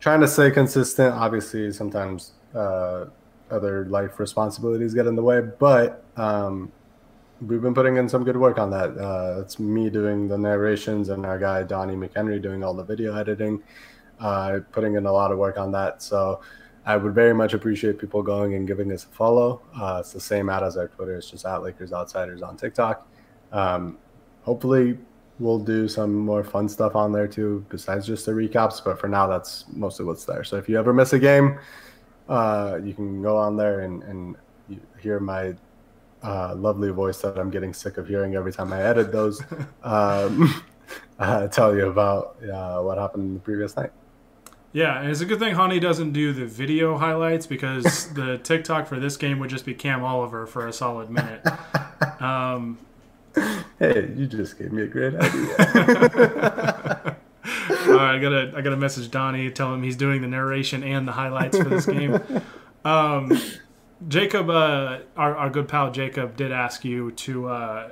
trying 0.00 0.20
to 0.20 0.26
stay 0.26 0.50
consistent. 0.50 1.14
Obviously, 1.14 1.70
sometimes 1.70 2.32
uh, 2.52 3.04
other 3.50 3.84
life 3.86 4.18
responsibilities 4.18 4.92
get 4.92 5.06
in 5.06 5.14
the 5.14 5.22
way, 5.22 5.40
but 5.40 6.02
um, 6.16 6.72
we've 7.40 7.62
been 7.62 7.74
putting 7.74 7.96
in 7.98 8.08
some 8.08 8.24
good 8.24 8.36
work 8.36 8.58
on 8.58 8.70
that. 8.70 8.90
Uh, 8.98 9.40
it's 9.40 9.60
me 9.60 9.88
doing 9.88 10.26
the 10.26 10.36
narrations 10.36 11.10
and 11.10 11.24
our 11.24 11.38
guy 11.38 11.62
Donnie 11.62 11.94
McHenry 11.94 12.42
doing 12.42 12.64
all 12.64 12.74
the 12.74 12.82
video 12.82 13.16
editing, 13.16 13.62
uh, 14.18 14.58
putting 14.72 14.96
in 14.96 15.06
a 15.06 15.12
lot 15.12 15.30
of 15.30 15.38
work 15.38 15.58
on 15.58 15.70
that. 15.70 16.02
So 16.02 16.40
I 16.86 16.96
would 16.96 17.14
very 17.14 17.34
much 17.34 17.52
appreciate 17.52 17.98
people 17.98 18.22
going 18.22 18.54
and 18.54 18.66
giving 18.66 18.92
us 18.92 19.04
a 19.04 19.08
follow. 19.08 19.60
Uh, 19.78 19.98
it's 20.00 20.12
the 20.12 20.20
same 20.20 20.48
ad 20.48 20.62
as 20.62 20.76
our 20.76 20.88
Twitter. 20.88 21.16
It's 21.16 21.28
just 21.30 21.44
at 21.44 21.62
Lakers 21.62 21.92
Outsiders 21.92 22.42
on 22.42 22.56
TikTok. 22.56 23.06
Um, 23.52 23.98
hopefully, 24.42 24.96
we'll 25.40 25.58
do 25.58 25.88
some 25.88 26.14
more 26.14 26.44
fun 26.44 26.68
stuff 26.68 26.94
on 26.94 27.12
there 27.12 27.26
too, 27.28 27.66
besides 27.68 28.06
just 28.06 28.24
the 28.24 28.32
recaps. 28.32 28.82
But 28.82 29.00
for 29.00 29.08
now, 29.08 29.26
that's 29.26 29.64
mostly 29.72 30.06
what's 30.06 30.24
there. 30.24 30.44
So 30.44 30.56
if 30.56 30.68
you 30.68 30.78
ever 30.78 30.92
miss 30.94 31.12
a 31.12 31.18
game, 31.18 31.58
Uh, 32.28 32.80
you 32.82 32.92
can 32.92 33.22
go 33.22 33.36
on 33.36 33.56
there 33.56 33.80
and, 33.80 34.02
and 34.02 34.36
hear 34.98 35.20
my 35.20 35.54
uh, 36.24 36.56
lovely 36.56 36.90
voice 36.90 37.20
that 37.22 37.38
I'm 37.38 37.50
getting 37.50 37.72
sick 37.72 37.98
of 37.98 38.08
hearing 38.08 38.34
every 38.34 38.52
time 38.52 38.72
I 38.72 38.82
edit 38.82 39.12
those. 39.12 39.40
um, 39.84 40.52
uh, 41.20 41.46
tell 41.46 41.76
you 41.76 41.86
about 41.86 42.36
uh, 42.42 42.80
what 42.82 42.98
happened 42.98 43.36
the 43.36 43.40
previous 43.40 43.76
night. 43.76 43.92
Yeah, 44.76 45.00
and 45.00 45.10
it's 45.10 45.22
a 45.22 45.24
good 45.24 45.38
thing 45.38 45.54
Hani 45.54 45.80
doesn't 45.80 46.12
do 46.12 46.34
the 46.34 46.44
video 46.44 46.98
highlights 46.98 47.46
because 47.46 48.08
the 48.12 48.36
TikTok 48.36 48.86
for 48.86 49.00
this 49.00 49.16
game 49.16 49.38
would 49.38 49.48
just 49.48 49.64
be 49.64 49.72
Cam 49.72 50.04
Oliver 50.04 50.46
for 50.46 50.68
a 50.68 50.72
solid 50.72 51.08
minute. 51.08 51.40
Um, 52.20 52.76
hey, 53.78 54.12
you 54.14 54.26
just 54.26 54.58
gave 54.58 54.72
me 54.72 54.82
a 54.82 54.86
great 54.86 55.14
idea. 55.18 57.16
All 57.88 57.94
right, 57.94 58.16
I 58.16 58.18
gotta 58.18 58.52
I 58.54 58.60
gotta 58.60 58.76
message 58.76 59.10
Donnie, 59.10 59.50
tell 59.50 59.72
him 59.72 59.82
he's 59.82 59.96
doing 59.96 60.20
the 60.20 60.28
narration 60.28 60.82
and 60.82 61.08
the 61.08 61.12
highlights 61.12 61.56
for 61.56 61.70
this 61.70 61.86
game. 61.86 62.20
Um, 62.84 63.32
Jacob, 64.08 64.50
uh, 64.50 64.98
our 65.16 65.34
our 65.38 65.48
good 65.48 65.68
pal 65.68 65.90
Jacob, 65.90 66.36
did 66.36 66.52
ask 66.52 66.84
you 66.84 67.12
to 67.12 67.48
uh, 67.48 67.90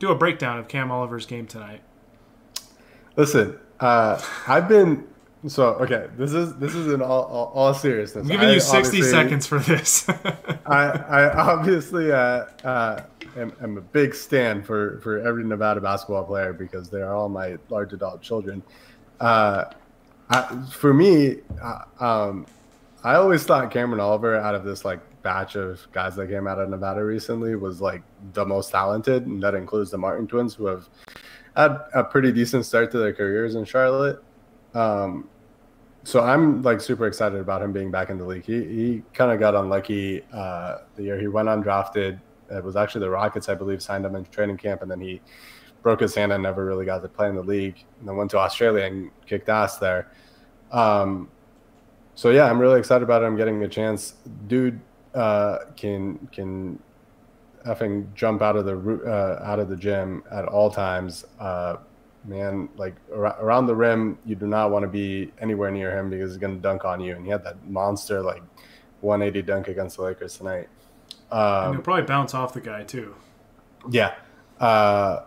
do 0.00 0.10
a 0.10 0.16
breakdown 0.16 0.58
of 0.58 0.66
Cam 0.66 0.90
Oliver's 0.90 1.26
game 1.26 1.46
tonight. 1.46 1.80
Listen, 3.14 3.56
uh, 3.78 4.20
I've 4.48 4.66
been 4.66 5.06
so 5.46 5.74
okay. 5.74 6.08
This 6.16 6.32
is 6.32 6.54
this 6.56 6.74
is 6.74 6.92
in 6.92 7.02
all 7.02 7.24
all, 7.24 7.52
all 7.54 7.74
seriousness. 7.74 8.22
I'm 8.22 8.30
giving 8.30 8.48
I 8.48 8.54
you 8.54 8.60
60 8.60 9.02
seconds 9.02 9.46
for 9.46 9.58
this. 9.58 10.08
I 10.66 10.84
I 10.86 11.32
obviously 11.36 12.12
uh, 12.12 12.46
uh, 12.64 13.02
am, 13.36 13.52
am, 13.60 13.78
a 13.78 13.80
big 13.80 14.14
stand 14.14 14.64
for 14.64 15.00
for 15.00 15.18
every 15.18 15.44
Nevada 15.44 15.80
basketball 15.80 16.24
player 16.24 16.52
because 16.52 16.90
they 16.90 17.02
are 17.02 17.14
all 17.14 17.28
my 17.28 17.56
large 17.70 17.92
adult 17.92 18.22
children. 18.22 18.62
Uh, 19.20 19.64
I, 20.30 20.64
for 20.70 20.94
me, 20.94 21.38
uh, 21.60 21.84
um, 22.00 22.46
I 23.02 23.14
always 23.14 23.42
thought 23.42 23.70
Cameron 23.70 24.00
Oliver 24.00 24.36
out 24.36 24.54
of 24.54 24.64
this 24.64 24.84
like 24.84 25.00
batch 25.22 25.56
of 25.56 25.86
guys 25.92 26.16
that 26.16 26.28
came 26.28 26.46
out 26.46 26.58
of 26.58 26.68
Nevada 26.68 27.04
recently 27.04 27.56
was 27.56 27.80
like 27.80 28.02
the 28.32 28.44
most 28.44 28.70
talented, 28.70 29.26
and 29.26 29.42
that 29.42 29.54
includes 29.54 29.90
the 29.90 29.98
Martin 29.98 30.26
twins 30.26 30.54
who 30.54 30.66
have 30.66 30.88
had 31.56 31.78
a 31.94 32.04
pretty 32.04 32.32
decent 32.32 32.64
start 32.64 32.90
to 32.92 32.98
their 32.98 33.12
careers 33.12 33.56
in 33.56 33.64
Charlotte. 33.64 34.22
Um, 34.74 35.28
so 36.04 36.20
I'm 36.20 36.62
like 36.62 36.80
super 36.80 37.06
excited 37.06 37.40
about 37.40 37.62
him 37.62 37.72
being 37.72 37.90
back 37.90 38.10
in 38.10 38.18
the 38.18 38.24
league. 38.24 38.44
He 38.44 38.64
he 38.64 39.02
kind 39.14 39.30
of 39.30 39.38
got 39.38 39.54
unlucky 39.54 40.24
uh, 40.32 40.78
the 40.96 41.04
year 41.04 41.20
he 41.20 41.28
went 41.28 41.48
undrafted. 41.48 42.20
It 42.50 42.64
was 42.64 42.76
actually 42.76 43.02
the 43.02 43.10
Rockets, 43.10 43.48
I 43.48 43.54
believe, 43.54 43.82
signed 43.82 44.04
him 44.04 44.14
in 44.14 44.24
training 44.26 44.58
camp, 44.58 44.82
and 44.82 44.90
then 44.90 45.00
he 45.00 45.20
broke 45.82 46.00
his 46.00 46.14
hand 46.14 46.32
and 46.32 46.42
never 46.42 46.64
really 46.64 46.84
got 46.84 47.02
to 47.02 47.08
play 47.08 47.28
in 47.28 47.34
the 47.34 47.42
league. 47.42 47.84
And 47.98 48.08
then 48.08 48.16
went 48.16 48.30
to 48.32 48.38
Australia 48.38 48.84
and 48.84 49.10
kicked 49.26 49.48
ass 49.48 49.78
there. 49.78 50.10
Um, 50.70 51.28
so 52.14 52.30
yeah, 52.30 52.44
I'm 52.44 52.58
really 52.58 52.78
excited 52.78 53.02
about 53.04 53.22
him 53.22 53.36
getting 53.36 53.62
a 53.62 53.68
chance. 53.68 54.14
Dude 54.46 54.80
uh, 55.14 55.58
can 55.76 56.28
can 56.32 56.78
effing 57.66 58.12
jump 58.14 58.42
out 58.42 58.56
of 58.56 58.64
the 58.64 58.76
uh, 59.06 59.42
out 59.44 59.60
of 59.60 59.68
the 59.68 59.76
gym 59.76 60.24
at 60.30 60.46
all 60.46 60.70
times. 60.70 61.24
Man, 62.24 62.68
like 62.76 62.94
ar- 63.12 63.36
around 63.40 63.66
the 63.66 63.74
rim, 63.74 64.18
you 64.24 64.36
do 64.36 64.46
not 64.46 64.70
want 64.70 64.84
to 64.84 64.88
be 64.88 65.32
anywhere 65.40 65.70
near 65.70 65.96
him 65.96 66.08
because 66.08 66.32
he's 66.32 66.38
going 66.38 66.54
to 66.54 66.60
dunk 66.60 66.84
on 66.84 67.00
you. 67.00 67.16
And 67.16 67.24
he 67.24 67.30
had 67.30 67.42
that 67.44 67.68
monster 67.68 68.22
like 68.22 68.42
180 69.00 69.44
dunk 69.46 69.68
against 69.68 69.96
the 69.96 70.02
Lakers 70.02 70.36
tonight. 70.36 70.68
Um, 71.30 71.64
and 71.64 71.74
he'll 71.74 71.82
probably 71.82 72.04
bounce 72.04 72.34
off 72.34 72.52
the 72.52 72.60
guy 72.60 72.84
too. 72.84 73.14
Yeah, 73.90 74.14
uh, 74.60 75.24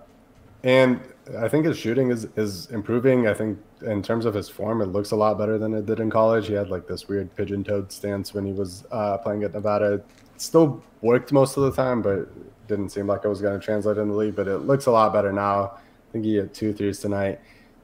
and 0.64 1.02
I 1.38 1.48
think 1.48 1.66
his 1.66 1.78
shooting 1.78 2.12
is 2.12 2.28
is 2.36 2.68
improving. 2.68 3.28
I 3.28 3.34
think 3.34 3.60
in 3.82 4.02
terms 4.02 4.26
of 4.26 4.34
his 4.34 4.48
form, 4.48 4.82
it 4.82 4.88
looks 4.88 5.12
a 5.12 5.16
lot 5.16 5.38
better 5.38 5.58
than 5.58 5.74
it 5.74 5.86
did 5.86 6.00
in 6.00 6.10
college. 6.10 6.48
He 6.48 6.54
had 6.54 6.70
like 6.70 6.88
this 6.88 7.08
weird 7.08 7.36
pigeon 7.36 7.64
toed 7.64 7.92
stance 7.92 8.34
when 8.34 8.46
he 8.46 8.54
was 8.54 8.86
uh, 8.92 9.18
playing 9.18 9.44
at 9.44 9.54
Nevada. 9.54 9.96
It 9.96 10.06
still 10.38 10.84
worked 11.02 11.32
most 11.32 11.58
of 11.58 11.64
the 11.64 11.72
time, 11.72 12.02
but 12.02 12.30
didn't 12.68 12.90
seem 12.90 13.08
like 13.08 13.26
it 13.26 13.28
was 13.28 13.42
going 13.42 13.60
to 13.60 13.64
translate 13.64 13.98
in 13.98 14.08
the 14.10 14.16
league. 14.16 14.36
But 14.36 14.48
it 14.48 14.60
looks 14.60 14.86
a 14.86 14.92
lot 14.92 15.12
better 15.12 15.34
now 15.34 15.78
think 16.16 16.26
he 16.26 16.36
had 16.36 16.54
two 16.54 16.74
threes 16.74 17.00
tonight. 17.00 17.42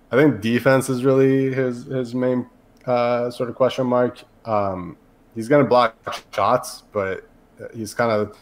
I 0.09 0.15
think 0.15 0.39
defense 0.39 0.89
is 0.89 1.03
really 1.03 1.53
his 1.53 1.83
his 1.85 2.15
main 2.15 2.49
uh, 2.85 3.29
sort 3.29 3.49
of 3.49 3.55
question 3.55 3.85
mark. 3.87 4.23
Um, 4.45 4.95
he's 5.35 5.49
going 5.49 5.63
to 5.63 5.67
block 5.67 5.95
shots, 6.33 6.83
but 6.93 7.27
he's 7.75 7.93
kind 7.93 8.09
of 8.09 8.37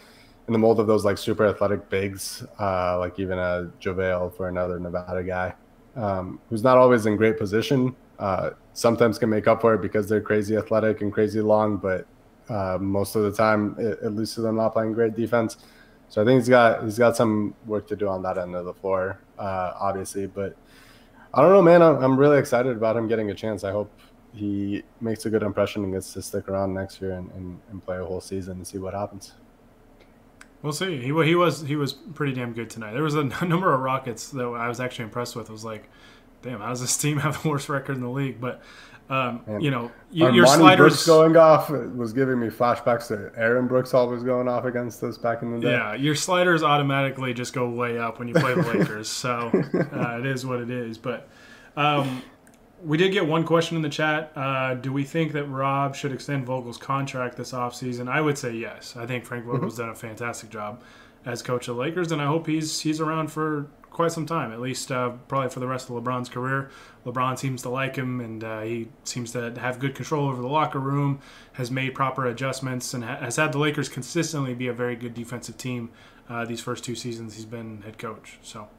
in 0.48 0.54
the 0.54 0.60
mold 0.60 0.80
of 0.80 0.86
those 0.86 1.06
like 1.06 1.18
super 1.18 1.46
athletic 1.48 1.90
bigs, 1.90 2.46
uh, 2.60 3.00
like 3.00 3.20
even 3.20 3.40
a 3.40 3.72
JaVale 3.82 4.36
for 4.38 4.48
another 4.48 4.80
Nevada 4.80 5.24
guy, 5.24 5.56
um, 5.96 6.40
who's 6.50 6.64
not 6.64 6.78
always 6.78 7.08
in 7.08 7.18
great 7.18 7.40
position. 7.40 7.96
Uh, 8.20 8.52
sometimes 8.74 9.18
can 9.18 9.30
make 9.30 9.48
up 9.48 9.60
for 9.62 9.74
it 9.74 9.82
because 9.82 10.08
they're 10.08 10.22
crazy 10.22 10.56
athletic 10.56 11.02
and 11.02 11.12
crazy 11.12 11.42
long, 11.42 11.78
but 11.78 12.06
uh, 12.50 12.78
most 12.80 13.16
of 13.16 13.24
the 13.24 13.32
time 13.32 13.76
it, 13.80 13.98
it 14.04 14.10
leads 14.10 14.36
to 14.36 14.42
them 14.42 14.58
not 14.58 14.74
playing 14.74 14.94
great 14.94 15.16
defense. 15.16 15.58
So 16.10 16.22
I 16.22 16.26
think 16.26 16.42
he's 16.42 16.50
got 16.50 16.84
he's 16.84 16.98
got 16.98 17.16
some 17.16 17.56
work 17.66 17.88
to 17.88 17.96
do 17.96 18.08
on 18.08 18.22
that 18.24 18.38
end 18.38 18.56
of 18.56 18.66
the 18.66 18.74
floor, 18.74 19.20
uh, 19.40 19.74
obviously. 19.80 20.28
But 20.28 20.56
I 21.34 21.42
don't 21.42 21.52
know, 21.52 21.62
man. 21.62 21.82
I'm, 21.82 22.04
I'm 22.04 22.18
really 22.18 22.38
excited 22.38 22.76
about 22.76 22.96
him 22.96 23.08
getting 23.08 23.32
a 23.32 23.34
chance. 23.34 23.64
I 23.64 23.72
hope 23.72 23.92
he 24.34 24.84
makes 25.02 25.26
a 25.26 25.30
good 25.30 25.42
impression 25.44 25.84
and 25.84 25.94
gets 25.94 26.14
to 26.14 26.22
stick 26.22 26.48
around 26.48 26.74
next 26.74 27.02
year 27.02 27.14
and, 27.14 27.32
and, 27.32 27.60
and 27.72 27.84
play 27.84 27.98
a 27.98 28.06
whole 28.06 28.22
season 28.22 28.58
and 28.58 28.68
see 28.68 28.78
what 28.78 28.94
happens. 28.94 29.34
We'll 30.62 30.74
see. 30.74 30.98
He 30.98 31.08
he 31.24 31.36
was 31.36 31.62
he 31.62 31.78
was 31.78 31.94
pretty 31.94 32.34
damn 32.34 32.54
good 32.54 32.70
tonight. 32.70 32.92
There 32.94 33.04
was 33.04 33.16
a 33.16 33.24
number 33.46 33.74
of 33.74 33.80
Rockets 33.80 34.30
that 34.30 34.44
I 34.44 34.68
was 34.68 34.80
actually 34.80 35.06
impressed 35.06 35.36
with. 35.36 35.50
I 35.50 35.54
was 35.54 35.64
like, 35.64 35.90
damn, 36.42 36.60
how 36.60 36.70
does 36.70 36.82
this 36.82 36.98
team 36.98 37.18
have 37.20 37.42
the 37.42 37.50
worst 37.50 37.70
record 37.70 37.96
in 37.96 38.02
the 38.02 38.10
league? 38.10 38.42
But 38.42 38.62
um, 39.10 39.42
you 39.60 39.72
know, 39.72 39.92
you, 40.12 40.32
your 40.32 40.46
sliders 40.46 40.78
Brooks 40.78 41.08
going 41.08 41.36
off 41.36 41.72
was 41.72 42.14
giving 42.14 42.40
me 42.40 42.48
flashbacks 42.48 43.08
to 43.08 43.32
Aaron 43.36 43.68
Brooks 43.68 43.96
always 43.96 44.22
going 44.22 44.48
off 44.48 44.66
against 44.66 45.04
us 45.04 45.18
back 45.18 45.42
in 45.42 45.52
the 45.52 45.60
day. 45.60 45.72
Yeah, 45.72 45.96
your 45.96 46.14
sliders 46.14 46.62
automatically 46.62 47.34
just 47.34 47.54
go 47.54 47.68
way 47.68 47.98
up 47.98 48.20
when 48.20 48.28
you 48.28 48.36
play 48.36 48.54
the 48.54 48.62
Lakers, 48.62 49.10
so 49.10 49.50
uh, 49.94 50.20
it 50.20 50.28
is 50.28 50.46
what 50.46 50.60
it 50.60 50.70
is. 50.70 51.00
But 51.00 51.28
um, 51.76 52.22
we 52.84 52.98
did 52.98 53.12
get 53.12 53.26
one 53.26 53.46
question 53.46 53.76
in 53.78 53.82
the 53.82 53.90
chat. 53.90 54.32
Uh, 54.36 54.76
do 54.76 54.94
we 54.94 55.04
think 55.04 55.32
that 55.32 55.46
Rob 55.46 55.96
should 55.96 56.12
extend 56.12 56.46
Vogel's 56.46 56.78
contract 56.78 57.36
this 57.36 57.52
offseason? 57.52 58.08
I 58.08 58.22
would 58.22 58.38
say 58.38 58.54
yes. 58.54 58.96
I 58.96 59.08
think 59.08 59.26
Frank 59.26 59.46
Vogel's 59.46 59.74
mm-hmm. 59.74 59.84
done 59.84 59.90
a 59.90 59.96
fantastic 59.96 60.52
job 60.52 60.84
as 61.26 61.42
coach 61.42 61.68
of 61.68 61.78
the 61.78 61.82
Lakers, 61.82 62.12
and 62.12 62.22
I 62.22 62.26
hope 62.26 62.46
he's 62.46 62.82
he's 62.82 63.02
around 63.02 63.32
for 63.32 63.68
quite 64.00 64.14
some 64.14 64.26
time, 64.26 64.54
at 64.54 64.62
least 64.62 64.94
uh, 64.94 65.10
probably 65.28 65.50
for 65.50 65.60
the 65.60 65.68
rest 65.68 65.90
of 65.90 65.96
LeBron's 66.02 66.30
career. 66.30 66.70
LeBron 67.06 67.38
seems 67.38 67.62
to 67.64 67.68
like 67.68 67.98
him, 67.98 68.22
and 68.22 68.46
uh, 68.46 68.62
he 68.62 68.88
seems 69.04 69.34
to 69.34 69.54
have 69.60 69.78
good 69.78 69.94
control 69.94 70.30
over 70.30 70.42
the 70.42 70.48
locker 70.48 70.80
room, 70.80 71.20
has 71.52 71.70
made 71.70 71.94
proper 71.94 72.26
adjustments, 72.26 72.94
and 72.94 73.04
ha- 73.04 73.18
has 73.18 73.36
had 73.36 73.52
the 73.52 73.58
Lakers 73.58 73.90
consistently 73.90 74.54
be 74.54 74.68
a 74.68 74.74
very 74.74 74.96
good 74.96 75.14
defensive 75.14 75.58
team 75.58 75.90
uh, 76.30 76.46
these 76.46 76.62
first 76.62 76.86
two 76.86 76.96
seasons 76.96 77.36
he's 77.36 77.44
been 77.44 77.82
head 77.82 77.98
coach. 77.98 78.40
So, 78.42 78.70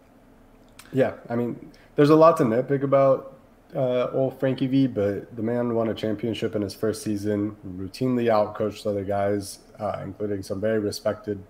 yeah, 0.91 1.13
I 1.29 1.37
mean, 1.37 1.71
there's 1.97 2.09
a 2.09 2.17
lot 2.17 2.39
to 2.39 2.45
nitpick 2.45 2.83
about 2.83 3.37
uh, 3.77 4.09
old 4.15 4.41
Frankie 4.41 4.69
V, 4.69 4.87
but 4.87 5.37
the 5.37 5.43
man 5.43 5.75
won 5.75 5.91
a 5.91 5.95
championship 5.95 6.57
in 6.57 6.63
his 6.63 6.73
first 6.73 7.03
season, 7.03 7.55
routinely 7.77 8.31
outcoached 8.33 8.87
other 8.87 9.05
guys, 9.05 9.59
uh, 9.79 10.01
including 10.03 10.43
some 10.43 10.63
very 10.63 10.79
respected 10.79 11.43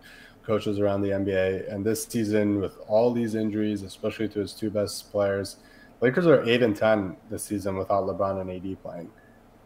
coaches 0.43 0.79
around 0.79 1.03
the 1.03 1.11
NBA. 1.11 1.73
And 1.73 1.85
this 1.85 2.05
season, 2.05 2.61
with 2.61 2.79
all 2.89 3.13
these 3.13 3.35
injuries, 3.35 3.83
especially 3.83 4.29
to 4.31 4.41
his 4.41 4.53
two 4.53 4.71
best 4.71 5.11
players, 5.11 5.57
Lakers 6.01 6.27
are 6.27 6.43
eight 6.49 6.63
and 6.63 6.75
ten 6.75 7.17
this 7.29 7.45
season 7.45 7.77
without 7.77 8.05
LeBron 8.05 8.41
and 8.41 8.51
AD 8.51 8.83
playing. 8.83 9.11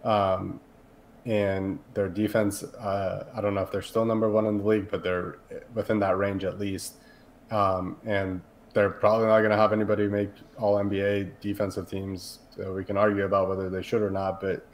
Um, 0.02 0.60
and 1.24 1.78
their 1.94 2.08
defense, 2.08 2.62
uh, 2.62 3.26
I 3.34 3.40
don't 3.40 3.54
know 3.54 3.62
if 3.62 3.70
they're 3.70 3.82
still 3.82 4.04
number 4.04 4.28
one 4.28 4.46
in 4.46 4.58
the 4.58 4.64
league, 4.64 4.90
but 4.90 5.02
they're 5.02 5.38
within 5.74 5.98
that 6.00 6.18
range 6.18 6.44
at 6.44 6.58
least. 6.58 6.96
Um, 7.50 7.96
and 8.04 8.42
they're 8.74 8.90
probably 8.90 9.26
not 9.28 9.38
going 9.38 9.50
to 9.50 9.56
have 9.56 9.72
anybody 9.72 10.08
make 10.08 10.30
all 10.58 10.76
NBA 10.76 11.40
defensive 11.40 11.88
teams. 11.88 12.40
So 12.50 12.74
we 12.74 12.84
can 12.84 12.96
argue 12.96 13.24
about 13.24 13.48
whether 13.48 13.70
they 13.70 13.82
should 13.82 14.02
or 14.02 14.10
not, 14.10 14.40
but 14.40 14.66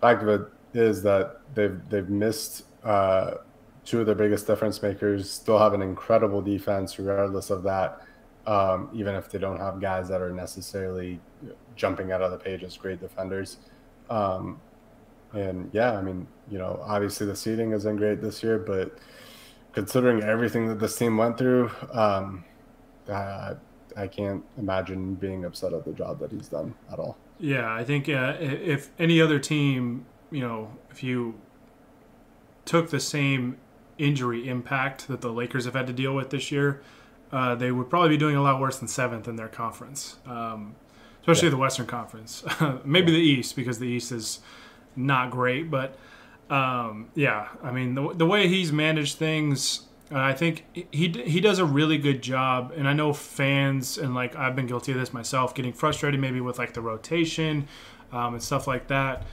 fact 0.00 0.22
of 0.22 0.28
it 0.28 0.42
is 0.74 1.02
that 1.02 1.40
they've 1.54 1.80
they've 1.88 2.08
missed 2.08 2.64
uh, 2.84 3.34
two 3.84 4.00
of 4.00 4.06
their 4.06 4.14
biggest 4.14 4.46
difference 4.46 4.82
makers. 4.82 5.30
Still 5.30 5.58
have 5.58 5.74
an 5.74 5.82
incredible 5.82 6.40
defense, 6.40 6.98
regardless 6.98 7.50
of 7.50 7.62
that 7.64 8.02
um, 8.46 8.90
even 8.92 9.14
if 9.14 9.28
they 9.30 9.38
don't 9.38 9.58
have 9.58 9.80
guys 9.80 10.08
that 10.08 10.20
are 10.20 10.32
necessarily 10.32 11.20
jumping 11.76 12.12
out 12.12 12.22
of 12.22 12.30
the 12.30 12.38
page 12.38 12.62
as 12.62 12.76
great 12.76 13.00
defenders. 13.00 13.58
Um, 14.10 14.60
and 15.32 15.70
yeah, 15.72 15.96
I 15.96 16.02
mean, 16.02 16.26
you 16.50 16.58
know, 16.58 16.80
obviously 16.84 17.26
the 17.26 17.36
seating 17.36 17.72
isn't 17.72 17.96
great 17.96 18.20
this 18.20 18.42
year, 18.42 18.58
but 18.58 18.98
considering 19.72 20.22
everything 20.22 20.68
that 20.68 20.80
this 20.80 20.96
team 20.96 21.16
went 21.16 21.38
through, 21.38 21.70
um, 21.92 22.44
I, 23.08 23.54
I 23.96 24.06
can't 24.08 24.44
imagine 24.58 25.14
being 25.14 25.44
upset 25.44 25.72
at 25.72 25.84
the 25.84 25.92
job 25.92 26.18
that 26.20 26.32
he's 26.32 26.48
done 26.48 26.74
at 26.92 26.98
all. 26.98 27.16
Yeah, 27.38 27.72
I 27.72 27.84
think 27.84 28.08
uh, 28.08 28.36
if 28.38 28.90
any 28.98 29.20
other 29.20 29.38
team, 29.38 30.04
you 30.30 30.40
know, 30.40 30.76
if 30.90 31.02
you 31.02 31.40
took 32.64 32.90
the 32.90 33.00
same 33.00 33.56
injury 33.98 34.48
impact 34.48 35.08
that 35.08 35.20
the 35.20 35.32
Lakers 35.32 35.64
have 35.64 35.74
had 35.74 35.86
to 35.86 35.92
deal 35.92 36.14
with 36.14 36.30
this 36.30 36.50
year, 36.50 36.82
uh, 37.32 37.54
they 37.54 37.72
would 37.72 37.88
probably 37.88 38.10
be 38.10 38.16
doing 38.16 38.36
a 38.36 38.42
lot 38.42 38.60
worse 38.60 38.78
than 38.78 38.88
seventh 38.88 39.26
in 39.26 39.36
their 39.36 39.48
conference, 39.48 40.16
um, 40.26 40.74
especially 41.20 41.46
yeah. 41.46 41.52
the 41.52 41.56
Western 41.58 41.86
Conference. 41.86 42.44
Maybe 42.84 43.12
yeah. 43.12 43.18
the 43.18 43.24
East 43.24 43.56
because 43.56 43.78
the 43.78 43.86
East 43.88 44.12
is 44.12 44.40
not 44.96 45.30
great, 45.30 45.70
but 45.70 45.96
um, 46.50 47.08
yeah, 47.14 47.48
I 47.62 47.70
mean 47.70 47.94
the, 47.94 48.12
the 48.14 48.26
way 48.26 48.48
he's 48.48 48.72
managed 48.72 49.16
things, 49.16 49.86
uh, 50.12 50.18
I 50.18 50.34
think 50.34 50.66
he 50.90 51.08
he 51.08 51.40
does 51.40 51.58
a 51.58 51.64
really 51.64 51.96
good 51.96 52.22
job. 52.22 52.72
And 52.76 52.86
I 52.86 52.92
know 52.92 53.14
fans 53.14 53.96
and 53.96 54.14
like 54.14 54.36
I've 54.36 54.54
been 54.54 54.66
guilty 54.66 54.92
of 54.92 54.98
this 54.98 55.14
myself, 55.14 55.54
getting 55.54 55.72
frustrated 55.72 56.20
maybe 56.20 56.40
with 56.42 56.58
like 56.58 56.74
the 56.74 56.82
rotation 56.82 57.66
um, 58.12 58.34
and 58.34 58.42
stuff 58.42 58.66
like 58.66 58.88
that. 58.88 59.24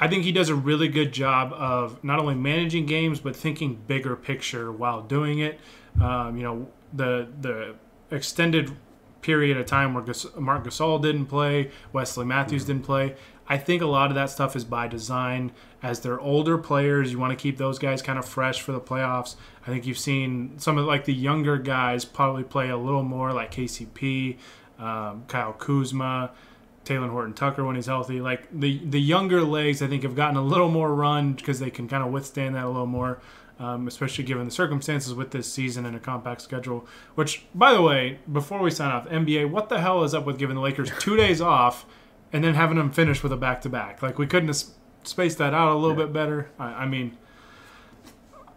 I 0.00 0.08
think 0.08 0.24
he 0.24 0.32
does 0.32 0.48
a 0.48 0.54
really 0.54 0.88
good 0.88 1.12
job 1.12 1.52
of 1.52 2.02
not 2.02 2.18
only 2.18 2.34
managing 2.34 2.86
games 2.86 3.20
but 3.20 3.36
thinking 3.36 3.76
bigger 3.86 4.16
picture 4.16 4.72
while 4.72 5.02
doing 5.02 5.40
it. 5.40 5.60
Um, 6.00 6.36
you 6.38 6.42
know, 6.42 6.68
the 6.92 7.28
the 7.40 7.74
extended 8.10 8.74
period 9.20 9.58
of 9.58 9.66
time 9.66 9.92
where 9.92 10.02
Marc 10.38 10.64
Gasol 10.64 11.02
didn't 11.02 11.26
play, 11.26 11.70
Wesley 11.92 12.24
Matthews 12.24 12.62
mm-hmm. 12.62 12.72
didn't 12.72 12.86
play. 12.86 13.14
I 13.46 13.58
think 13.58 13.82
a 13.82 13.86
lot 13.86 14.10
of 14.10 14.14
that 14.14 14.30
stuff 14.30 14.56
is 14.56 14.64
by 14.64 14.88
design. 14.88 15.52
As 15.82 16.00
they're 16.00 16.20
older 16.20 16.56
players, 16.56 17.12
you 17.12 17.18
want 17.18 17.36
to 17.36 17.42
keep 17.42 17.58
those 17.58 17.78
guys 17.78 18.00
kind 18.00 18.18
of 18.18 18.24
fresh 18.24 18.62
for 18.62 18.72
the 18.72 18.80
playoffs. 18.80 19.34
I 19.66 19.70
think 19.70 19.86
you've 19.86 19.98
seen 19.98 20.58
some 20.58 20.78
of 20.78 20.86
like 20.86 21.04
the 21.04 21.12
younger 21.12 21.58
guys 21.58 22.04
probably 22.04 22.44
play 22.44 22.70
a 22.70 22.76
little 22.76 23.02
more, 23.02 23.32
like 23.32 23.52
KCP, 23.52 24.38
um, 24.78 25.24
Kyle 25.26 25.52
Kuzma, 25.52 26.30
Talen 26.90 27.10
Horton 27.10 27.34
Tucker 27.34 27.64
when 27.64 27.76
he's 27.76 27.86
healthy. 27.86 28.20
Like 28.20 28.48
the 28.52 28.80
the 28.84 29.00
younger 29.00 29.42
legs, 29.42 29.82
I 29.82 29.86
think 29.86 30.02
have 30.02 30.16
gotten 30.16 30.36
a 30.36 30.42
little 30.42 30.68
more 30.68 30.94
run 30.94 31.34
because 31.34 31.60
they 31.60 31.70
can 31.70 31.88
kind 31.88 32.02
of 32.02 32.10
withstand 32.10 32.54
that 32.54 32.64
a 32.64 32.68
little 32.68 32.86
more 32.86 33.20
um, 33.60 33.86
especially 33.86 34.24
given 34.24 34.46
the 34.46 34.50
circumstances 34.50 35.12
with 35.12 35.30
this 35.30 35.52
season 35.52 35.84
and 35.84 35.94
a 35.94 36.00
compact 36.00 36.40
schedule. 36.40 36.86
Which, 37.14 37.44
by 37.54 37.74
the 37.74 37.82
way, 37.82 38.18
before 38.32 38.58
we 38.60 38.70
sign 38.70 38.90
off, 38.90 39.06
NBA, 39.08 39.50
what 39.50 39.68
the 39.68 39.80
hell 39.80 40.02
is 40.02 40.14
up 40.14 40.24
with 40.24 40.38
giving 40.38 40.56
the 40.56 40.62
Lakers 40.62 40.90
two 40.98 41.14
days 41.14 41.42
off 41.42 41.84
and 42.32 42.42
then 42.42 42.54
having 42.54 42.78
them 42.78 42.90
finish 42.90 43.22
with 43.22 43.32
a 43.32 43.36
back 43.36 43.60
to 43.62 43.68
back? 43.68 44.02
Like 44.02 44.18
we 44.18 44.26
couldn't 44.26 44.48
have 44.48 44.62
spaced 45.04 45.38
that 45.38 45.52
out 45.52 45.72
a 45.72 45.76
little 45.76 45.96
yeah. 45.96 46.06
bit 46.06 46.12
better. 46.14 46.50
I, 46.58 46.64
I 46.64 46.86
mean, 46.86 47.18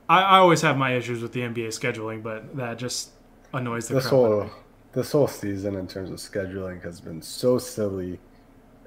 I, 0.08 0.22
I, 0.22 0.38
always 0.38 0.62
have 0.62 0.78
my 0.78 0.96
issues 0.96 1.22
with 1.22 1.34
the 1.34 1.42
NBA 1.42 1.68
scheduling, 1.68 2.24
but 2.24 2.56
that 2.56 2.78
just 2.78 3.12
annoys 3.54 3.90
the 3.90 3.96
this 3.96 4.06
whole 4.06 4.50
this 4.94 5.12
whole 5.12 5.28
season 5.28 5.76
in 5.76 5.88
terms 5.88 6.10
of 6.10 6.18
scheduling 6.18 6.82
has 6.84 7.02
been 7.02 7.22
so 7.22 7.58
silly. 7.58 8.20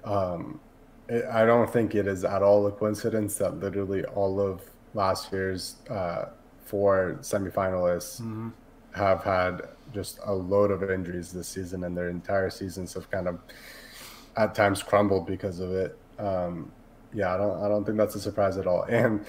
Um, 0.04 0.61
it, 1.09 1.24
I 1.26 1.44
don't 1.44 1.70
think 1.70 1.94
it 1.94 2.07
is 2.07 2.24
at 2.24 2.42
all 2.42 2.66
a 2.66 2.72
coincidence 2.72 3.36
that 3.36 3.59
literally 3.59 4.04
all 4.04 4.40
of 4.40 4.62
last 4.94 5.32
year's 5.32 5.76
uh, 5.90 6.26
four 6.64 7.18
semifinalists 7.20 8.20
mm-hmm. 8.20 8.50
have 8.94 9.22
had 9.24 9.62
just 9.92 10.18
a 10.24 10.32
load 10.32 10.70
of 10.70 10.88
injuries 10.90 11.32
this 11.32 11.48
season, 11.48 11.84
and 11.84 11.96
their 11.96 12.09
entire 12.09 12.50
seasons 12.50 12.94
have 12.94 13.11
kind 13.11 13.28
of 13.28 13.40
at 14.36 14.54
times 14.54 14.82
crumbled 14.82 15.26
because 15.26 15.61
of 15.61 15.72
it. 15.72 15.98
Um, 16.18 16.70
yeah, 17.12 17.34
I 17.34 17.36
don't 17.36 17.64
I 17.64 17.68
don't 17.68 17.84
think 17.84 17.98
that's 17.98 18.14
a 18.14 18.20
surprise 18.20 18.57
at 18.57 18.66
all. 18.66 18.82
And 18.88 19.24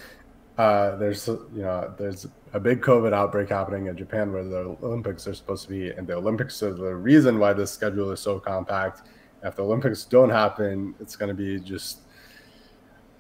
uh, 0.58 0.96
there's 0.96 1.28
you 1.28 1.50
know 1.54 1.94
there's 1.98 2.28
a 2.54 2.60
big 2.60 2.82
COVID 2.82 3.14
outbreak 3.14 3.50
happening 3.50 3.88
in 3.88 3.98
Japan 3.98 4.32
where 4.32 4.44
the 4.44 4.78
Olympics 4.82 5.28
are 5.28 5.34
supposed 5.34 5.64
to 5.64 5.70
be, 5.70 5.92
and 5.92 6.08
the 6.08 6.16
Olympics 6.16 6.62
are 6.64 6.74
the 6.74 6.96
reason 6.96 7.40
why 7.40 7.54
this 7.54 7.72
schedule 7.72 8.12
is 8.12 8.20
so 8.20 8.40
compact. 8.40 9.04
If 9.44 9.56
the 9.56 9.64
Olympics 9.64 10.04
don't 10.06 10.32
happen, 10.32 10.96
it's 11.00 11.16
going 11.16 11.30
to 11.30 11.36
be 11.36 11.60
just 11.60 12.00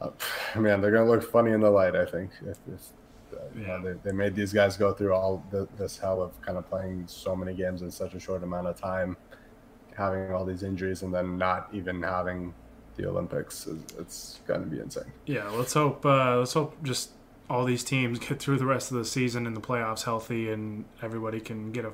uh, 0.01 0.09
man, 0.55 0.81
they're 0.81 0.91
gonna 0.91 1.09
look 1.09 1.23
funny 1.23 1.51
in 1.51 1.61
the 1.61 1.69
light. 1.69 1.95
I 1.95 2.05
think 2.05 2.31
if, 2.45 2.57
if 2.73 2.81
uh, 3.33 3.41
yeah. 3.55 3.67
Know, 3.67 3.81
they, 3.83 4.09
they 4.09 4.15
made 4.15 4.35
these 4.35 4.53
guys 4.53 4.77
go 4.77 4.93
through 4.93 5.13
all 5.13 5.43
the, 5.51 5.67
this 5.77 5.97
hell 5.97 6.21
of 6.21 6.39
kind 6.41 6.57
of 6.57 6.67
playing 6.69 7.05
so 7.07 7.35
many 7.35 7.53
games 7.53 7.81
in 7.81 7.91
such 7.91 8.13
a 8.13 8.19
short 8.19 8.43
amount 8.43 8.67
of 8.67 8.79
time, 8.79 9.17
having 9.95 10.31
all 10.31 10.45
these 10.45 10.63
injuries, 10.63 11.03
and 11.03 11.13
then 11.13 11.37
not 11.37 11.67
even 11.73 12.01
having 12.01 12.53
the 12.95 13.07
Olympics. 13.07 13.67
It's 13.99 14.39
going 14.47 14.61
to 14.61 14.67
be 14.67 14.79
insane. 14.79 15.11
Yeah, 15.25 15.49
let's 15.49 15.73
hope. 15.73 16.05
Uh, 16.05 16.37
let's 16.37 16.53
hope 16.53 16.81
just 16.83 17.11
all 17.49 17.65
these 17.65 17.83
teams 17.83 18.19
get 18.19 18.39
through 18.39 18.57
the 18.57 18.65
rest 18.65 18.91
of 18.91 18.97
the 18.97 19.05
season 19.05 19.45
in 19.45 19.53
the 19.53 19.61
playoffs 19.61 20.03
healthy, 20.03 20.49
and 20.49 20.85
everybody 21.01 21.39
can 21.39 21.71
get 21.71 21.85
a, 21.85 21.91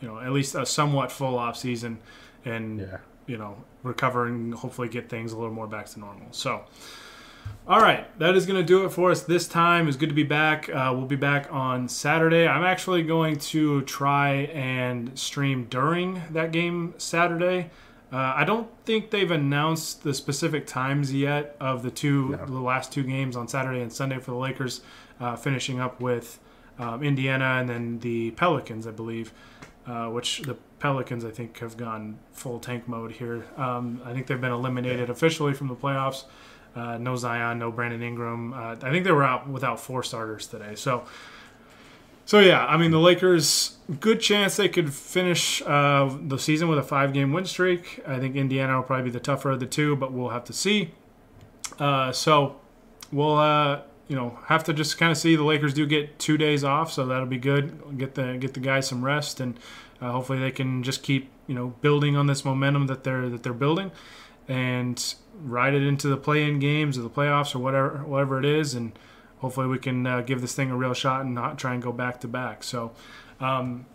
you 0.00 0.08
know, 0.08 0.18
at 0.20 0.32
least 0.32 0.54
a 0.54 0.66
somewhat 0.66 1.10
full 1.10 1.38
off 1.38 1.56
season, 1.56 1.98
and 2.44 2.80
yeah. 2.80 2.98
you 3.26 3.38
know, 3.38 3.56
recover 3.82 4.26
and 4.26 4.54
hopefully 4.54 4.88
get 4.88 5.08
things 5.08 5.32
a 5.32 5.36
little 5.36 5.52
more 5.52 5.66
back 5.66 5.86
to 5.86 6.00
normal. 6.00 6.28
So. 6.30 6.64
All 7.68 7.80
right, 7.80 8.06
that 8.18 8.36
is 8.36 8.46
going 8.46 8.60
to 8.60 8.66
do 8.66 8.84
it 8.84 8.90
for 8.90 9.10
us 9.10 9.22
this 9.22 9.46
time. 9.46 9.86
It's 9.88 9.96
good 9.96 10.08
to 10.08 10.14
be 10.14 10.24
back. 10.24 10.68
Uh, 10.68 10.92
we'll 10.96 11.06
be 11.06 11.16
back 11.16 11.52
on 11.52 11.88
Saturday. 11.88 12.46
I'm 12.46 12.64
actually 12.64 13.02
going 13.02 13.36
to 13.36 13.82
try 13.82 14.48
and 14.52 15.16
stream 15.18 15.66
during 15.70 16.22
that 16.30 16.52
game 16.52 16.94
Saturday. 16.98 17.70
Uh, 18.12 18.34
I 18.36 18.44
don't 18.44 18.68
think 18.84 19.10
they've 19.10 19.30
announced 19.30 20.04
the 20.04 20.14
specific 20.14 20.66
times 20.66 21.12
yet 21.12 21.56
of 21.60 21.82
the 21.82 21.90
two, 21.90 22.30
no. 22.30 22.46
the 22.46 22.60
last 22.60 22.92
two 22.92 23.02
games 23.02 23.36
on 23.36 23.48
Saturday 23.48 23.80
and 23.80 23.92
Sunday 23.92 24.18
for 24.18 24.30
the 24.30 24.36
Lakers, 24.36 24.80
uh, 25.20 25.34
finishing 25.34 25.80
up 25.80 26.00
with 26.00 26.38
um, 26.78 27.02
Indiana 27.02 27.56
and 27.58 27.68
then 27.68 27.98
the 28.00 28.30
Pelicans, 28.32 28.86
I 28.86 28.92
believe. 28.92 29.32
Uh, 29.86 30.08
which 30.08 30.42
the 30.42 30.54
Pelicans, 30.80 31.24
I 31.24 31.30
think, 31.30 31.60
have 31.60 31.76
gone 31.76 32.18
full 32.32 32.58
tank 32.58 32.88
mode 32.88 33.12
here. 33.12 33.44
Um, 33.56 34.02
I 34.04 34.12
think 34.12 34.26
they've 34.26 34.40
been 34.40 34.50
eliminated 34.50 35.10
officially 35.10 35.54
from 35.54 35.68
the 35.68 35.76
playoffs. 35.76 36.24
Uh, 36.74 36.98
no 36.98 37.14
Zion, 37.14 37.60
no 37.60 37.70
Brandon 37.70 38.02
Ingram. 38.02 38.52
Uh, 38.52 38.74
I 38.82 38.90
think 38.90 39.04
they 39.04 39.12
were 39.12 39.22
out 39.22 39.48
without 39.48 39.78
four 39.78 40.02
starters 40.02 40.48
today. 40.48 40.74
So, 40.74 41.04
so 42.24 42.40
yeah, 42.40 42.66
I 42.66 42.76
mean 42.76 42.90
the 42.90 42.98
Lakers, 42.98 43.75
good 44.00 44.20
chance 44.20 44.56
they 44.56 44.68
could 44.68 44.92
finish 44.92 45.62
uh, 45.62 46.16
the 46.20 46.38
season 46.38 46.68
with 46.68 46.78
a 46.78 46.82
five-game 46.82 47.32
win 47.32 47.44
streak. 47.44 48.00
I 48.06 48.18
think 48.18 48.36
Indiana 48.36 48.76
will 48.76 48.82
probably 48.82 49.04
be 49.04 49.10
the 49.10 49.20
tougher 49.20 49.50
of 49.50 49.60
the 49.60 49.66
two, 49.66 49.96
but 49.96 50.12
we'll 50.12 50.30
have 50.30 50.44
to 50.44 50.52
see. 50.52 50.92
Uh, 51.78 52.12
so, 52.12 52.56
we'll 53.12 53.36
uh, 53.36 53.82
you 54.08 54.16
know 54.16 54.38
have 54.46 54.64
to 54.64 54.72
just 54.72 54.98
kind 54.98 55.10
of 55.12 55.18
see. 55.18 55.36
The 55.36 55.44
Lakers 55.44 55.74
do 55.74 55.86
get 55.86 56.18
two 56.18 56.36
days 56.36 56.64
off, 56.64 56.92
so 56.92 57.06
that'll 57.06 57.26
be 57.26 57.38
good. 57.38 57.98
Get 57.98 58.14
the 58.14 58.36
get 58.38 58.54
the 58.54 58.60
guys 58.60 58.88
some 58.88 59.04
rest, 59.04 59.40
and 59.40 59.58
uh, 60.00 60.12
hopefully 60.12 60.38
they 60.38 60.50
can 60.50 60.82
just 60.82 61.02
keep 61.02 61.30
you 61.46 61.54
know 61.54 61.68
building 61.80 62.16
on 62.16 62.26
this 62.26 62.44
momentum 62.44 62.86
that 62.86 63.04
they're 63.04 63.28
that 63.28 63.42
they're 63.42 63.52
building 63.52 63.90
and 64.48 65.14
ride 65.42 65.74
it 65.74 65.82
into 65.82 66.08
the 66.08 66.16
play-in 66.16 66.58
games 66.58 66.96
or 66.96 67.02
the 67.02 67.10
playoffs 67.10 67.54
or 67.54 67.58
whatever 67.58 68.04
whatever 68.04 68.38
it 68.38 68.44
is, 68.44 68.74
and 68.74 68.98
hopefully 69.38 69.66
we 69.66 69.78
can 69.78 70.06
uh, 70.06 70.20
give 70.20 70.40
this 70.40 70.54
thing 70.54 70.70
a 70.70 70.76
real 70.76 70.94
shot 70.94 71.22
and 71.22 71.34
not 71.34 71.58
try 71.58 71.74
and 71.74 71.82
go 71.82 71.92
back 71.92 72.20
to 72.20 72.28
back. 72.28 72.62
So, 72.62 72.92
um, 73.40 73.86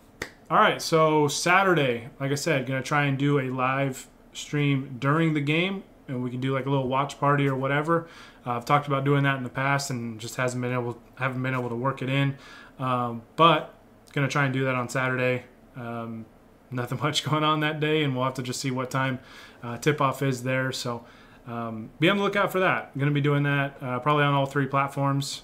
all 0.50 0.58
right. 0.58 0.80
So 0.80 1.28
Saturday, 1.28 2.08
like 2.20 2.30
I 2.30 2.36
said, 2.36 2.66
gonna 2.66 2.82
try 2.82 3.04
and 3.04 3.18
do 3.18 3.38
a 3.38 3.50
live 3.50 4.06
stream 4.32 4.96
during 4.98 5.34
the 5.34 5.40
game, 5.40 5.84
and 6.08 6.22
we 6.22 6.30
can 6.30 6.40
do 6.40 6.52
like 6.52 6.66
a 6.66 6.70
little 6.70 6.88
watch 6.88 7.18
party 7.18 7.46
or 7.48 7.56
whatever. 7.56 8.08
Uh, 8.46 8.52
I've 8.52 8.64
talked 8.64 8.86
about 8.86 9.04
doing 9.04 9.22
that 9.24 9.36
in 9.36 9.44
the 9.44 9.50
past 9.50 9.90
and 9.90 10.20
just 10.20 10.36
hasn't 10.36 10.60
been 10.60 10.72
able 10.72 10.98
haven't 11.16 11.42
been 11.42 11.54
able 11.54 11.68
to 11.68 11.76
work 11.76 12.02
it 12.02 12.08
in, 12.08 12.36
um, 12.78 13.22
but 13.36 13.74
gonna 14.12 14.28
try 14.28 14.44
and 14.44 14.52
do 14.52 14.64
that 14.64 14.74
on 14.74 14.88
Saturday. 14.88 15.44
Um, 15.76 16.26
nothing 16.70 16.98
much 17.02 17.24
going 17.24 17.44
on 17.44 17.60
that 17.60 17.80
day, 17.80 18.02
and 18.02 18.14
we'll 18.14 18.24
have 18.24 18.34
to 18.34 18.42
just 18.42 18.60
see 18.60 18.70
what 18.70 18.90
time 18.90 19.20
uh, 19.62 19.78
tip 19.78 20.00
off 20.00 20.22
is 20.22 20.42
there. 20.42 20.72
So 20.72 21.04
um, 21.46 21.90
be 21.98 22.08
on 22.08 22.16
the 22.16 22.22
lookout 22.22 22.52
for 22.52 22.60
that. 22.60 22.96
Going 22.96 23.08
to 23.08 23.14
be 23.14 23.20
doing 23.20 23.42
that 23.44 23.76
uh, 23.80 23.98
probably 24.00 24.24
on 24.24 24.34
all 24.34 24.46
three 24.46 24.66
platforms. 24.66 25.42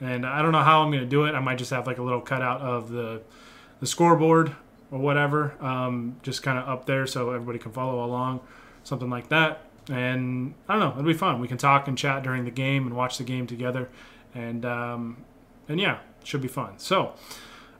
And 0.00 0.24
I 0.24 0.42
don't 0.42 0.52
know 0.52 0.62
how 0.62 0.82
I'm 0.82 0.90
going 0.90 1.02
to 1.02 1.08
do 1.08 1.24
it. 1.24 1.34
I 1.34 1.40
might 1.40 1.58
just 1.58 1.70
have 1.70 1.86
like 1.86 1.98
a 1.98 2.02
little 2.02 2.20
cutout 2.20 2.60
of 2.60 2.90
the 2.90 3.22
the 3.80 3.86
scoreboard 3.86 4.54
or 4.90 4.98
whatever, 4.98 5.54
um, 5.60 6.16
just 6.22 6.42
kind 6.42 6.58
of 6.58 6.68
up 6.68 6.86
there 6.86 7.06
so 7.06 7.30
everybody 7.30 7.58
can 7.58 7.70
follow 7.72 8.04
along, 8.04 8.40
something 8.82 9.10
like 9.10 9.28
that. 9.28 9.60
And 9.90 10.54
I 10.68 10.74
don't 10.74 10.80
know, 10.80 10.90
it'll 10.90 11.04
be 11.04 11.14
fun. 11.14 11.40
We 11.40 11.48
can 11.48 11.58
talk 11.58 11.88
and 11.88 11.96
chat 11.96 12.22
during 12.22 12.44
the 12.44 12.50
game 12.50 12.86
and 12.86 12.96
watch 12.96 13.18
the 13.18 13.24
game 13.24 13.46
together, 13.46 13.88
and 14.34 14.64
um, 14.64 15.24
and 15.68 15.80
yeah, 15.80 15.98
should 16.24 16.42
be 16.42 16.48
fun. 16.48 16.78
So. 16.78 17.14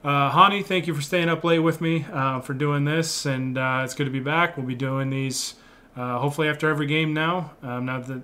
Uh, 0.01 0.31
Hani, 0.31 0.65
thank 0.65 0.87
you 0.87 0.93
for 0.95 1.01
staying 1.01 1.27
up 1.27 1.43
late 1.43 1.59
with 1.59 1.81
me 1.81 2.05
uh, 2.13 2.39
for 2.39 2.53
doing 2.53 2.85
this, 2.85 3.25
and 3.25 3.57
uh, 3.57 3.81
it's 3.83 3.93
good 3.93 4.05
to 4.05 4.09
be 4.09 4.21
back. 4.21 4.55
We'll 4.55 4.65
be 4.65 4.73
doing 4.73 5.09
these 5.09 5.55
uh, 5.97 6.19
hopefully 6.19 6.47
after 6.47 6.69
every 6.69 6.87
game 6.87 7.13
now. 7.13 7.51
Um, 7.61 7.85
now 7.85 7.99
that 7.99 8.07
the 8.07 8.21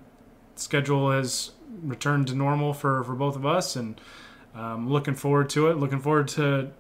schedule 0.56 1.12
has 1.12 1.52
returned 1.84 2.28
to 2.28 2.36
normal 2.36 2.74
for, 2.74 3.04
for 3.04 3.16
both 3.16 3.36
of 3.36 3.46
us, 3.46 3.76
and 3.76 4.00
um, 4.54 4.90
looking 4.90 5.16
forward 5.16 5.50
to 5.52 5.68
it. 5.68 5.78
Looking 5.78 6.00
forward 6.00 6.28
to 6.30 6.72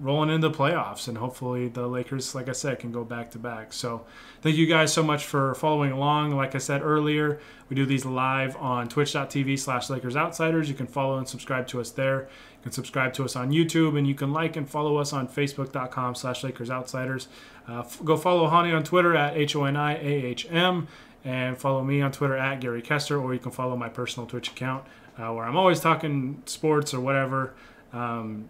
rolling 0.00 0.30
into 0.30 0.48
the 0.48 0.54
playoffs, 0.54 1.06
and 1.08 1.18
hopefully 1.18 1.68
the 1.68 1.86
Lakers, 1.86 2.34
like 2.34 2.48
I 2.48 2.52
said, 2.52 2.78
can 2.78 2.90
go 2.90 3.04
back 3.04 3.30
to 3.32 3.38
back. 3.38 3.72
So 3.72 4.04
thank 4.42 4.56
you 4.56 4.66
guys 4.66 4.92
so 4.92 5.02
much 5.02 5.24
for 5.24 5.54
following 5.54 5.92
along. 5.92 6.32
Like 6.32 6.54
I 6.54 6.58
said 6.58 6.82
earlier, 6.82 7.40
we 7.68 7.76
do 7.76 7.86
these 7.86 8.04
live 8.04 8.56
on 8.56 8.88
twitch.tv 8.88 9.58
slash 9.58 9.88
Lakers 9.90 10.16
Outsiders. 10.16 10.68
You 10.68 10.74
can 10.74 10.86
follow 10.86 11.18
and 11.18 11.28
subscribe 11.28 11.66
to 11.68 11.80
us 11.80 11.90
there. 11.90 12.22
You 12.22 12.62
can 12.64 12.72
subscribe 12.72 13.12
to 13.14 13.24
us 13.24 13.36
on 13.36 13.50
YouTube, 13.50 13.96
and 13.96 14.06
you 14.06 14.14
can 14.14 14.32
like 14.32 14.56
and 14.56 14.68
follow 14.68 14.96
us 14.96 15.12
on 15.12 15.28
facebook.com 15.28 16.16
slash 16.16 16.42
Lakers 16.42 16.70
Outsiders. 16.70 17.28
Uh, 17.68 17.84
go 18.04 18.16
follow 18.16 18.48
Hani 18.50 18.74
on 18.74 18.82
Twitter 18.82 19.14
at 19.14 19.36
H-O-N-I-A-H-M 19.36 20.88
and 21.24 21.56
follow 21.56 21.82
me 21.82 22.00
on 22.02 22.12
Twitter 22.12 22.36
at 22.36 22.60
Gary 22.60 22.82
Kester, 22.82 23.18
or 23.20 23.32
you 23.32 23.40
can 23.40 23.50
follow 23.50 23.76
my 23.76 23.88
personal 23.88 24.26
Twitch 24.26 24.48
account 24.50 24.84
uh, 25.18 25.32
where 25.32 25.44
I'm 25.44 25.56
always 25.56 25.80
talking 25.80 26.42
sports 26.46 26.92
or 26.92 27.00
whatever. 27.00 27.54
Um, 27.92 28.48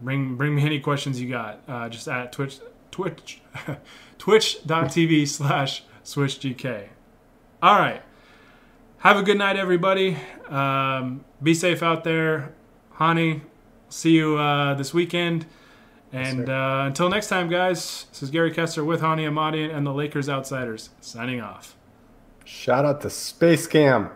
bring 0.00 0.36
bring 0.36 0.54
me 0.54 0.64
any 0.64 0.80
questions 0.80 1.20
you 1.20 1.28
got. 1.28 1.60
Uh, 1.68 1.88
just 1.88 2.08
at 2.08 2.32
Twitch 2.32 2.58
Twitch 2.90 3.40
Twitch.tv 4.18 5.28
slash 5.28 5.84
SwitchGK. 6.04 6.88
All 7.62 7.78
right. 7.78 8.02
have 8.98 9.16
a 9.16 9.22
good 9.22 9.38
night, 9.38 9.56
everybody. 9.56 10.16
Um, 10.48 11.24
be 11.42 11.54
safe 11.54 11.82
out 11.82 12.04
there. 12.04 12.54
Hani, 12.96 13.42
see 13.88 14.12
you 14.12 14.38
uh, 14.38 14.74
this 14.74 14.94
weekend. 14.94 15.46
And 16.12 16.48
uh, 16.48 16.84
until 16.86 17.08
next 17.10 17.28
time, 17.28 17.50
guys, 17.50 18.06
this 18.10 18.22
is 18.22 18.30
Gary 18.30 18.50
Kessler 18.50 18.82
with 18.84 19.02
Hani 19.02 19.28
Amadi 19.28 19.68
and 19.68 19.86
the 19.86 19.92
Lakers 19.92 20.28
Outsiders 20.28 20.90
signing 21.00 21.40
off. 21.40 21.76
Shout 22.50 22.86
out 22.86 23.02
to 23.02 23.10
Space 23.10 23.66
Cam. 23.66 24.08